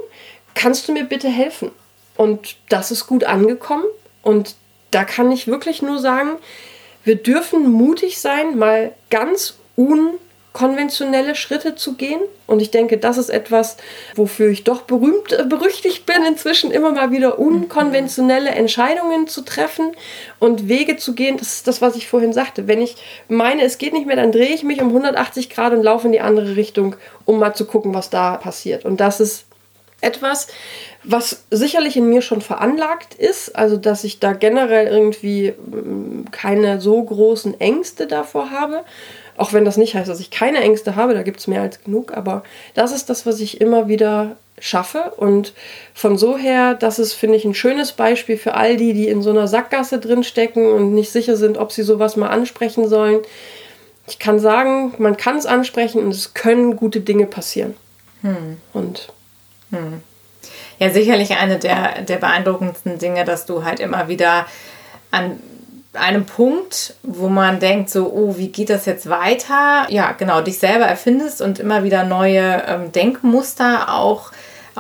kannst 0.55 0.89
du 0.89 0.93
mir 0.93 1.05
bitte 1.05 1.29
helfen? 1.29 1.71
Und 2.17 2.57
das 2.69 2.91
ist 2.91 3.07
gut 3.07 3.25
angekommen 3.25 3.85
und 4.23 4.57
da 4.91 5.05
kann 5.05 5.31
ich 5.31 5.47
wirklich 5.47 5.83
nur 5.83 5.99
sagen, 5.99 6.37
wir 7.05 7.17
dürfen 7.17 7.71
mutig 7.71 8.21
sein, 8.21 8.59
mal 8.59 8.95
ganz 9.11 9.57
unkonventionelle 10.59 11.35
Schritte 11.35 11.77
zu 11.77 11.95
gehen. 11.95 12.21
Und 12.47 12.61
ich 12.61 12.71
denke, 12.71 12.99
das 12.99 13.19
ist 13.19 13.29
etwas, 13.29 13.77
wofür 14.15 14.49
ich 14.49 14.65
doch 14.65 14.83
berühmt, 14.83 15.33
äh, 15.33 15.45
berüchtigt 15.45 16.07
bin, 16.07 16.25
inzwischen 16.27 16.71
immer 16.71 16.93
mal 16.93 17.11
wieder 17.11 17.39
unkonventionelle 17.39 18.51
Entscheidungen 18.51 19.29
zu 19.29 19.43
treffen 19.43 19.93
und 20.39 20.69
Wege 20.69 20.97
zu 20.97 21.15
gehen. 21.15 21.37
Das 21.37 21.55
ist 21.55 21.69
das, 21.69 21.81
was 21.81 21.95
ich 21.97 22.09
vorhin 22.09 22.33
sagte. 22.33 22.67
Wenn 22.67 22.83
ich 22.83 22.97
meine, 23.29 23.63
es 23.63 23.79
geht 23.79 23.93
nicht 23.93 24.07
mehr, 24.07 24.17
dann 24.17 24.33
drehe 24.33 24.55
ich 24.55 24.65
mich 24.65 24.81
um 24.81 24.89
180 24.89 25.51
Grad 25.51 25.73
und 25.73 25.83
laufe 25.83 26.07
in 26.07 26.13
die 26.13 26.21
andere 26.21 26.57
Richtung, 26.57 26.97
um 27.25 27.39
mal 27.39 27.55
zu 27.55 27.67
gucken, 27.67 27.95
was 27.95 28.11
da 28.11 28.37
passiert. 28.37 28.85
Und 28.85 29.01
das 29.01 29.21
ist 29.21 29.45
etwas, 30.01 30.47
was 31.03 31.45
sicherlich 31.51 31.97
in 31.97 32.09
mir 32.09 32.23
schon 32.23 32.41
veranlagt 32.41 33.15
ist, 33.15 33.57
also 33.57 33.77
dass 33.77 34.05
ich 34.05 34.21
da 34.21 34.33
generell 34.33 34.87
irgendwie 34.87 35.53
mm, 35.53 36.31
keine 36.31 36.81
so 36.81 37.03
großen 37.03 37.59
Ängste 37.61 38.07
davor 38.07 38.51
habe. 38.51 38.85
Auch 39.39 39.53
wenn 39.53 39.65
das 39.65 39.77
nicht 39.77 39.95
heißt, 39.95 40.09
dass 40.09 40.21
ich 40.21 40.31
keine 40.31 40.61
Ängste 40.61 40.97
habe, 40.97 41.15
da 41.15 41.23
gibt 41.23 41.41
es 41.41 41.47
mehr 41.47 41.63
als 41.63 41.83
genug, 41.83 42.13
aber 42.13 42.43
das 42.75 42.93
ist 42.93 43.09
das, 43.09 43.25
was 43.25 43.41
ich 43.41 43.61
immer 43.61 43.89
wieder 43.89 44.37
schaffe. 44.59 45.13
Und 45.17 45.55
von 45.95 46.19
so 46.19 46.37
her, 46.37 46.75
das 46.75 46.99
ist, 46.99 47.13
finde 47.15 47.37
ich, 47.37 47.45
ein 47.45 47.55
schönes 47.55 47.93
Beispiel 47.93 48.37
für 48.37 48.55
all 48.55 48.77
die, 48.77 48.93
die 48.93 49.09
in 49.09 49.23
so 49.23 49.31
einer 49.31 49.49
Sackgasse 49.49 49.99
drinstecken 49.99 50.71
und 50.71 50.93
nicht 50.93 51.11
sicher 51.11 51.37
sind, 51.37 51.57
ob 51.57 51.73
sie 51.73 51.83
sowas 51.83 52.17
mal 52.17 52.29
ansprechen 52.29 52.89
sollen. 52.89 53.21
Ich 54.09 54.19
kann 54.19 54.41
sagen, 54.41 54.95
man 54.99 55.17
kann 55.17 55.37
es 55.37 55.47
ansprechen 55.47 56.03
und 56.03 56.11
es 56.11 56.35
können 56.35 56.77
gute 56.77 57.01
Dinge 57.01 57.27
passieren. 57.27 57.75
Hm. 58.23 58.57
Und 58.73 59.13
hm. 59.71 60.03
Ja, 60.79 60.91
sicherlich 60.91 61.37
eine 61.37 61.59
der, 61.59 62.03
der 62.03 62.17
beeindruckendsten 62.17 62.99
Dinge, 62.99 63.25
dass 63.25 63.47
du 63.47 63.65
halt 63.65 63.81
immer 63.81 64.09
wieder 64.09 64.47
an 65.11 65.41
einem 65.99 66.27
Punkt, 66.27 66.95
wo 67.03 67.29
man 67.29 67.61
denkt, 67.61 67.91
so, 67.91 68.13
oh, 68.13 68.37
wie 68.37 68.49
geht 68.49 68.71
das 68.71 68.87
jetzt 68.87 69.09
weiter? 69.09 69.87
Ja, 69.89 70.13
genau, 70.13 70.41
dich 70.41 70.59
selber 70.59 70.87
erfindest 70.87 71.41
und 71.43 71.59
immer 71.59 71.85
wieder 71.85 72.05
neue 72.05 72.65
ähm, 72.67 72.93
Denkmuster 72.93 73.95
auch 73.95 74.33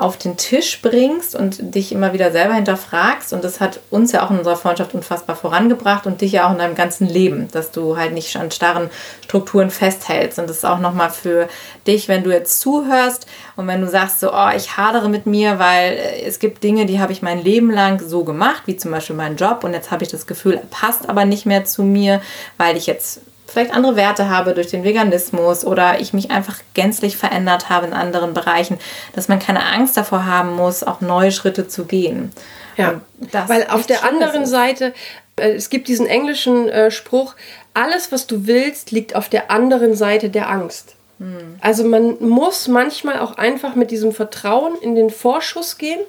auf 0.02 0.16
den 0.16 0.36
Tisch 0.36 0.80
bringst 0.82 1.34
und 1.34 1.74
dich 1.74 1.92
immer 1.92 2.12
wieder 2.12 2.32
selber 2.32 2.54
hinterfragst. 2.54 3.32
Und 3.32 3.44
das 3.44 3.60
hat 3.60 3.80
uns 3.90 4.12
ja 4.12 4.24
auch 4.24 4.30
in 4.30 4.38
unserer 4.38 4.56
Freundschaft 4.56 4.94
unfassbar 4.94 5.36
vorangebracht 5.36 6.06
und 6.06 6.20
dich 6.20 6.32
ja 6.32 6.46
auch 6.46 6.52
in 6.52 6.58
deinem 6.58 6.74
ganzen 6.74 7.06
Leben, 7.06 7.48
dass 7.52 7.70
du 7.70 7.96
halt 7.96 8.12
nicht 8.12 8.36
an 8.36 8.50
starren 8.50 8.90
Strukturen 9.24 9.70
festhältst. 9.70 10.38
Und 10.38 10.48
das 10.48 10.58
ist 10.58 10.64
auch 10.64 10.78
nochmal 10.78 11.10
für 11.10 11.48
dich, 11.86 12.08
wenn 12.08 12.24
du 12.24 12.30
jetzt 12.30 12.60
zuhörst 12.60 13.26
und 13.56 13.66
wenn 13.66 13.80
du 13.80 13.88
sagst 13.88 14.20
so, 14.20 14.32
oh, 14.32 14.50
ich 14.56 14.76
hadere 14.76 15.08
mit 15.08 15.26
mir, 15.26 15.58
weil 15.58 15.98
es 16.24 16.38
gibt 16.38 16.62
Dinge, 16.62 16.86
die 16.86 17.00
habe 17.00 17.12
ich 17.12 17.22
mein 17.22 17.42
Leben 17.42 17.70
lang 17.70 18.00
so 18.00 18.24
gemacht, 18.24 18.62
wie 18.66 18.76
zum 18.76 18.90
Beispiel 18.90 19.16
meinen 19.16 19.36
Job 19.36 19.64
und 19.64 19.72
jetzt 19.72 19.90
habe 19.90 20.04
ich 20.04 20.10
das 20.10 20.26
Gefühl, 20.26 20.54
er 20.54 20.66
passt 20.70 21.08
aber 21.08 21.24
nicht 21.24 21.46
mehr 21.46 21.64
zu 21.64 21.82
mir, 21.82 22.20
weil 22.56 22.76
ich 22.76 22.86
jetzt 22.86 23.20
vielleicht 23.48 23.72
andere 23.72 23.96
Werte 23.96 24.28
habe 24.28 24.54
durch 24.54 24.68
den 24.68 24.84
Veganismus 24.84 25.64
oder 25.64 26.00
ich 26.00 26.12
mich 26.12 26.30
einfach 26.30 26.58
gänzlich 26.74 27.16
verändert 27.16 27.70
habe 27.70 27.86
in 27.86 27.92
anderen 27.94 28.34
Bereichen, 28.34 28.78
dass 29.14 29.28
man 29.28 29.38
keine 29.38 29.64
Angst 29.64 29.96
davor 29.96 30.26
haben 30.26 30.54
muss, 30.54 30.82
auch 30.82 31.00
neue 31.00 31.32
Schritte 31.32 31.66
zu 31.66 31.86
gehen. 31.86 32.32
Ja, 32.76 33.00
weil 33.48 33.66
auf 33.68 33.86
der 33.86 34.04
anderen 34.04 34.42
ist. 34.42 34.50
Seite, 34.50 34.94
äh, 35.36 35.50
es 35.52 35.70
gibt 35.70 35.88
diesen 35.88 36.06
englischen 36.06 36.68
äh, 36.68 36.90
Spruch, 36.90 37.34
alles, 37.74 38.12
was 38.12 38.26
du 38.26 38.46
willst, 38.46 38.92
liegt 38.92 39.16
auf 39.16 39.28
der 39.28 39.50
anderen 39.50 39.96
Seite 39.96 40.30
der 40.30 40.48
Angst. 40.48 40.94
Hm. 41.18 41.56
Also 41.60 41.84
man 41.84 42.16
muss 42.20 42.68
manchmal 42.68 43.18
auch 43.18 43.36
einfach 43.36 43.74
mit 43.74 43.90
diesem 43.90 44.12
Vertrauen 44.12 44.76
in 44.80 44.94
den 44.94 45.10
Vorschuss 45.10 45.78
gehen 45.78 46.00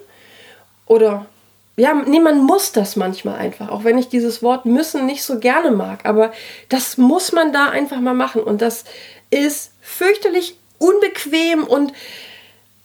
oder 0.86 1.26
ja, 1.80 1.94
nee, 1.94 2.20
man 2.20 2.44
muss 2.44 2.72
das 2.72 2.94
manchmal 2.96 3.36
einfach, 3.36 3.70
auch 3.70 3.84
wenn 3.84 3.98
ich 3.98 4.08
dieses 4.08 4.42
Wort 4.42 4.66
müssen 4.66 5.06
nicht 5.06 5.24
so 5.24 5.38
gerne 5.38 5.70
mag, 5.70 6.04
aber 6.04 6.32
das 6.68 6.98
muss 6.98 7.32
man 7.32 7.52
da 7.52 7.70
einfach 7.70 8.00
mal 8.00 8.14
machen 8.14 8.42
und 8.42 8.60
das 8.60 8.84
ist 9.30 9.72
fürchterlich 9.80 10.58
unbequem 10.78 11.64
und 11.64 11.92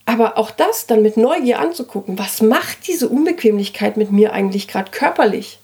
aber 0.05 0.37
auch 0.37 0.51
das 0.51 0.85
dann 0.85 1.01
mit 1.01 1.17
Neugier 1.17 1.59
anzugucken, 1.59 2.17
was 2.17 2.41
macht 2.41 2.87
diese 2.87 3.09
Unbequemlichkeit 3.09 3.97
mit 3.97 4.11
mir 4.11 4.33
eigentlich 4.33 4.67
gerade 4.67 4.91
körperlich? 4.91 5.59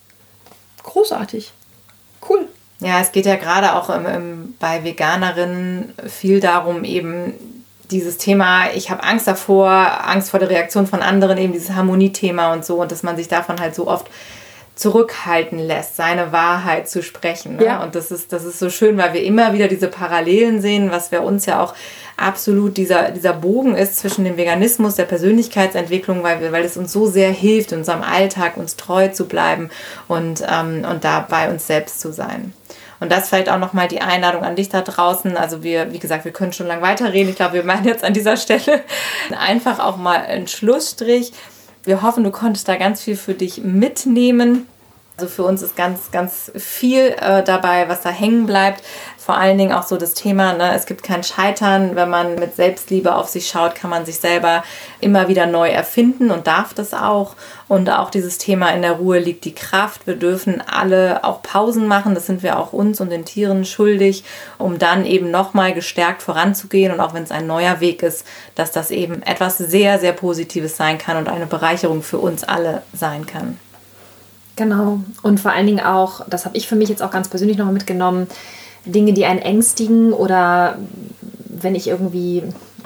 Großartig. 0.82 1.52
Cool. 2.28 2.48
Ja, 2.80 3.00
es 3.00 3.12
geht 3.12 3.26
ja 3.26 3.36
gerade 3.36 3.76
auch 3.76 3.88
im, 3.88 4.06
im, 4.06 4.54
bei 4.58 4.82
Veganerinnen 4.82 5.94
viel 6.08 6.40
darum, 6.40 6.82
eben 6.82 7.34
dieses 7.92 8.18
Thema, 8.18 8.70
ich 8.74 8.90
habe 8.90 9.02
Angst 9.02 9.26
davor, 9.26 9.68
Angst 10.06 10.30
vor 10.30 10.40
der 10.40 10.50
Reaktion 10.50 10.86
von 10.86 11.02
anderen, 11.02 11.38
eben 11.38 11.52
dieses 11.52 11.70
Harmoniethema 11.70 12.52
und 12.52 12.64
so, 12.64 12.80
und 12.80 12.90
dass 12.90 13.02
man 13.02 13.16
sich 13.16 13.28
davon 13.28 13.60
halt 13.60 13.74
so 13.74 13.86
oft 13.86 14.08
zurückhalten 14.74 15.58
lässt, 15.58 15.96
seine 15.96 16.32
Wahrheit 16.32 16.88
zu 16.88 17.02
sprechen. 17.02 17.56
Ne? 17.56 17.66
Ja. 17.66 17.82
Und 17.82 17.94
das 17.94 18.10
ist, 18.10 18.32
das 18.32 18.44
ist 18.44 18.58
so 18.58 18.70
schön, 18.70 18.96
weil 18.96 19.12
wir 19.12 19.22
immer 19.22 19.52
wieder 19.52 19.68
diese 19.68 19.88
Parallelen 19.88 20.62
sehen, 20.62 20.90
was 20.90 21.08
für 21.08 21.20
uns 21.20 21.44
ja 21.44 21.62
auch 21.62 21.74
absolut 22.16 22.76
dieser, 22.78 23.10
dieser 23.10 23.34
Bogen 23.34 23.74
ist 23.74 23.98
zwischen 23.98 24.24
dem 24.24 24.36
Veganismus, 24.36 24.94
der 24.94 25.04
Persönlichkeitsentwicklung, 25.04 26.22
weil, 26.22 26.40
wir, 26.40 26.52
weil 26.52 26.64
es 26.64 26.76
uns 26.76 26.92
so 26.92 27.06
sehr 27.06 27.30
hilft, 27.30 27.72
in 27.72 27.78
unserem 27.78 28.02
Alltag 28.02 28.56
uns 28.56 28.76
treu 28.76 29.08
zu 29.08 29.26
bleiben 29.26 29.70
und, 30.08 30.42
ähm, 30.48 30.86
und 30.90 31.04
da 31.04 31.26
bei 31.28 31.50
uns 31.50 31.66
selbst 31.66 32.00
zu 32.00 32.12
sein. 32.12 32.54
Und 33.02 33.10
das 33.10 33.28
vielleicht 33.28 33.48
auch 33.48 33.58
nochmal 33.58 33.88
die 33.88 34.00
Einladung 34.00 34.44
an 34.44 34.54
dich 34.54 34.68
da 34.68 34.80
draußen. 34.80 35.36
Also 35.36 35.64
wir, 35.64 35.92
wie 35.92 35.98
gesagt, 35.98 36.24
wir 36.24 36.30
können 36.30 36.52
schon 36.52 36.68
lange 36.68 36.82
weiterreden. 36.82 37.30
Ich 37.30 37.34
glaube, 37.34 37.54
wir 37.54 37.64
meinen 37.64 37.84
jetzt 37.84 38.04
an 38.04 38.14
dieser 38.14 38.36
Stelle 38.36 38.84
einfach 39.36 39.80
auch 39.80 39.96
mal 39.96 40.18
einen 40.18 40.46
Schlussstrich. 40.46 41.32
Wir 41.82 42.02
hoffen, 42.02 42.22
du 42.22 42.30
konntest 42.30 42.68
da 42.68 42.76
ganz 42.76 43.02
viel 43.02 43.16
für 43.16 43.34
dich 43.34 43.58
mitnehmen. 43.64 44.68
Also 45.18 45.28
für 45.28 45.42
uns 45.44 45.60
ist 45.60 45.76
ganz, 45.76 46.10
ganz 46.10 46.50
viel 46.56 47.14
äh, 47.20 47.42
dabei, 47.44 47.86
was 47.88 48.00
da 48.00 48.08
hängen 48.08 48.46
bleibt. 48.46 48.82
Vor 49.18 49.36
allen 49.36 49.58
Dingen 49.58 49.72
auch 49.72 49.82
so 49.82 49.98
das 49.98 50.14
Thema, 50.14 50.54
ne, 50.54 50.74
es 50.74 50.86
gibt 50.86 51.02
kein 51.02 51.22
Scheitern. 51.22 51.94
Wenn 51.94 52.08
man 52.08 52.36
mit 52.36 52.56
Selbstliebe 52.56 53.14
auf 53.14 53.28
sich 53.28 53.46
schaut, 53.46 53.74
kann 53.74 53.90
man 53.90 54.06
sich 54.06 54.18
selber 54.18 54.64
immer 55.00 55.28
wieder 55.28 55.46
neu 55.46 55.68
erfinden 55.68 56.30
und 56.30 56.46
darf 56.46 56.72
das 56.72 56.94
auch. 56.94 57.36
Und 57.68 57.90
auch 57.90 58.10
dieses 58.10 58.38
Thema 58.38 58.70
in 58.70 58.80
der 58.80 58.92
Ruhe 58.92 59.18
liegt 59.18 59.44
die 59.44 59.54
Kraft. 59.54 60.06
Wir 60.06 60.16
dürfen 60.16 60.62
alle 60.66 61.22
auch 61.24 61.42
Pausen 61.42 61.86
machen. 61.86 62.14
Das 62.14 62.26
sind 62.26 62.42
wir 62.42 62.58
auch 62.58 62.72
uns 62.72 63.00
und 63.00 63.10
den 63.10 63.26
Tieren 63.26 63.66
schuldig, 63.66 64.24
um 64.56 64.78
dann 64.78 65.04
eben 65.04 65.30
nochmal 65.30 65.74
gestärkt 65.74 66.22
voranzugehen. 66.22 66.90
Und 66.90 67.00
auch 67.00 67.12
wenn 67.12 67.22
es 67.22 67.30
ein 67.30 67.46
neuer 67.46 67.80
Weg 67.80 68.02
ist, 68.02 68.26
dass 68.54 68.72
das 68.72 68.90
eben 68.90 69.22
etwas 69.22 69.58
sehr, 69.58 69.98
sehr 69.98 70.12
Positives 70.14 70.76
sein 70.78 70.96
kann 70.96 71.18
und 71.18 71.28
eine 71.28 71.46
Bereicherung 71.46 72.02
für 72.02 72.18
uns 72.18 72.44
alle 72.44 72.82
sein 72.94 73.26
kann. 73.26 73.58
Genau. 74.56 75.00
Und 75.22 75.40
vor 75.40 75.52
allen 75.52 75.66
Dingen 75.66 75.84
auch, 75.84 76.26
das 76.28 76.44
habe 76.44 76.56
ich 76.56 76.68
für 76.68 76.76
mich 76.76 76.88
jetzt 76.88 77.02
auch 77.02 77.10
ganz 77.10 77.28
persönlich 77.28 77.56
nochmal 77.56 77.74
mitgenommen, 77.74 78.28
Dinge, 78.84 79.12
die 79.12 79.24
einen 79.24 79.40
ängstigen 79.40 80.12
oder 80.12 80.76
wenn 81.48 81.74
ich 81.74 81.88
irgendwie 81.88 82.42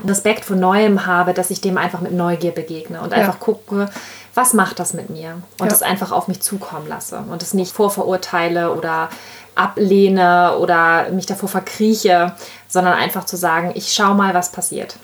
Respekt 0.07 0.45
vor 0.45 0.57
Neuem 0.57 1.07
habe, 1.07 1.33
dass 1.33 1.51
ich 1.51 1.61
dem 1.61 1.79
einfach 1.79 2.01
mit 2.01 2.13
Neugier 2.13 2.53
begegne 2.53 3.01
und 3.01 3.13
ja. 3.13 3.19
einfach 3.19 3.41
gucke, 3.41 3.89
was 4.35 4.53
macht 4.53 4.79
das 4.79 4.93
mit 4.93 5.09
mir? 5.09 5.41
Und 5.59 5.73
ja. 5.73 5.79
einfach 5.87 6.13
auf 6.13 6.29
mich 6.29 6.43
zukommen 6.43 6.87
lasse 6.87 7.25
und 7.31 7.43
es 7.43 7.55
nicht 7.55 7.73
vorverurteile 7.73 8.75
oder 8.75 9.09
ablehne 9.55 10.59
oder 10.59 11.11
mich 11.11 11.25
davor 11.25 11.49
verkrieche, 11.49 12.35
sondern 12.69 12.93
einfach 12.93 13.25
zu 13.25 13.37
sagen, 13.37 13.73
ich 13.75 13.93
schaue 13.95 14.15
mal, 14.15 14.35
was 14.35 14.53
passiert. 14.53 14.97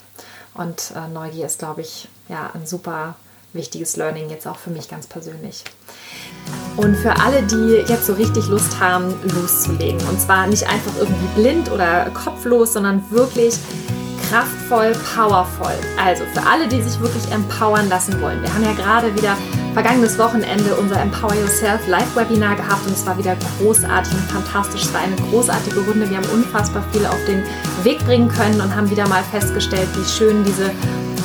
Und 0.54 0.92
äh, 0.94 1.10
Neugier 1.12 1.46
ist, 1.46 1.58
glaube 1.58 1.80
ich, 1.80 2.08
ja, 2.28 2.50
ein 2.52 2.66
super 2.66 3.14
wichtiges 3.54 3.96
Learning 3.96 4.28
jetzt 4.28 4.46
auch 4.46 4.58
für 4.58 4.70
mich 4.70 4.88
ganz 4.88 5.06
persönlich. 5.06 5.64
Und 6.76 6.96
für 6.96 7.14
alle, 7.20 7.42
die 7.42 7.84
jetzt 7.86 8.06
so 8.06 8.14
richtig 8.14 8.48
Lust 8.48 8.80
haben, 8.80 9.12
loszulegen. 9.34 10.00
Und 10.08 10.20
zwar 10.20 10.46
nicht 10.46 10.66
einfach 10.66 10.92
irgendwie 10.98 11.40
blind 11.40 11.70
oder 11.70 12.06
kopflos, 12.14 12.72
sondern 12.72 13.04
wirklich 13.10 13.58
kraftvoll, 14.30 14.92
powervoll. 15.14 15.74
Also 16.02 16.24
für 16.32 16.46
alle, 16.46 16.66
die 16.66 16.80
sich 16.80 16.98
wirklich 17.00 17.30
empowern 17.30 17.90
lassen 17.90 18.18
wollen. 18.22 18.40
Wir 18.40 18.52
haben 18.54 18.64
ja 18.64 18.72
gerade 18.72 19.14
wieder 19.14 19.36
vergangenes 19.74 20.18
Wochenende 20.18 20.74
unser 20.76 21.00
Empower 21.00 21.34
Yourself 21.34 21.86
Live-Webinar 21.86 22.56
gehabt 22.56 22.86
und 22.86 22.92
es 22.92 23.06
war 23.06 23.18
wieder 23.18 23.36
großartig 23.58 24.12
und 24.14 24.30
fantastisch. 24.30 24.84
Es 24.84 24.94
war 24.94 25.02
eine 25.02 25.16
großartige 25.16 25.80
Runde. 25.80 26.08
Wir 26.08 26.16
haben 26.16 26.28
unfassbar 26.32 26.82
viel 26.92 27.04
auf 27.04 27.22
den 27.26 27.42
Weg 27.82 27.98
bringen 28.06 28.28
können 28.28 28.60
und 28.60 28.74
haben 28.74 28.88
wieder 28.88 29.06
mal 29.08 29.22
festgestellt, 29.24 29.88
wie 29.96 30.08
schön 30.08 30.44
diese 30.44 30.70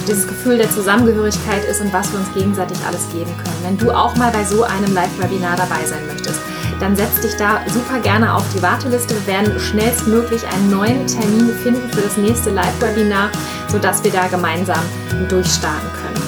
dieses 0.07 0.27
Gefühl 0.27 0.57
der 0.57 0.69
Zusammengehörigkeit 0.69 1.65
ist 1.65 1.81
und 1.81 1.91
was 1.91 2.11
wir 2.11 2.19
uns 2.19 2.33
gegenseitig 2.33 2.77
alles 2.87 3.07
geben 3.11 3.31
können. 3.37 3.57
Wenn 3.63 3.77
du 3.77 3.91
auch 3.91 4.15
mal 4.15 4.31
bei 4.31 4.43
so 4.43 4.63
einem 4.63 4.93
Live-Webinar 4.93 5.57
dabei 5.57 5.85
sein 5.85 6.05
möchtest, 6.07 6.39
dann 6.79 6.95
setz 6.95 7.21
dich 7.21 7.35
da 7.35 7.61
super 7.67 7.99
gerne 7.99 8.33
auf 8.33 8.45
die 8.55 8.61
Warteliste. 8.61 9.15
Wir 9.15 9.33
werden 9.33 9.59
schnellstmöglich 9.59 10.47
einen 10.47 10.69
neuen 10.69 11.07
Termin 11.07 11.49
finden 11.63 11.89
für 11.89 12.01
das 12.01 12.17
nächste 12.17 12.51
Live-Webinar, 12.51 13.31
sodass 13.67 14.03
wir 14.03 14.11
da 14.11 14.27
gemeinsam 14.27 14.83
durchstarten 15.27 15.89
können. 15.93 16.27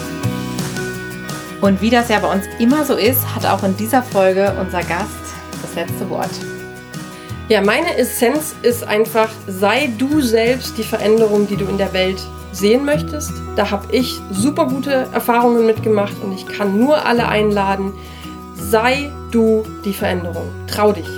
Und 1.62 1.82
wie 1.82 1.90
das 1.90 2.10
ja 2.10 2.20
bei 2.20 2.34
uns 2.34 2.46
immer 2.58 2.86
so 2.86 2.96
ist, 2.96 3.36
hat 3.36 3.46
auch 3.46 3.64
in 3.64 3.76
dieser 3.78 4.02
Folge 4.02 4.56
unser 4.60 4.80
Gast 4.80 5.10
das 5.62 5.76
letzte 5.76 6.10
Wort. 6.10 6.32
Ja, 7.50 7.62
meine 7.62 7.98
Essenz 7.98 8.54
ist 8.62 8.84
einfach, 8.84 9.28
sei 9.48 9.90
du 9.98 10.22
selbst 10.22 10.78
die 10.78 10.84
Veränderung, 10.84 11.48
die 11.48 11.56
du 11.56 11.66
in 11.66 11.80
der 11.80 11.92
Welt 11.94 12.22
sehen 12.52 12.86
möchtest. 12.86 13.32
Da 13.56 13.72
habe 13.72 13.92
ich 13.92 14.22
super 14.30 14.68
gute 14.68 15.08
Erfahrungen 15.12 15.66
mitgemacht 15.66 16.14
und 16.24 16.32
ich 16.32 16.46
kann 16.46 16.78
nur 16.80 17.08
alle 17.08 17.28
einladen, 17.28 17.92
sei 18.54 19.10
du 19.32 19.66
die 19.84 19.94
Veränderung. 19.94 20.48
Trau 20.68 20.92
dich. 20.92 21.10